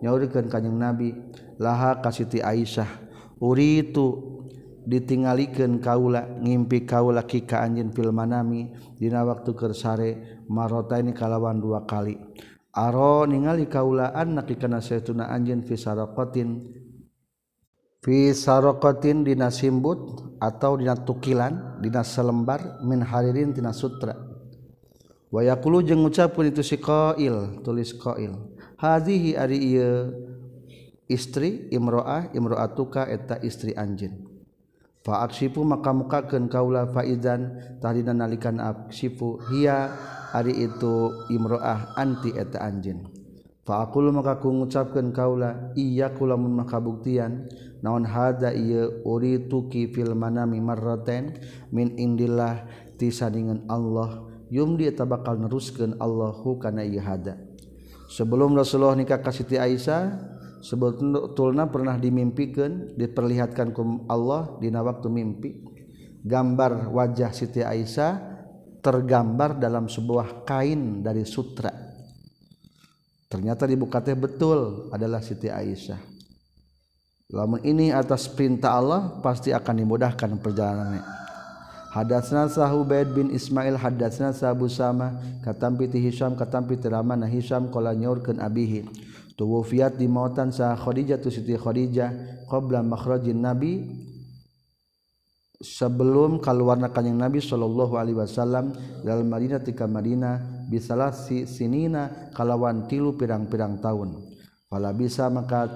[0.00, 1.12] nyaurkeun kanjing Nabi
[1.60, 2.88] laha kasiti Aisyah?
[3.44, 4.40] Uritu
[4.88, 10.10] ditingalikeun kaula ngimpi kaula kika anjeun fil manami dina waktu kersare
[10.48, 12.16] marota ini kalawan dua kali.
[12.72, 15.76] Aro ningali kaulaan nakikana saytuna anjeun fi
[18.04, 24.12] fi sarokotin dina simbut atau dina tukilan dina selembar min haririn dina sutra.
[25.32, 28.36] Wayakulu jeung ngucapkeun itu si qail tulis qail.
[28.76, 30.12] Hadhihi ari ieu
[31.08, 34.30] istri imroah imroatuka eta istri anjeun.
[35.00, 39.90] Fa aksifu maka mukakeun kaula faizan tahdina nalikan aksifu hiya
[40.36, 43.08] ari itu imroah anti eta anjeun.
[43.64, 47.48] Fa aqulu maka ku ngucapkeun kaula iya kula mun makabuktian
[47.84, 51.36] naon hada iya uri tuki fil manami marraten
[51.68, 52.64] min indillah
[52.96, 57.36] tisadingan Allah yumdi eta bakal neruskeun Allahu kana ieu hada.
[58.08, 60.16] Sebelum Rasulullah nikah ka Siti Aisyah
[60.64, 65.50] sebetulna pernah dimimpikeun diperlihatkan ku Allah dina waktu mimpi.
[66.24, 68.32] Gambar wajah Siti Aisyah
[68.80, 71.68] tergambar dalam sebuah kain dari sutra.
[73.28, 76.13] Ternyata dibuka teh betul adalah Siti Aisyah
[77.32, 81.04] lamun ini atas perintah Allah pasti akan dimudahkan perjalanannya.
[81.94, 85.14] Hadatsna Sahu Baid bin Ismail hadatsna Sabu Sama
[85.46, 88.82] katam piti Hisham katam piti Ramana Hisham qala nyaurkeun abihi.
[89.38, 92.10] Tuwfiat di mautan sa Khadijah tu Siti Khadijah
[92.50, 93.82] qabla makhrajin Nabi
[95.62, 98.74] sebelum keluarna kanjing Nabi sallallahu alaihi wasallam
[99.06, 104.18] dalam Madinah tika Madinah bisalah si sinina kalawan tilu pirang-pirang tahun.
[104.66, 105.70] Fala bisa maka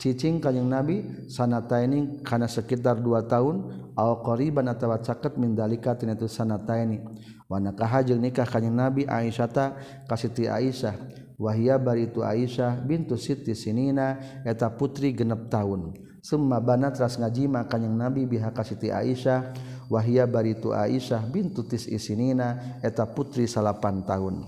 [0.00, 0.96] cicing kanyang nabi
[1.30, 7.02] sanataini kana sekitar dua tahun aw qariban atawa caket min dalika tina tu sanataini
[7.46, 9.76] wa nakaha jeung nikah kanyang nabi Aisyata
[10.08, 11.22] ka Siti Aisyah.
[11.34, 15.98] Wahia baritu Aisyah bintu Siti Sinina eta putri genep tahun.
[16.24, 19.52] Summa banat ras ngajima kanyang nabi biha ka Siti Aisyah.
[19.92, 24.40] Wahia baritu Aisyah bintu Tis Isinina eta putri salapan tahun.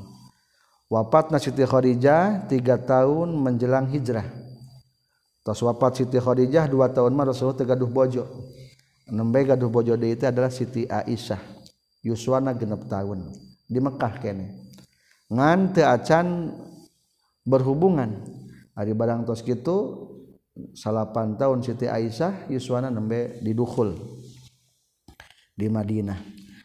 [0.89, 4.46] Wafat na Siti Khadijah tiga tahun menjelang hijrah.
[5.47, 8.27] Tos wafat Siti Khadijah dua tahun mah Rasulullah tegaduh bojo.
[9.07, 11.39] Nembe gaduh bojo deui teh adalah Siti Aisyah.
[12.03, 13.31] Yuswana genep tahun
[13.71, 14.75] di Mekah kene.
[15.31, 16.51] Ngan teu acan
[17.47, 18.27] berhubungan.
[18.75, 20.11] Ari barang tos kitu
[20.75, 23.95] salapan tahun Siti Aisyah Yuswana nembe didukul
[25.55, 26.19] di Madinah.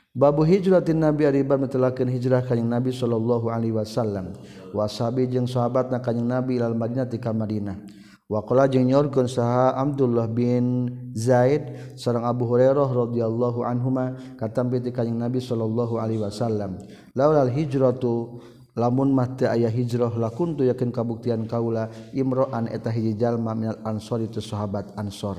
[0.09, 4.33] Babu hijratin Nabi ari bar metelakeun hijrah kanjing Nabi sallallahu alaihi wasallam.
[4.73, 8.00] Wasabi jeung sahabatna kanjing Nabi ilal Madinah ti ka Madinah.
[8.31, 15.19] Wakola jeung nyorkeun saha Abdullah bin Zaid sareng Abu Hurairah radhiyallahu anhuma katampi ti kanjing
[15.19, 16.79] Nabi sallallahu alaihi wasallam.
[17.11, 18.39] Laulal hijratu
[18.79, 24.23] lamun mah teu aya hijrah lakuntu yakin kabuktian kaula imro'an eta hiji jalma minal ansor
[24.23, 25.35] itu sahabat ansor.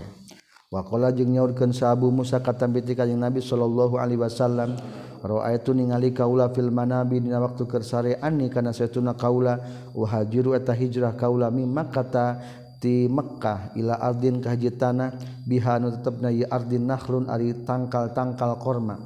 [0.69, 4.77] Wakola jeung nyorkeun saha Abu Musa katampi ti kanjing Nabi sallallahu alaihi wasallam
[5.23, 9.63] Raaitu ningali kaula fil manabi dina waktu kersarean kana saytuna kaula
[9.95, 12.43] wahajiru eta hijrah kaula mimma kata
[12.83, 15.15] ti Mekkah ila ardin ka hiji tanah
[15.47, 18.99] biha nu tetepna ieu ardin nakhlun ari tangkal-tangkal korma.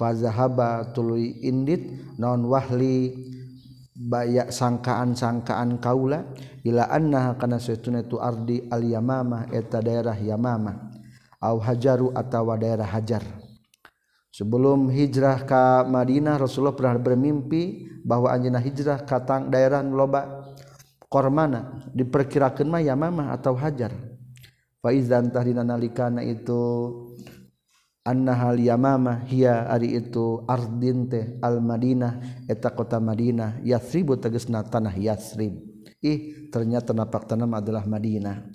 [0.00, 3.12] Fa zahaba tuluy indit naon wahli
[3.92, 6.24] bayak sangkaan-sangkaan kaula
[6.64, 10.88] ila annaha kana saytuna itu ardi al yamamah eta daerah yamamah
[11.44, 13.20] au hajaru atawa daerah hajar.
[14.32, 20.37] Sebelum hijrah ke Madinah Rasulullah pernah bermimpi bahwa anjeunna hijrah tang daerah loba
[21.08, 21.88] kormana.
[21.96, 23.90] Diperkirakan mah yamamah atau hajar.
[24.78, 26.60] Faizan tahdina nalikana itu
[28.06, 33.58] anna hal yamama hiya ari itu ardin teh al madinah eta kota madinah.
[33.66, 35.58] Yasribu tegesna tanah yasrib.
[35.98, 38.46] Ih ternyata napak tanam adalah madinah.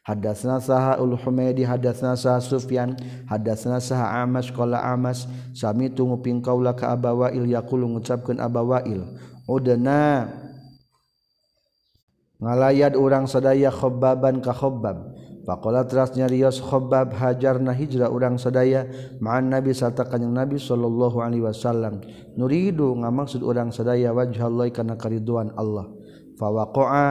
[0.00, 2.96] Hadasna saha ul Humaydi hadasna saha Sufyan
[3.28, 7.44] hadasna saha Amas qala Amas sami tunguping kaula ka Abawail.
[7.48, 9.04] Yaqulu ngucapkeun Abawail.
[9.44, 10.28] Udana
[12.40, 18.84] ngalayat urang sadaya khobaban ka khobab Pakola terasnya Rios khobab hajar na hijrah urang sadaya
[19.24, 22.04] ma'an nabi serta kanyang nabi sallallahu alaihi wasallam.
[22.36, 25.88] Nuridu ngamaksud urang sadaya wajhallahi kana keriduan Allah.
[26.36, 27.06] Fawaqa'a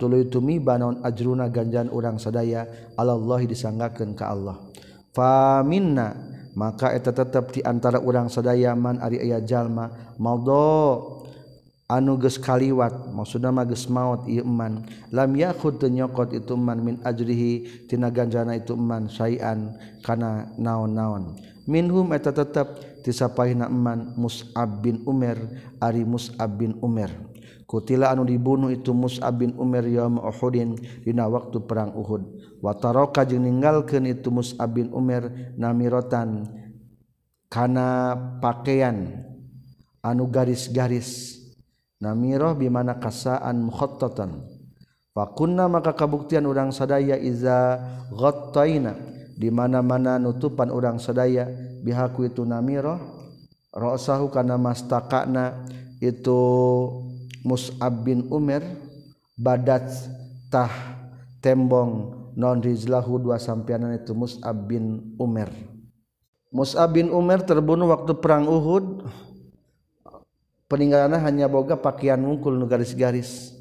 [0.00, 2.66] tuluy tumiba naon ajruna ganjan urang sadaya
[2.96, 4.58] Allah disanggakeun ka Allah.
[5.14, 6.18] Faminna
[6.56, 10.16] maka eta tetep di antara urang sadaya man ari aya jalma.
[10.16, 11.22] Maldo
[11.90, 14.86] anu geus kaliwat maksudna mah geus maot ieu eman.
[15.12, 21.36] Lam yakhud nyokot itu man min ajrihi tina ganjana itu eman sayan kana naon-naon.
[21.64, 25.40] Minhum eta tetep tisapahina eman Mus'ab bin Umar
[25.80, 27.12] ari Mus'ab bin Umar
[27.74, 32.22] kutila anu dibunuh itu Mus'ab bin Umar yaum Uhudin dina waktu perang Uhud.
[32.62, 35.26] Wa taraka jeung ninggalkeun itu Mus'ab bin Umar
[35.58, 36.46] namirotan
[37.50, 39.26] kana pakaian
[40.06, 41.42] anu garis-garis.
[42.02, 44.54] namiroh bimana kasaan mukhottatan
[45.14, 47.78] Fakunna maka kabuktian urang sadaya iza
[48.10, 48.98] ghattaina.
[49.34, 51.46] Di mana-mana nutupan urang sadaya
[51.86, 52.98] bihaku itu namiroh.
[53.70, 55.66] Ra'sahu kana mastakana
[56.02, 56.38] itu
[57.46, 58.62] Mus'ab bin Umar
[59.38, 59.86] badat
[60.50, 60.70] tah
[61.38, 65.50] tembong non rizlahu dua sampianan itu Mus'ab bin Umar.
[66.50, 69.06] Mus'ab bin Umar terbunuh waktu perang Uhud.
[70.70, 73.52] peninggalan hanya boga pakaian mungkul nu garis-garis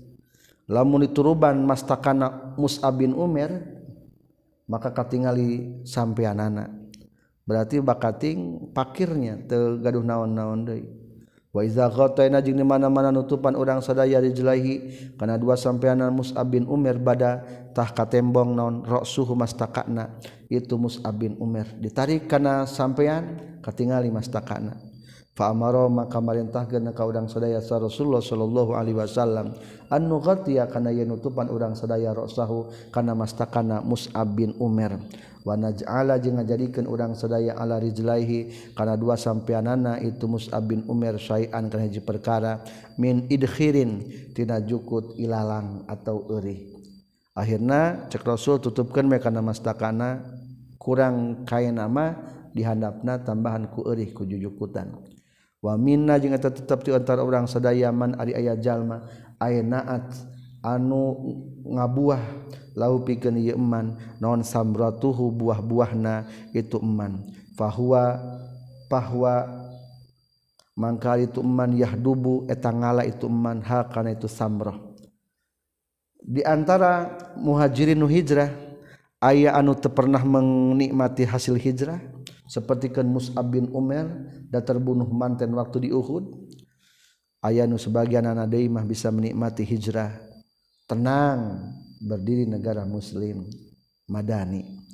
[0.68, 3.52] lamun dituruban mastakana Mus'ab bin Umar
[4.68, 6.72] maka katingali sampean anak
[7.44, 11.04] berarti bakating pakirnya te gaduh naon-naon deui.
[11.54, 14.74] Wa iza ghataina jeung di mana-mana nutupan urang sadaya dijelahi
[15.22, 17.46] kana dua sampeanan Mus'ab bin Umar bada
[17.78, 20.18] tah katembong naon ra'suhu mastakana
[20.50, 24.93] itu Mus'ab bin Umar ditarik kana sampean katingali mastakana
[25.34, 29.58] Faamaro maka marintahkeun ka urang sadaya sa Rasulullah sallallahu alaihi wasallam.
[29.90, 35.02] An nughatiya kana yen nutupan urang sadaya rasahu kana mastakana Mus'ab bin Umar.
[35.42, 41.18] Wa naj'ala jeung ngajadikeun urang sadaya ala rijlaihi kana dua sampeanana itu Mus'ab bin Umar
[41.18, 42.62] syai'an kana hiji perkara
[43.02, 44.06] min idkhirin
[44.38, 46.78] tina jukut ilalang atau euri.
[47.34, 50.22] Akhirna cek Rasul tutupkeun me kana mastakana
[50.78, 52.14] kurang kain nama
[52.54, 55.13] dihandapna tambahan ku euri ku jujukutan.
[55.64, 59.08] wa minna jeung eta tetep di antara urang sadayaman ari aya jalma.
[59.40, 60.12] Aya naat
[60.60, 61.16] anu
[61.64, 62.22] ngabuah
[62.76, 63.96] lau pikeun ieu eman.
[64.20, 67.24] Naon samratuhu buah-buahna itu eman.
[67.56, 68.20] Fahuwa
[68.92, 69.48] pahwa
[70.76, 71.80] mangka itu eman.
[71.80, 73.64] Yahdubu eta ngala itu eman.
[73.64, 74.94] Hakana itu samrah
[76.24, 78.48] di antara muhajirin nu hijrah
[79.20, 82.00] aya anu teu pernah menikmati hasil hijrah?
[82.54, 84.06] Seperti kan Mus'ab bin Umar
[84.54, 86.54] da terbunuh manten waktu di Uhud.
[87.42, 90.14] Aya nu sebagian anak deui mah bisa menikmati hijrah.
[90.86, 93.50] Tenang berdiri negara muslim
[94.06, 94.86] Madani.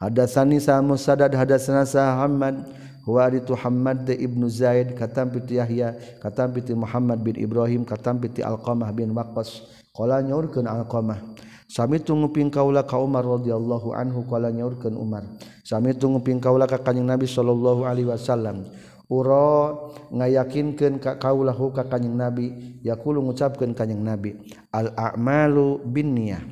[0.00, 2.80] Hadasani sa musadad hadasana sa Muhammad.
[3.02, 8.22] Huwa itu Muhammad de Ibnu Zaid katam piti Yahya katam piti Muhammad bin Ibrahim katam
[8.22, 9.68] piti Alqamah bin Waqqas.
[9.90, 11.18] Qala nyaurkeun Alqamah.
[11.66, 15.26] Sami tunguping kaula ka Umar radhiyallahu anhu qala nyaurkeun Umar
[15.72, 18.68] Sami tunguping kaulah ka kanjing Nabi sallallahu alaihi wasallam.
[19.08, 24.36] Uro ngayakinkeun ka kaulah ka kanjing Nabi yaqulu ngucapkeun kanjing Nabi
[24.68, 26.44] al a'malu binniyah.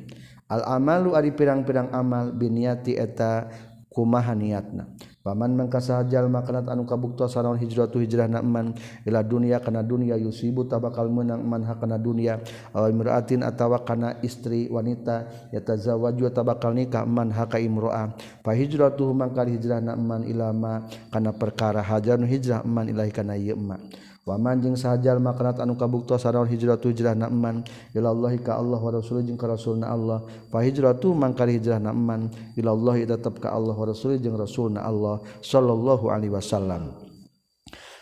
[0.49, 3.45] Al amalu ari pirang-pirang amal biniati eta
[3.93, 4.89] kumaha niatna.
[5.21, 8.73] Paman mangkasahajal makanat anu kabuktua sanaon hijratu hijrah na'man
[9.05, 12.41] ila dunia kana dunia yusibu tabakal menang man hakana dunia.
[12.73, 19.49] Aw imra'atin atawa kana istri wanita yatazawaju tabakal nikah man haka imra'ah fa hijratu mangkal
[19.49, 23.77] hijrah na'man man ilama kana perkara hajar hijrah man ilahi kana ieu ma.
[24.23, 29.37] wamanjing sajajal makanat anu kabukto saraon hijrah hijrah naman ilallahi ka Allah wa rasul jeung
[29.37, 30.23] ka rasulna Allah.
[30.53, 36.07] Fa hijratu mangkar hijrah naman ilallahi tetep ka Allah wa rasul jeung rasulna Allah sallallahu
[36.07, 37.10] alaihi wasallam.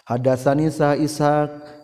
[0.10, 0.98] Hadatsani sa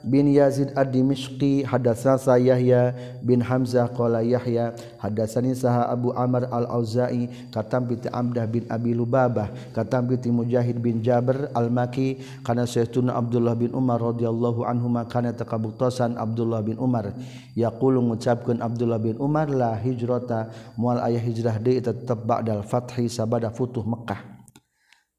[0.01, 7.85] bin Yazid ad-Dimishqi hadatsana sa Yahya bin Hamzah qala Yahya hadatsani Abu Amr al-Auza'i katam
[7.85, 13.69] bi Amdah bin Abi Lubabah katam bi Mujahid bin Jabir al-Maki kana Sayyiduna Abdullah bin
[13.77, 17.13] Umar radhiyallahu anhu kana takabuktosan Abdullah bin Umar.
[17.53, 20.49] Yaqulu ngucapkeun Abdullah bin Umar la hijrata.
[20.81, 24.34] Mual ayah hijrah deui tetep ba'dal fathi sabada futuh Mekkah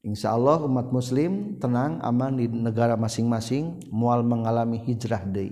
[0.07, 5.51] Insya Allah umat muslim tenang aman di negara masing-masing mual mengalami hijrah deui.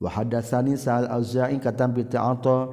[0.00, 2.72] Wa hadatsani sa'al auza'i katam bi ta'ata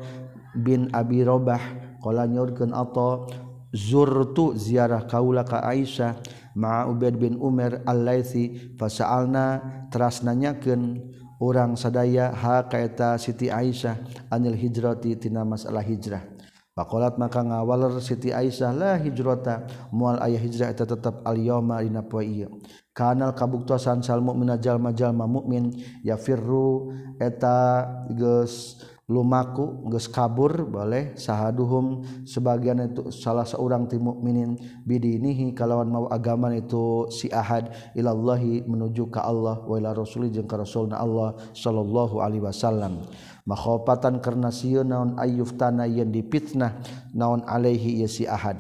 [0.56, 1.60] bin abi robah
[2.00, 3.28] qala nyurkeun ata
[3.76, 6.16] zurtu ziarah kaula ka Aisyah
[6.56, 9.60] ma'a Ubaid bin Umar al-Laitsi fasa'alna
[9.92, 11.12] teras nanyakeun
[11.44, 14.00] urang sadaya ha kaeta Siti Aisyah
[14.32, 16.24] anil hijrati tina masalah hijrah.
[16.72, 22.24] Pakolat maka ngawaler Siti Aisyah lah hijrota mual ayah hijrah eta tetap al-yawma dina poe
[22.24, 22.48] ieu.
[22.96, 27.84] Kanal kabuktosan sal mukmina jalma-jalma mukmin yafirru eta
[28.16, 28.80] geus
[29.12, 34.56] lumaku geus kabur boleh sahaduhum sebagian itu salah seorang ti mukminin
[34.88, 40.48] bidinihi kalawan mau agama itu si ahad ilallahi menuju ka Allah wa ila rasuli jeung
[40.48, 43.04] ka rasulna Allah sallallahu alaihi wasallam.
[43.46, 46.82] makhopatan karena siun naon ayuf tanah yang dipitnah
[47.16, 48.58] naon alaihi si ahad.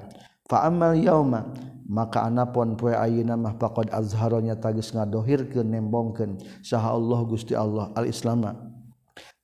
[0.49, 1.53] Fa amal yauma
[1.91, 8.07] maka anapun poe ayeuna mah faqad azharonya tagis ngadohirkeun nembongkeun saha Allah Gusti Allah al
[8.07, 8.55] Islama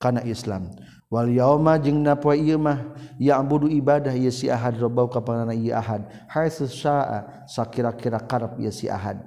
[0.00, 0.72] kana Islam.
[1.08, 5.56] Wal yauma jeung na poe ieu mah ya'budu ibadah ieu si ahad rabbau ka pangaranna
[5.56, 9.20] ieu ahad haitsu syaa sakira-kira karep ieu si ahad.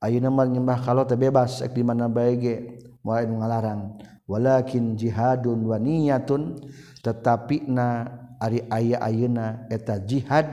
[0.00, 2.56] Ayeuna mah nyembah kalau teh bebas ek di mana bae ge
[3.00, 3.96] moal nu ngalarang.
[4.26, 6.58] walakin jihadun wa niyatun
[7.00, 8.10] tetapi na
[8.42, 10.46] ari aya ayeuna eta jihad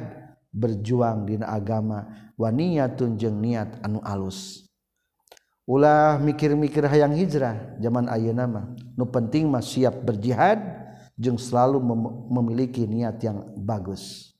[0.53, 4.69] berjuang dina agama wa niyatun jeung niat anu alus.
[5.63, 8.65] Ulah mikir-mikir hayang hijrah zaman ayeuna mah.
[8.99, 10.59] Nu penting mah siap berjihad
[11.15, 14.32] jeung selalu mem memiliki niat yang bagus.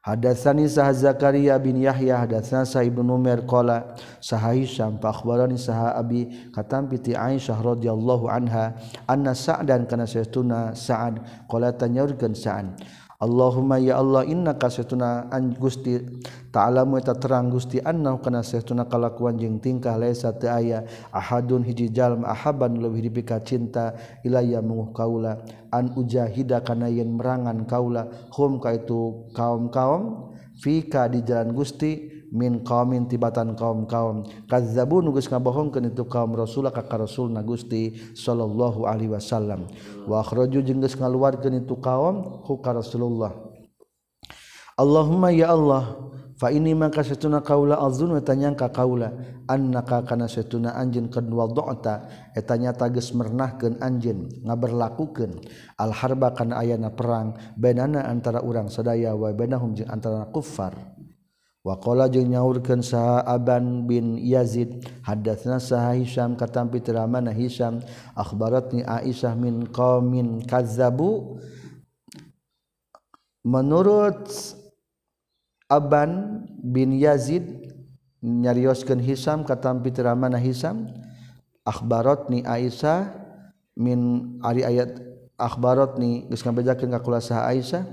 [0.00, 5.92] Hadatsani sah Zakaria bin Yahya hadatsana sah Ibnu Numair qala sah Hisham fa akhbarani sah
[5.92, 11.20] Abi katam piti Aisyah radhiyallahu anha anna Sa'dan kana saytuna Sa'ad
[11.52, 12.80] qala tanyurkeun Sa'ad
[13.20, 16.00] Allahumma ya Allah inna kasetuna an Gusti
[16.48, 21.92] ta'alamu eta terang Gusti anna kana setuna kalakuan jeung tingkah laisa teu aya ahadun hiji
[21.92, 23.92] jalma ahaban leuwih dipika cinta
[24.24, 25.36] ilayya munguh kaula.
[25.68, 32.62] An ujahida kana yen merangan kaula hum ka itu kaum-kaum fika di jalan Gusti min
[32.62, 39.10] qaumin tibatan kaum-kaum kazzabu nugus ngabohongkeun itu kaum rasul ka rasul na Gusti sallallahu alaihi
[39.10, 39.66] wasallam.
[40.06, 43.34] Wa akhraju jeung geus ngaluarkeun itu kaum ku ka Rasulullah.
[44.78, 46.08] Allahumma ya Allah
[46.40, 49.12] fa ini maka setuna kaula azun wa tanyangka kaula
[49.44, 55.42] annaka kana setuna anjeun kad wada'ta eta nyata geus mernahkeun anjeun ngaberlakukeun.
[55.76, 60.99] Al harba kana ayana perang bainana antara urang sadaya wa bainahum jeung antara kuffar.
[61.60, 67.84] Wakola jeung nyaurkeun saha Aban bin Yazid hadatsna saha Hisam katampi teramana Hisam
[68.16, 71.36] akhbaratni Aisyah min qaumin kazzabu.
[73.44, 74.24] Menurut
[75.68, 77.44] Aban bin Yazid
[78.24, 80.88] nyarioskeun Hisam katampi teramana Hisam
[81.68, 83.12] akhbaratni Aisyah
[83.76, 84.96] min ari ayat
[85.36, 87.84] akhbaratni geus ngabejakeun ka kula saha Aisyah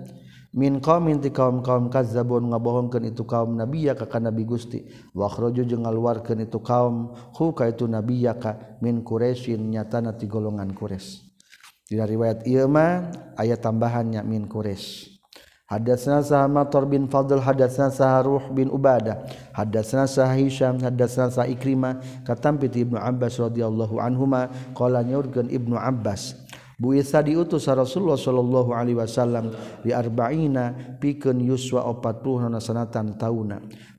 [0.57, 4.81] min qaumin ti kaum kaum kazzabun ngabohongkeun itu kaum nabiyya ka ka nabi Gusti.
[5.13, 10.25] Wa akhroju jeung ngaluarkeun itu kaum hu ka itu nabiyya ka min quraisyin nyatana ti
[10.25, 11.29] golongan quraisy.
[11.85, 15.13] Dina riwayat ieu mah aya tambahannya min quraisy.
[15.67, 21.43] Hadatsna sah Matar bin Fadl hadatsna sah Ruh bin Ubadah hadatsna sah Hisham hadatsna sah
[21.43, 26.46] Ikrimah katampi Ibnu Abbas radhiyallahu anhuma qala nyaurkeun Ibnu Abbas
[26.77, 29.49] buisa diutus Rasulullah Shallallahu Alaihi Wasallam
[29.81, 33.57] di arba'ina pikeun yuswa 40 na sanatan tauna.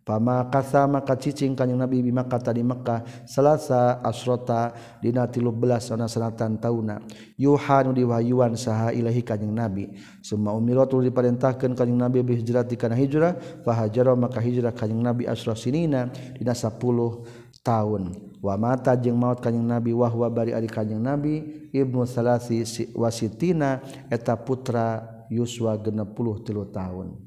[0.08, 4.72] Pama kasa maka cicing kanjing Nabi di Makkah tadi Makkah Selasa asrota
[5.04, 6.96] dina 13 na sanatan tauna
[7.36, 9.92] yuhanu diwahyuan saha ilahi kanjing Nabi.
[10.24, 15.28] Semua umilatu diperintahkeun kanjing Nabi bi hijrah kana hijrah fa hajara maka hijrah kanjing Nabi
[15.28, 16.08] asra sinina
[16.40, 17.37] dina 10
[17.68, 18.16] tahun.
[18.40, 22.64] Wa mata jeung maut kanyeng nabi wahwa bari ari kanyeng nabi Ibnu Salasi
[22.96, 27.20] wasitina eta putra Yuswa genep puluh tilu tahun.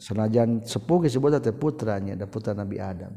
[0.00, 3.12] Senajan sepuh disebut teh putranya ada putra Nabi Adam.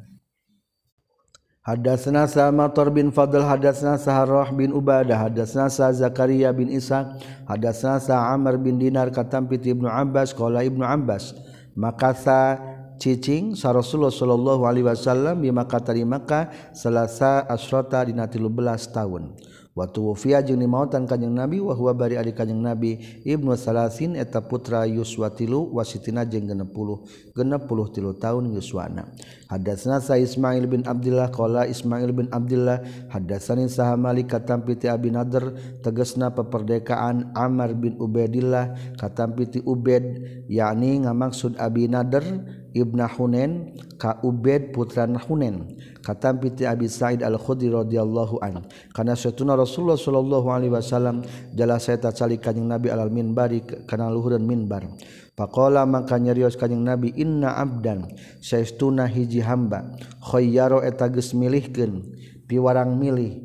[1.62, 8.34] Hadatsna Samator bin Fadl hadatsna Saharah bin Ubadah hadatsna Sa Zakaria bin Ishaq hadatsna Sa
[8.34, 11.38] Amr bin Dinar katam piti Ibnu Abbas qala Ibnu Abbas
[11.78, 12.58] maka sa
[13.02, 18.46] cicing sa Rasulullah sallallahu alaihi wasallam di Makkah tadi Makkah selasa asrota dina 13
[18.94, 19.34] tahun.
[19.72, 24.44] Wa tuwfiya jeung dimautan kanjing nabi wa huwa bari ari kanjing nabi ibnu salasin eta
[24.44, 29.10] putra yuswa tilu wasitina jeung 60 60 tilu tahun yuswana.
[29.52, 32.80] Hadatsana sa Ismail bin Abdullah qala Ismail bin Abdullah
[33.12, 35.52] hadatsani saha Malik katampi ti Abi Nadr
[35.84, 42.24] tegasna peperdekaan Amr bin Ubaidillah katam ti Ubaid yakni ngamaksud Abi Nadr
[42.72, 45.68] Ibna Hunain ka Ubaid putra Hunain
[46.02, 48.66] katam piti Abi Sa'id Al-Khudri radhiyallahu an.
[48.92, 51.22] Kana satuna Rasulullah sallallahu alaihi wasallam
[51.54, 54.90] jala saya tacali kanjing Nabi alal minbari kana luhureun minbar.
[55.32, 58.12] Pakola maka nyerios kanyang Nabi inna abdan
[58.44, 59.96] saestuna hiji hamba.
[60.20, 62.04] Khayyaro eta geus milihkeun
[62.52, 63.40] piwarang milih.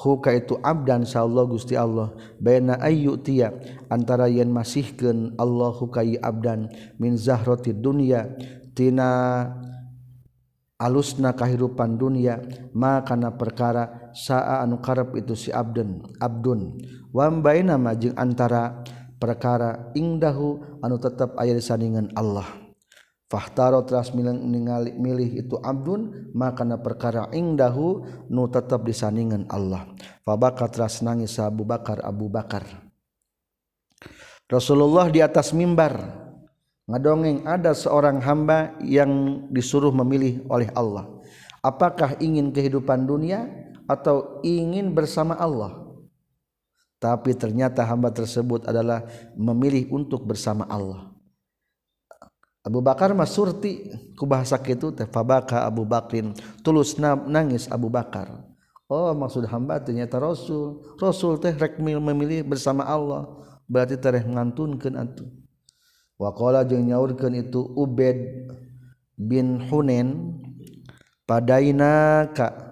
[0.00, 2.16] Huka itu abdan sallallahu Gusti Allah.
[2.40, 3.52] Baina ayyu tiya
[3.92, 8.24] antara yen masihkeun Allah hukai abdan min zahrati dunya
[8.72, 9.44] tina
[10.80, 12.40] alusna kahirupan dunya
[12.72, 16.80] ma kana perkara saa anu karep itu si abdan abdun.
[17.12, 18.80] Wa baina majing jeung antara
[19.20, 22.48] perkara ingdahu anu tetap aya disandingan Allah.
[23.30, 29.86] Fahtaro teras ningali milih itu abdun makana perkara ingdahu nu tetap disandingan Allah.
[30.26, 32.66] Fabaka teras nangis Abu Bakar Abu Bakar.
[34.50, 35.94] Rasulullah di atas mimbar
[36.90, 41.06] ngadongeng ada seorang hamba yang disuruh memilih oleh Allah.
[41.62, 43.46] Apakah ingin kehidupan dunia
[43.86, 45.89] atau ingin bersama Allah
[47.00, 51.08] tapi ternyata hamba tersebut adalah memilih untuk bersama Allah.
[52.60, 56.36] Abu Bakar mah surti ku bahasa kitu teh fabaka Abu Bakrin.
[56.60, 58.44] Tulus nangis Abu Bakar.
[58.84, 60.84] Oh maksud hamba ternyata Rasul.
[61.00, 63.32] Rasul teh rek memilih bersama Allah.
[63.64, 65.30] Berarti tereh ngantunkeun atuh.
[66.20, 68.44] Wa qala jeung nyaurkeun itu Ubed
[69.16, 70.36] bin Hunen
[71.24, 72.69] padaina ka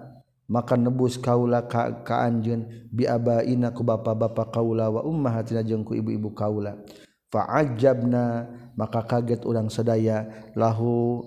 [0.49, 5.93] maka nebus kaula ka, ka anjeun bi abaina ku bapa-bapa kaula wa ummahatina jeung ku
[5.93, 6.81] ibu-ibu kaula.
[7.29, 11.21] Fa ajabna maka kaget urang sadaya lahu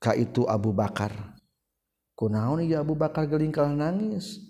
[0.00, 1.12] ka itu Abu Bakar.
[2.16, 4.40] Kunaon ya Abu Bakar geuling kalah nangis.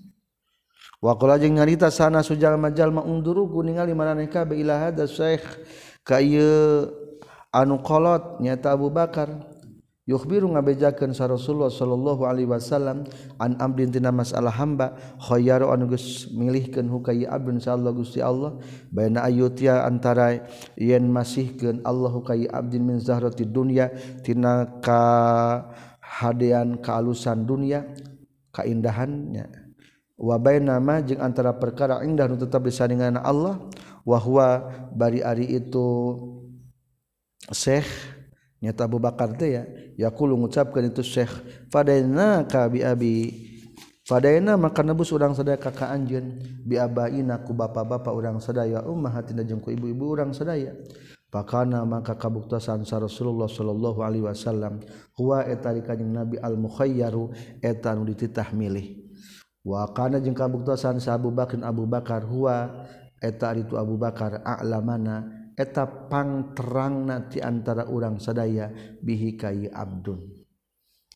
[1.03, 5.11] Wa qala jeung nyarita sana sujal majal ma unduru ningali maraneh ka bi ila hada
[5.11, 5.43] syekh.
[6.07, 6.87] Ka ieu
[7.51, 9.58] anu kolot nyata Abu Bakar.
[10.09, 13.05] Yukhbiru ngabejakeun sa Rasulullah sallallahu alaihi wasallam
[13.37, 18.57] an amrin tina masalah hamba khayyaru anu geus milihkeun hukai abdun insyaallah Gusti Allah.
[18.89, 20.49] Baina ayutia antara
[20.81, 23.93] yen masihkeun Allah hukai abdin min zahrati dunya
[24.25, 25.05] tina ka
[26.01, 27.85] hadean kaalusan dunia
[28.57, 29.69] kaindahannya.
[30.19, 33.61] Wa baina ma jeung antara perkara indah nu tetap disandingan Allah
[34.03, 36.17] wa huwa bari ari itu
[37.55, 37.87] Syekh
[38.59, 39.63] nyata Abu Bakar teh ya
[39.99, 41.35] yakulu mengucapkan itu Syekh
[41.69, 43.17] fadaina ka bi abi.
[44.09, 46.41] Fadaina maka nebus urang sadaya ka ka anjeun.
[46.65, 50.73] Bi abaina ku bapa-bapa urang sadaya ummahatina jeung ku ibu-ibu urang sadaya
[51.29, 54.81] pakana maka kabuktasan sa Rasulullah sallallahu alaihi wasallam
[55.13, 59.13] huwa eta kanjing Nabi al mukhayyaru eta nu dititah milih.
[59.61, 62.89] Wa kana jeung kabuktasan sa Abu Bakar Abu Bakar huwa
[63.21, 65.38] eta itu Abu Bakar a'lamana.
[65.59, 68.71] Etapang terang nanti antara orang sadaya
[69.03, 70.39] bihikai Abdul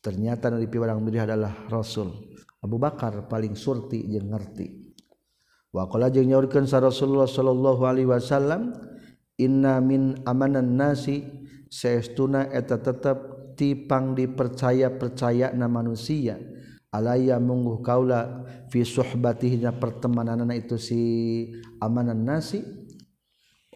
[0.03, 2.11] ternyata dari piwarang milih adalah Rasul.
[2.59, 4.83] Abu Bakar paling surti yang ngerti.
[5.71, 8.75] Wakola jeung nyaurkeun sa Rasulullah sallallahu alaihi wasallam
[9.39, 11.23] inna min amanan nasi
[11.71, 13.17] saestuna eta tetep
[13.57, 16.37] tipang dipercaya percaya na manusia.
[16.93, 21.01] Alaya mungguh kaula fi suhbatihi pertemananana itu si
[21.81, 22.61] amanan nasi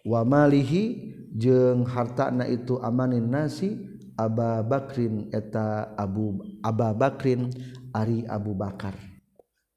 [0.08, 3.76] wamalihi jeung hartana itu amanin nasi
[4.18, 7.54] Aba Bakrin eta Abu Aba Bakrin
[7.94, 8.96] Ari Abu Bakar.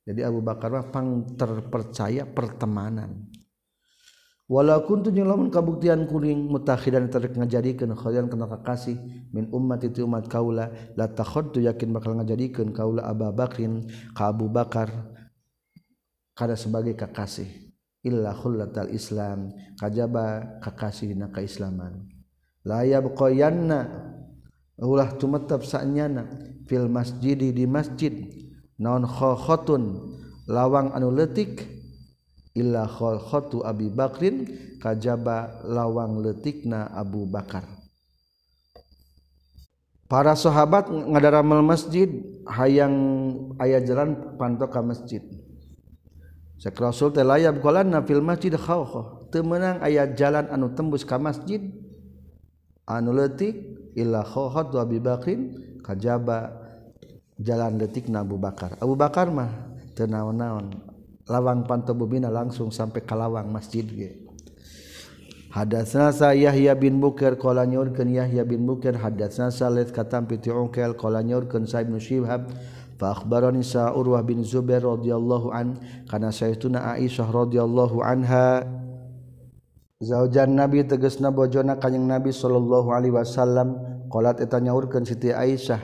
[0.01, 3.29] Jadi Abu Bakar mah pang terpercaya pertemanan.
[4.49, 8.97] Walaupun tu jeung kabuktian kuring mutakhidan terek ngajadikeun khalian kana kakasih
[9.31, 14.51] min ummat itu umat kaula la takhaddu yakin bakal ngajadikeun kaula Aba Bakrin ka Abu
[14.51, 14.91] Bakar
[16.35, 17.70] kada sebagai kakasih
[18.01, 22.09] illa khullatal islam kajaba kakasih dina kaislaman
[22.65, 22.81] la
[24.81, 26.25] ulah tumetep sanyana
[26.65, 28.13] fil masjidi di masjid
[28.81, 30.17] naon khotun
[30.49, 31.81] lawang anu letik
[32.57, 34.47] illa khotu Abi Bakrin
[34.81, 37.63] kajaba lawang letikna Abu Bakar.
[40.11, 42.11] Para sahabat ngadaramel masjid
[42.43, 42.91] hayang
[43.55, 45.23] aya jalan pantok ka masjid
[46.61, 47.57] Rasul telayab
[47.89, 48.53] nafil masjid
[49.33, 51.57] temenang ayat jalan anu tembus ka masjid.
[52.85, 53.57] Anu letik
[53.97, 56.53] illa khawhat wa bibakrin kajaba
[57.41, 58.77] jalan detik Abu Bakar.
[58.77, 60.69] Abu Bakar mah tenaon-naon
[61.25, 64.21] lawang pantobubina langsung sampai ke lawang masjid ge.
[65.51, 70.47] Hadatsna sa Yahya bin Bukair qala nyurkeun Yahya bin Bukair hadatsna sa Lais katam piti
[70.47, 72.47] Uqal qala nyurkeun Sa'ib bin Syihab
[73.01, 78.61] Faakbaroni sa Urwah bin Zubair radhiyallahu an kana saytuna Aisyah radhiyallahu anha.
[79.97, 85.81] Zaujan Nabi tegasna bojona kanjing Nabi sallallahu alaihi wasallam qalat eta nyaurkeun Siti Aisyah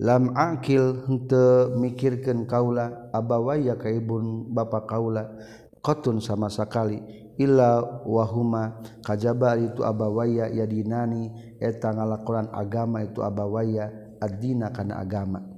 [0.00, 5.36] lam akil henteu mikirkeun kaula abawaya kaibun bapa kaula
[5.84, 7.04] qatun sama sakali
[7.36, 11.28] illa wahuma kajaba itu abawaya yadinani
[11.60, 15.53] eta ngalakonan agama itu abawaya adina kana agama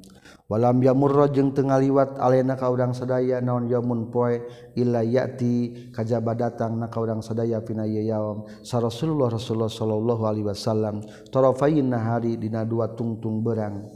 [0.46, 1.82] walam yamurro jeung tengah
[2.22, 4.46] alena ka urang sadaya naon yamun poe
[4.78, 8.46] illa yati kajaba datang na ka urang sadaya pina ieu yaum.
[8.62, 11.02] Sa Rasulullah Rasulullah sallallahu alaihi wasallam
[11.34, 13.90] tarafain nahari dina dua tungtung berang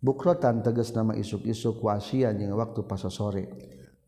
[0.00, 3.44] bukrotan tegas nama isuk-isuk wasian jeung waktu pas sore.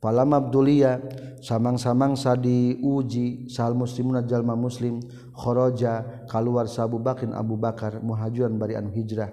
[0.02, 0.98] Palam Abdulia
[1.38, 4.98] samang-samangsa diuji sal muslimun jalma muslim
[5.30, 9.30] khoroja kaluar sabu bakin Abu Bakar muhajuan bari anu hijrah.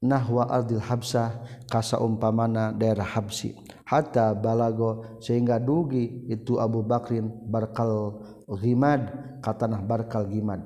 [0.00, 3.52] Nahwa ardil habsah kasa umpamana daerah habsi.
[3.84, 9.12] Hatta balago sehingga dugi itu Abu Bakrin barkal ghimad
[9.44, 10.62] katanah barkal gimad.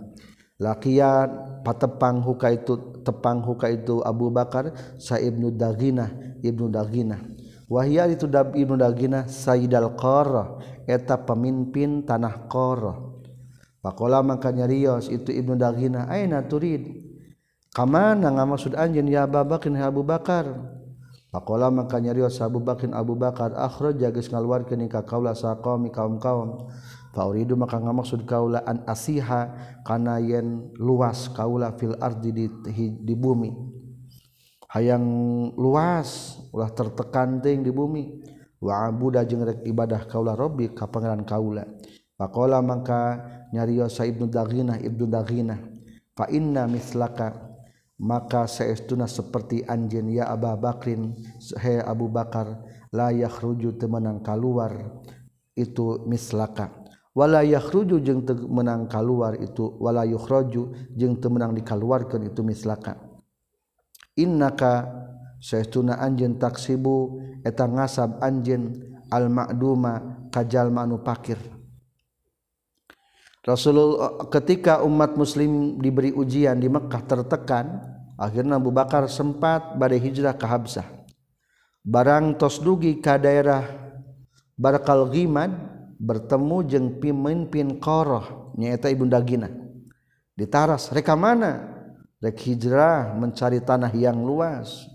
[0.63, 4.71] Lakian patepang huka itu tepang huka itu Abu Bakar
[5.03, 7.19] sa ibnu Daginah ibnu Daginah.
[7.67, 12.93] Wahia itu dab ibnu Daginah Sayyidal Qara eta pemimpin tanah Qara
[13.81, 17.04] Pakola makanya rios itu ibnu Daginah aina turid
[17.75, 20.47] kamana nga maksud anjin ya babakin ya Abu Bakar?
[21.35, 26.71] Pakola maka nyarios Abu Bakar Abu Bakar akhro geus ngaluarkeun ka kaula saqami kaum-kaum.
[27.11, 29.51] Fauridu maka ngamaksud kaula an asiha
[29.83, 32.47] kana yen luas kaula fil ardi di,
[33.03, 33.51] di bumi.
[34.71, 35.07] Hayang
[35.59, 38.23] luas ulah tertekan ting di bumi.
[38.63, 41.67] Wa abuda jeung rek ibadah kaula robbi ka pangeran kaula.
[42.15, 43.19] Pakola mangka
[43.51, 45.75] nyariosa Ibnu Daghina Ibnu Daghina.
[46.15, 47.54] fa inna mislaka
[48.01, 51.15] maka seestuna seperti anjen ya Aba Bakrin
[51.63, 52.59] he Abu Bakar
[52.91, 55.03] layak ruju temenang keluar
[55.55, 56.71] itu mislaka.
[57.15, 62.99] Walayah ruju jeng menang keluar itu walayuh roju jeng temenang dikaluarkan itu mislaka.
[64.19, 64.91] Innaka
[65.39, 68.83] seestuna anjen taksibu eta ngasab anjen
[69.15, 71.39] al makduma kajal manu pakir.
[73.45, 77.85] Rasulullah ketika umat muslim diberi ujian di Mekkah tertekan
[78.17, 80.89] akhirnya Abu Bakar sempat badai hijrah ke Habsah.
[81.85, 83.69] Barang tos dugi ke daerah
[84.57, 85.53] Barakal Ghimad
[86.01, 89.65] bertemu jeng pemimpin Qoroh nyaeta Ibunda Gina
[90.35, 91.71] di taras reka mana?
[92.19, 94.89] Rek hijrah mencari tanah yang luas.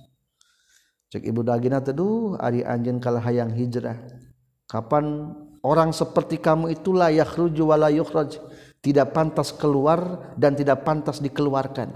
[1.14, 3.98] Cek Ibu Dagina teduh ari anjen kalah hayang hijrah.
[4.66, 5.34] Kapan
[5.64, 8.40] orang seperti kamu itu layak ruju wala yukhraj.
[8.80, 11.92] Tidak pantas keluar dan tidak pantas dikeluarkan.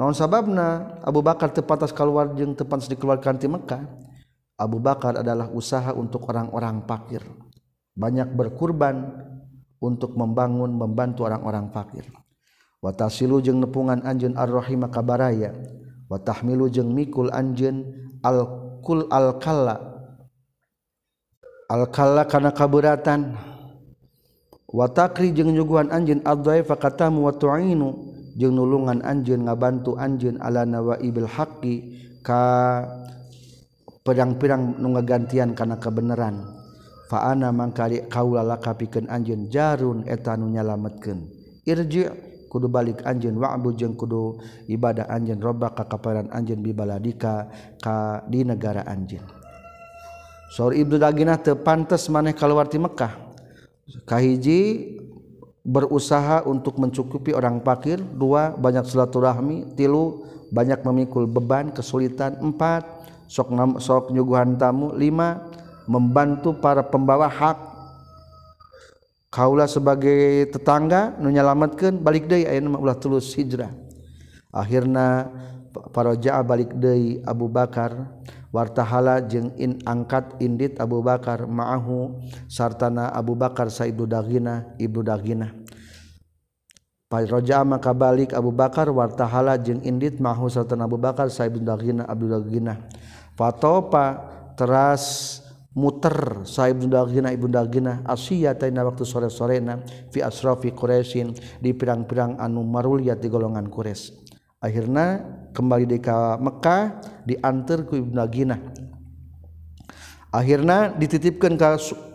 [0.00, 3.84] Naon sababna Abu Bakar tepantas keluar jeung tepantas dikeluarkan di Mekah.
[4.56, 7.20] Abu Bakar adalah usaha untuk orang-orang fakir.
[7.92, 9.12] Banyak berkurban
[9.76, 12.08] untuk membangun membantu orang-orang fakir.
[12.80, 15.52] Watasilu jeung nepungan anjeun ar-rahim kabaraya.
[16.08, 17.84] Wa tahmilu jeung mikul anjeun
[18.24, 19.99] al-kul al-kalla
[21.70, 23.38] alkala kana kaburatan.
[24.70, 27.90] Watakri jeung nyuguhan anjeun adzaifa katamu wa tu'inu
[28.38, 31.74] jeung nulungan anjeun ngabantu anjeun ala nawaibil haqqi
[32.22, 32.38] ka
[34.06, 36.46] pedang-pirang nu ngagantian kana kebenaran
[37.10, 41.26] fa ana mangkali kaula laka pikeun anjeun jarun eta nu nyalametkeun.
[41.66, 42.06] Irji
[42.46, 44.38] kudu balik anjeun wa'bud jeung kudu
[44.70, 47.50] ibadah anjeun robbaka kaparan anjeun bibaladika
[47.82, 49.39] ka di negara anjeun.
[50.50, 53.14] Saur Ibnu Daginah teu pantes maneh kaluar ti Mekkah.
[54.02, 54.98] Kahiji
[55.62, 62.82] berusaha untuk mencukupi orang fakir, dua banyak silaturahmi, tilu banyak memikul beban, kesulitan, empat
[63.30, 65.46] sok sok nyuguhan tamu, lima
[65.86, 67.70] membantu para pembawa hak.
[69.30, 73.70] Kaula sebagai tetangga nu nyalametkeun balik deui ayeuna ulah tulus hijrah.
[74.50, 75.30] Akhirna
[75.94, 78.10] para jaa balik deui Abu Bakar
[78.50, 82.18] wartahala jeung in angkat indit Abu Bakar ma'ahu
[82.50, 85.54] sartana Abu Bakar Saidu Dagina Ibnu Dagina
[87.10, 92.38] Roja maka balik Abu Bakar wartahala jeung indit mahu sartana Abu Bakar Saibnu Dagina Abdul
[92.38, 92.86] Dagina
[93.34, 95.38] Fatopa teras
[95.74, 99.82] muter Saibnu Dagina Ibnu Dagina asyiyatina waktu sore-sorena
[100.14, 104.19] fi asrafi Quraisyin di pirang-pirang anu maruliyat di golongan Quraisy.
[104.60, 105.24] akhirnya
[105.56, 108.60] kembali di ka Mekkah diantar ku Ibnu Ginah
[110.30, 111.68] akhirnya dititipkan ke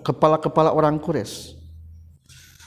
[0.05, 1.57] kepala-kepala orang Quraisy.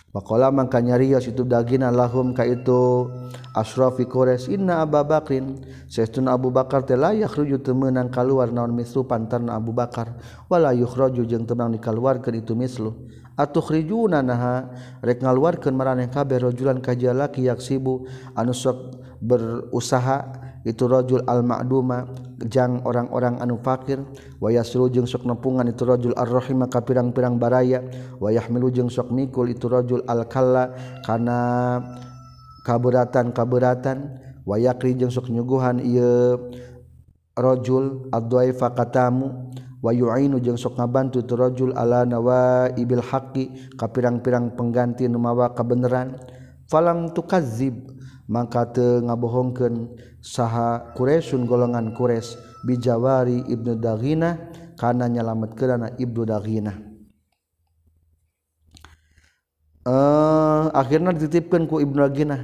[0.08, 3.06] Pakola mangka nyarios itu dagina lahum ka itu
[3.52, 5.60] asrafi Quraisy inna Abu Bakrin.
[5.86, 10.16] Saestuna Abu Bakar teh la yakhruju teu meunang kaluar naon mislu pantarna Abu Bakar
[10.50, 12.92] wala yukhraju jeung teu meunang dikaluarkeun itu mislu.
[13.38, 14.66] atukhrijuna naha
[14.98, 18.04] rek ngaluarkeun maraneh kabeh rajulan ka jalaki yaksibu
[18.34, 22.10] anu sok berusaha itu rajul al ma'duma
[22.50, 24.02] jang orang-orang anu fakir
[24.42, 27.82] wayasru jeung sok nepungan itu rajul ar-rahima ka pirang-pirang baraya
[28.18, 30.74] wayahmilu jeung sok mikul itu rajul al kalla
[31.06, 31.40] kana
[32.66, 36.50] kaberatan-kaberatan wayakri jeung sok nyuguhan ieu
[37.38, 45.06] rajul ad-dhaifa katamu wayuinu jeung sok ngabantu turajul ala nawa ibil haqi ka pirang-pirang pengganti
[45.06, 46.14] numawa kabeneran.
[46.68, 47.98] Falam tukazib
[48.28, 49.88] maka teu ngabohongkeun
[50.20, 52.36] saha Quraisyun golongan Quraisy
[52.68, 56.76] bijawari Ibnu Daghinah kana nyalametkeunana Ibnu Daghinah
[59.88, 62.40] uh, eh, akhirna dititipkeun ku Ibnu Daghinah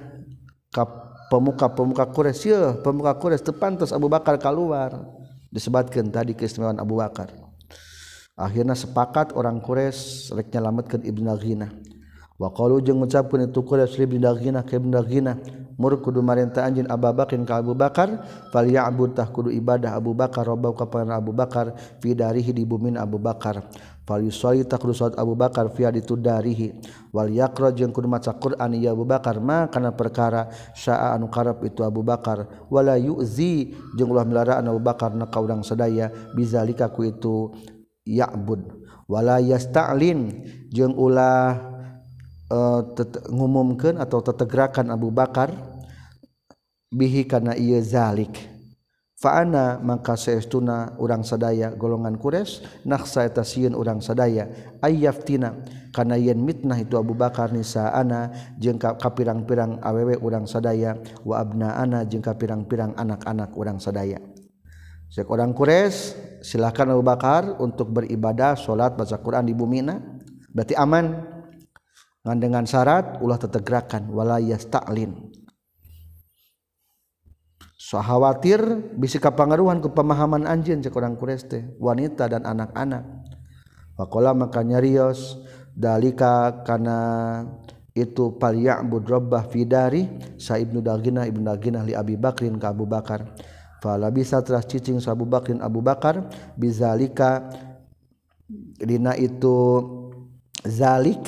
[0.72, 0.88] ka
[1.28, 5.04] pemuka-pemuka Quraisy pemuka Quraisy tepantas Abu Bakar keluar
[5.54, 7.30] disebabkan tadi keistimewaan Abu Bakar.
[8.34, 11.70] Akhirnya sepakat orang Quraisy rek nyelametkeun Ibnu Daghina.
[12.34, 15.38] Wa qalu jeung ngucapkeun itu Quraisy li Ibnu Daghina ke Ibnu Daghina
[15.78, 18.08] mur kudu marenta anjeun Abu Bakar ka Abu Bakar
[18.50, 22.98] fal ya'bud tah kudu ibadah Abu Bakar rabbau ka Abu Bakar fi darihi di bumi
[22.98, 23.62] Abu Bakar.
[24.04, 26.76] Falyusolli tak kudu salat Abu Bakar fiha ditudarihi
[27.08, 31.64] wal yaqra jeung kudu maca Quran ya Abu Bakar ma kana perkara syaa anu karep
[31.64, 32.68] itu Abu Bakar?
[32.68, 37.56] Wala yuzi jeung ulah melaraan Abu Bakar na ka urang sadaya bizalika ku itu
[38.04, 38.84] ya'bud.
[39.08, 41.64] Wala yasta'lin jeung ulah
[42.52, 42.80] eh,
[43.32, 45.48] ngumumkeun atau tetegerakan Abu Bakar
[46.92, 48.53] bihi kana ieu zalik.
[49.24, 54.52] faana maka seestuna urang sadaya golongan kures nakhsaeta sieun urang sadaya.
[54.84, 55.64] Ayyaftina
[55.96, 58.28] kana yen mitnah itu Abu Bakar nisaana
[58.60, 64.20] jeung ka pirang-pirang awewe urang sadaya wa abnaana jeung ka pirang-pirang anak-anak urang sadaya.
[65.08, 66.12] Sek orang kures
[66.44, 69.96] silakan Abu Bakar untuk beribadah salat baca Quran di bumina
[70.52, 71.32] berarti aman.
[72.24, 75.28] Ngan dengan syarat ulah tetegerakan wala yastaklin
[77.84, 78.64] so khawatir
[78.96, 83.04] bisi kapangaruhan ke pemahaman anjin cek orang kureste wanita dan anak-anak.
[84.00, 85.36] Wakola makanya rios
[85.76, 86.98] dalika karena
[87.92, 90.08] itu palya budrobbah fidari
[90.40, 93.36] sa ibnu dagina ibnu dagina li abi bakrin ke abu bakar.
[93.84, 96.24] Fala bisa telah cicing sa abu bakrin abu bakar
[96.56, 97.52] bizalika
[98.80, 99.84] dina itu
[100.64, 101.20] zalik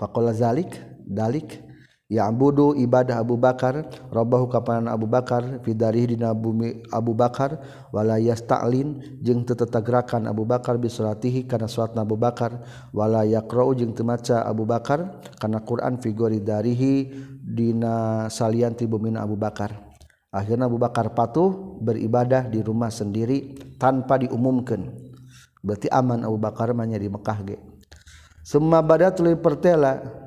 [0.00, 0.72] fakola zalik
[1.04, 1.67] dalik
[2.08, 9.20] yang Budhu ibadah Abu Bakar robbahu kapanan Abu Bakar Fidari di bumi Abu Bakarwalaas taklin
[9.20, 16.00] jeung tetetegrakan Abu Bakar bisatihi karena suat Abu Bakarwalaayakro jeung temaca Abu Bakar karena Quran
[16.00, 17.12] figuri darihi
[17.44, 19.72] Dina salanti bumin Abu Bakar.
[20.32, 24.96] Akhirnya Abu Bakar patuh beribadah di rumah sendiri tanpa diumumkan
[25.60, 27.56] berarti aman Abu Bakarnya di Mekkah ge.
[28.48, 30.17] Semua badat pertela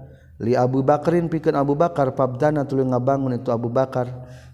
[0.41, 4.09] li Abu Bakrin pikeun Abu Bakar pabdana tuluy ngabangun itu Abu Bakar.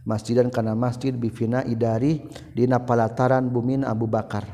[0.07, 2.23] Masjidan kana masjid bifina idari
[2.55, 4.47] dina palataran bumin Abu Bakar.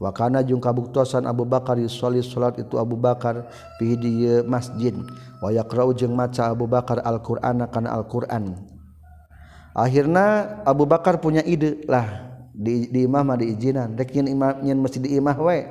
[0.00, 4.96] Wa kana jeung kabuktosan Abu Bakar yusolli salat itu Abu Bakar fi dieu masjid.
[5.44, 8.56] Wa yaqra'u jeung maca Abu Bakar Al-Qur'an kana Al-Qur'an.
[9.76, 14.80] Akhirna Abu Bakar punya ide lah di, di imah mah diijinan rek nyen imah nyen
[14.80, 15.68] masjid di imah we.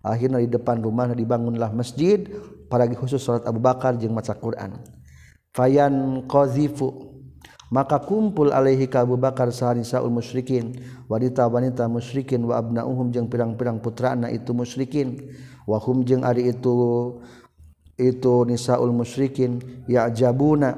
[0.00, 2.24] Akhirna di depan rumah dibangunlah masjid.
[2.72, 4.80] paragi khusus salat Abu Bakar jeung maca Quran.
[5.52, 7.12] Fayan qazifu
[7.68, 10.72] maka kumpul alaihi ka Abu Bakar sahanisaul musyrikin
[11.12, 15.20] wanita-wanita musyrikin wa abnauhum jeung pirang-pirang putrana itu musyrikin
[15.68, 16.72] wa hum jeung ari itu
[18.00, 20.72] itu nisaul musyrikin ya'jabuna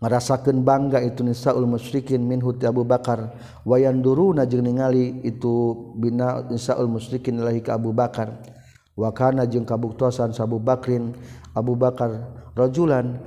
[0.00, 3.36] ngarasakeun bangga itu nisaul musyrikin minhu ti Abu Bakar
[3.68, 8.56] wayan duruna jeung ningali itu bina nisaul musyrikin ilahi ka Abu Bakar.
[8.98, 11.14] wakana jeung kabuktuasan sabu Bakrin
[11.54, 13.22] Abu Bakar rajulan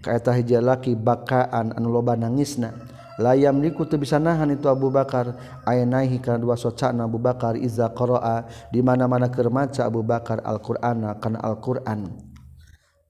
[0.00, 2.72] kaeta hiji laki bakaan anu loba nangisna.
[3.20, 5.36] Layam liku teu bisa nahan itu Abu Bakar
[5.68, 11.20] ayanaihi kana dua socana Abu Bakar iza qaraa di mana-mana keur maca Abu Bakar Al-Qur'ana
[11.20, 12.16] kana Al-Qur'an.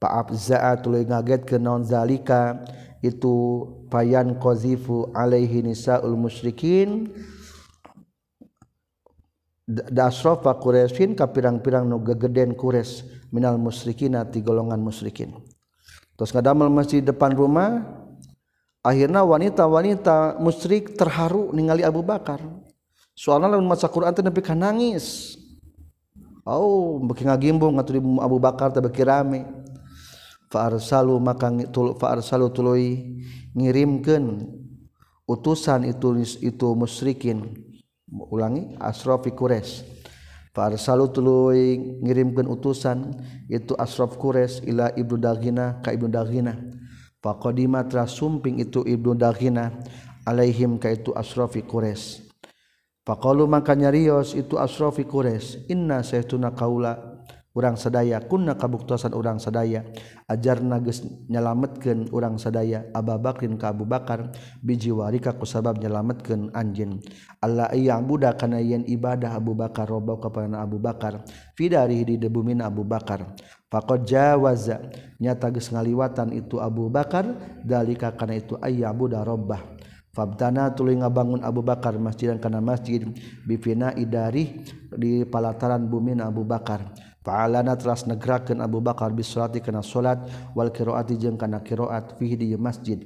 [0.03, 2.59] Paabza'a tuluy ngagetkeun naon zalika
[3.07, 7.07] itu payan qazifu alaihi nisaul musyrikin
[9.71, 15.39] dasrofa Quraisyin ka pirang-pirang nu gegeden Quraisy minal musyrikina ti golongan musyrikin.
[16.19, 17.81] Terus ngadamel masjid depan rumah,
[18.83, 22.43] akhirna wanita-wanita musyrik terharu ningali Abu Bakar.
[23.15, 25.39] Soalnya lamun maca Quran teh nepi ka nangis.
[26.45, 29.47] Oh, beki ngagimbung ngatur Abu Bakar teh beki rame.
[30.51, 33.23] Fa arsalu maka tul fa arsalu tuluy
[33.55, 34.51] ngirimkeun
[35.31, 37.70] utusan itu itu musyrikin
[38.11, 40.01] ulangi asrofi Quraisy
[40.51, 43.15] Farsalu tuluy ngirimkeun utusan
[43.47, 46.59] itu Asraf Quraisy ila Ibnu Daghina ka Ibnu Daghina.
[47.23, 49.71] Faqadima trasumping itu Ibnu Daghina
[50.27, 52.27] alaihim ka itu Asrafi Quraisy.
[53.07, 57.10] Faqalu maka nyarios itu Asrafi Quraisy, "Inna saytuna qaula
[57.55, 58.23] urang sadaya.
[58.23, 59.87] Kunna kabuktosan urang sadaya.
[60.31, 62.87] Ajar nages nyalametkeun urang sadaya.
[62.95, 64.31] Aba Bakrin ka Abu Bakar
[64.63, 67.03] biji warika ku sabab nyalametkeun anjeun.
[67.43, 71.25] Allah iya budak kana yen ibadah Abu Bakar robau kepada Abu Bakar.
[71.59, 73.35] Fidari di debumin Abu Bakar.
[73.71, 74.83] Faqad jawaza.
[75.21, 77.27] Nyata geus ngaliwatan itu Abu Bakar
[77.63, 79.63] dalika kana itu ayya budak robbah.
[80.11, 83.07] Fabtana tuluy ngabangun Abu Bakar masjidan kana masjid
[83.47, 84.67] bifina idarih
[84.99, 87.10] di palataran bumi Abu Bakar.
[87.21, 90.25] Fa'alana telah negerakeun Abu Bakar bis salati kana salat
[90.57, 92.97] wal qiraati jeung kana qiraat fihi di masjid.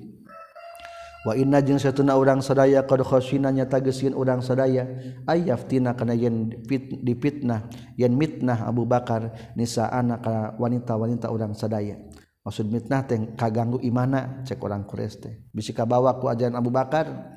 [1.26, 4.86] Wa inna jeung satuna urang sadaya qad khosina nyata geusieun urang sadaya
[5.24, 7.66] ayyaftina kana yen fit, dipitnah
[7.96, 11.98] yen mitnah Abu Bakar nisaana kana wanita-wanita urang sadaya.
[12.44, 15.34] Maksud mitnah teh kaganggu imana cek orang Quraisy teh.
[15.48, 17.34] Bisi kabawa ku ajaran Abu Bakar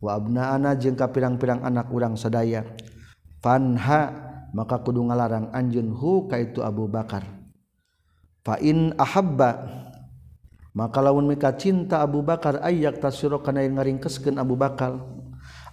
[0.00, 2.64] wa abnaana jeung ka pirang-pirang anak urang sadaya.
[3.44, 7.26] Fanha maka kudu ngalarang anjun hu kaitu Abu Bakar.
[8.40, 9.68] Fa'in ahabba
[10.70, 15.02] maka lawan mika cinta Abu Bakar ayak tasiro kana yang ngaring kesken Abu Bakar.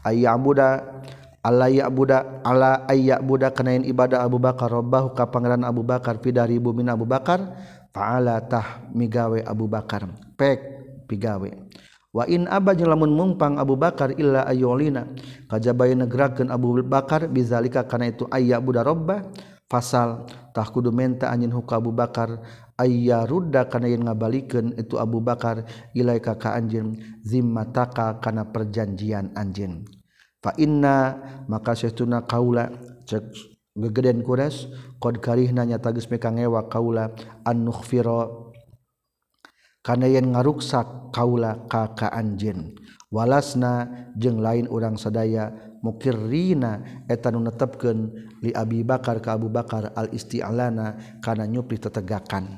[0.02, 1.02] Ayya buda
[1.46, 3.22] ala ya buda ala ayak
[3.54, 4.74] kana yang ibadah Abu Bakar.
[4.74, 7.40] Robbahu ka pangeran Abu Bakar fi ribu min Abu Bakar.
[7.94, 10.10] Faala tah migawe Abu Bakar.
[10.38, 10.60] Pek
[11.08, 11.67] pigawe
[12.26, 15.06] in abaj lamun mumpang Abu Bakar Illa ayolina.
[15.46, 19.30] Kajabay negrakeun Abu Bakar bizalika kana itu ayaah Buddha robba
[19.70, 22.42] fasaltah kudu menta anjin huka Abu Bakar
[22.80, 29.84] ayya rudda kana yen ngabalikeun itu Abu Bakar ilaika ka anjin zimmataka kana perjanjian anjin
[30.56, 31.20] inna
[31.52, 32.72] maka syaituna kaula
[33.04, 33.36] cek
[33.76, 34.72] gegeden kures
[35.04, 37.12] qad karihna nyata tagis meka ngewa kaula
[37.44, 38.47] annufiro
[39.86, 42.76] kana yen ngaruksak kaula kakak anjin
[43.08, 43.88] walasna
[44.20, 50.12] jeung lain urang sadaya mukirrina eta nu netepkeun li Abi Bakar ka Abu Bakar al
[50.12, 52.50] isti'lana kana nyupri tetegakan.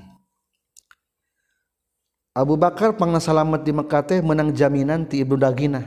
[2.34, 5.84] Abu Bakar pangna salamet di Mekah teh menang jaminan ti Ibnu Daginah.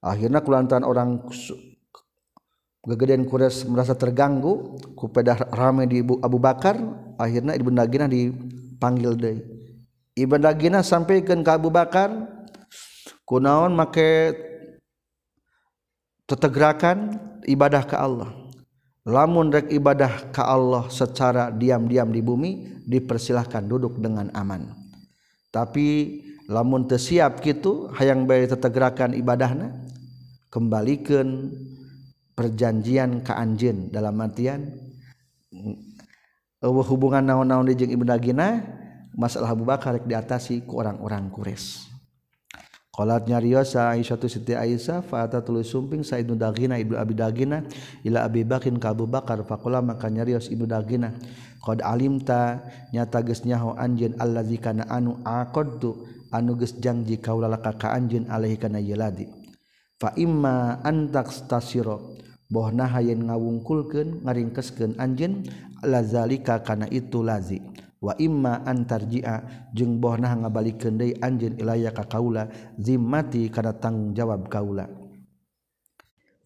[0.00, 1.22] Akhirna kulantaran orang
[2.80, 6.80] gegedean Quraisy merasa terganggu ku pedah rame di Abu Bakar
[7.20, 9.59] akhirna Ibnu Daginah dipanggil deui.
[10.22, 12.12] Ibadahgina sampaikan ke Abu Bakar
[13.24, 14.36] kunaon make
[16.30, 18.30] tetegrakan ibadah ke Allah.
[19.08, 22.50] Lamun rek ibadah ke Allah secara diam-diam di bumi
[22.84, 24.70] dipersilahkan duduk dengan aman.
[25.50, 29.72] Tapi lamun tersiap gitu hayang bayi tetegrakan ibadahna
[30.52, 31.50] kembalikan
[32.34, 34.68] perjanjian ke anjin dalam artian
[36.62, 38.62] hubungan naon-naon di jeung ibadahgina
[39.20, 41.92] masalah Abu Bakar rek diatasi ku orang-orang Quraisy.
[42.90, 47.62] Qalat nyariosa Aisyah tu Siti Aisyah fa tuluy sumping Saidun bin Dagina Ibnu Abi Dagina
[48.02, 51.14] ila Abi Bakrin ka Abu Bakar faqala maka nyarios Ibnu Dagina
[51.62, 57.94] qad alimta nyata geus nyaho anjeun allazi kana anu aqadtu anu geus janji kaula ka
[57.94, 59.28] anjeun alaihi kana yeladi
[60.00, 62.16] fa imma antakstasiro
[62.50, 65.46] bohna hayen ngawungkulkeun ngaringkeskeun anjeun
[65.84, 67.60] lazalika kana itu lazi
[68.00, 72.48] wa imma antarjia jeung bohna ngabalikeun deui anjeun ilaya ka kaula
[72.80, 74.88] zimmati kana tanggung jawab kaula.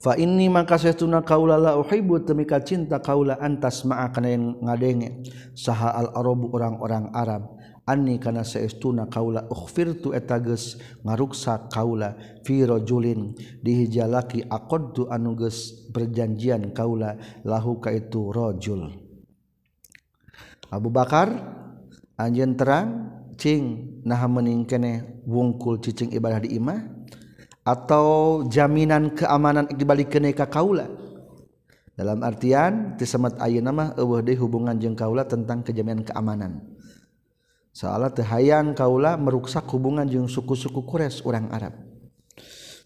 [0.03, 5.25] Fa inni maka saestuna kaula la uhibbu temika cinta kaula antas ma'a kana yang ngadenge.
[5.57, 7.57] Saha al arabu orang-orang arab
[7.89, 13.33] anni kana saestuna kaula ukhfirtu eta geus ngaruksa kaula fi rajulin
[13.65, 17.17] di hijalaki aqadtu anu geus perjanjian kaula
[17.47, 19.04] lahu ka itu rajul.
[20.75, 21.31] Abu Bakar
[22.19, 26.83] anjen terang cing nah meningkene wungkul cicing ibadah di imah
[27.63, 30.91] atau jaminan keamanan dibalik kene ka kaula.
[31.95, 36.59] Dalam artian tisemat ayeuna mah eueuh deui hubungan jeung kaula tentang kejaminan keamanan.
[37.71, 41.94] Soalnya teh hayang kaula meruksak hubungan jeung suku-suku Quraisy orang Arab.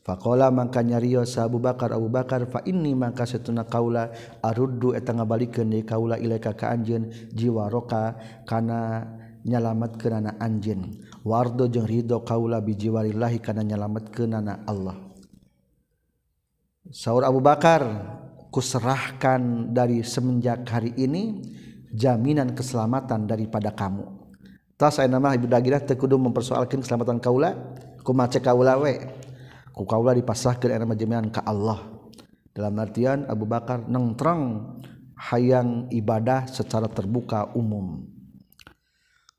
[0.08, 4.08] Faqala maka nyarios Abu Bakar Abu Bakar fa inni maka satuna kaula
[4.40, 8.16] aruddu eta ngabalikeun deui kaula ilaika ka anjeun jiwa roka
[8.48, 9.04] kana
[9.44, 10.96] nyalametkeun ana anjeun.
[11.28, 14.96] Wardo jeung ridho kaula bi jiwarillahi kana nyalametkeun ana Allah.
[16.88, 17.84] Saur Abu Bakar
[18.48, 21.44] kuserahkan dari semenjak hari ini
[21.92, 24.08] jaminan keselamatan daripada kamu.
[24.80, 28.96] Tas saya nama ibu dagira tekudu mempersoalkan keselamatan kaula ku mace kaula we
[29.78, 31.78] ku kaula dipasahkeun eta jami'an ka Allah.
[32.50, 34.74] Dalam artian Abu Bakar nengtrang
[35.14, 38.02] hayang ibadah secara terbuka umum.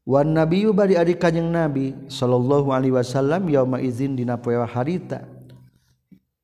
[0.07, 5.27] Wan nabiyyu bari ari kanjing nabi sallallahu alaihi wasallam yauma izin dina poe harita.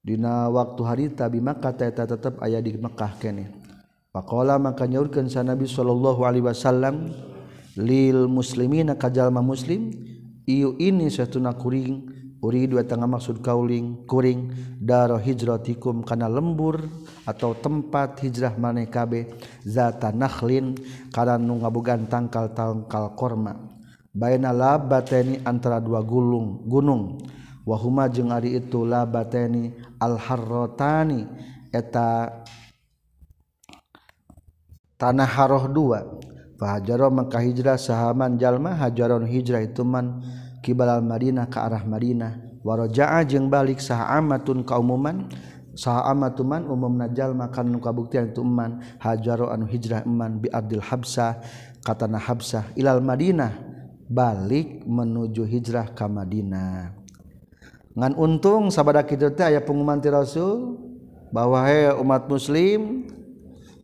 [0.03, 3.65] Dina waktu harita bi Makkah eta tetep aya di Makkah keneh
[4.15, 7.11] faqala maka nyaurkeun sa nabi sallallahu alaihi wasallam
[7.75, 9.91] lil muslimina kajalma muslim
[10.47, 12.14] iu ini satuna kuring
[12.45, 16.85] uridu eta maksud kauling kuring daro hijratikum kana lembur
[17.25, 19.33] atau tempat hijrah maneh kabeh
[19.65, 20.77] zata nakhlin
[21.09, 23.57] kana nu ngabogan tangkal-tangkal korma.
[24.13, 27.19] Baina labateni antara dua gulung gunung.
[27.65, 31.25] Wahuma jeung ari itu labateni al harrotani
[31.73, 32.29] eta
[35.01, 35.99] tanah haroh dua.
[36.55, 40.23] Fahajar maka hijrah sahaman jalma hajaron hijrah ituman
[40.65, 42.41] kibal Madinah ke arah Madinah.
[42.65, 45.29] Warojaa jeung balik sah amatun kaumuman
[45.77, 51.45] sah amatuman umum najal makan kabuktian ituman hajaro anu hijrah iman bi Abdul Habsah
[51.85, 53.53] katana Habsah ilal Madinah.
[54.09, 56.93] Balik menuju hijrah ke Madinah.
[57.93, 60.81] Ngan untung sabada kitu teh aya pengumuman ti Rasul
[61.29, 63.09] bahwa he umat muslim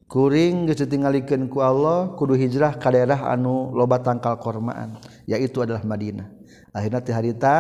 [0.10, 4.98] kuring geus ditinggalikeun ku Allah kudu hijrah ka daerah anu loba tangkal kormaan
[5.30, 6.41] yaitu adalah Madinah.
[6.72, 7.56] Akhirnya ti harita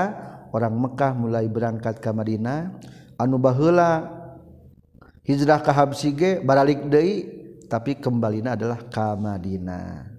[0.51, 2.75] orang Mekah mulai berangkat ke Madinah.
[3.15, 4.09] Anu baheula
[5.23, 7.27] hijrah ka Habsi ge baralik deui
[7.71, 10.11] tapi kembalina adalah ka Madinah.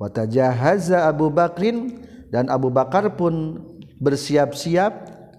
[0.00, 2.00] Wa tajahaza Abu Bakrin
[2.32, 3.60] dan Abu Bakar pun
[4.00, 4.92] bersiap-siap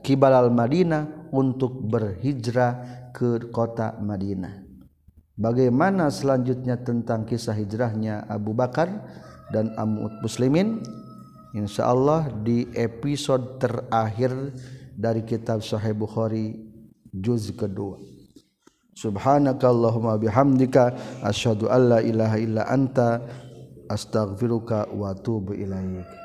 [0.05, 4.63] kibalal Madinah untuk berhijrah ke kota Madinah.
[5.35, 8.87] Bagaimana selanjutnya tentang kisah hijrahnya Abu Bakar
[9.51, 10.79] dan Amut Muslimin
[11.55, 14.51] Insya Allah di episode terakhir
[14.91, 16.51] dari kitab Sahih Bukhari
[17.15, 17.95] juz kedua.
[18.91, 20.91] Subhanakallahumma bihamdika
[21.23, 23.23] asyhadu alla ilaha illa anta
[23.87, 26.24] astaghfiruka wa atubu ilaik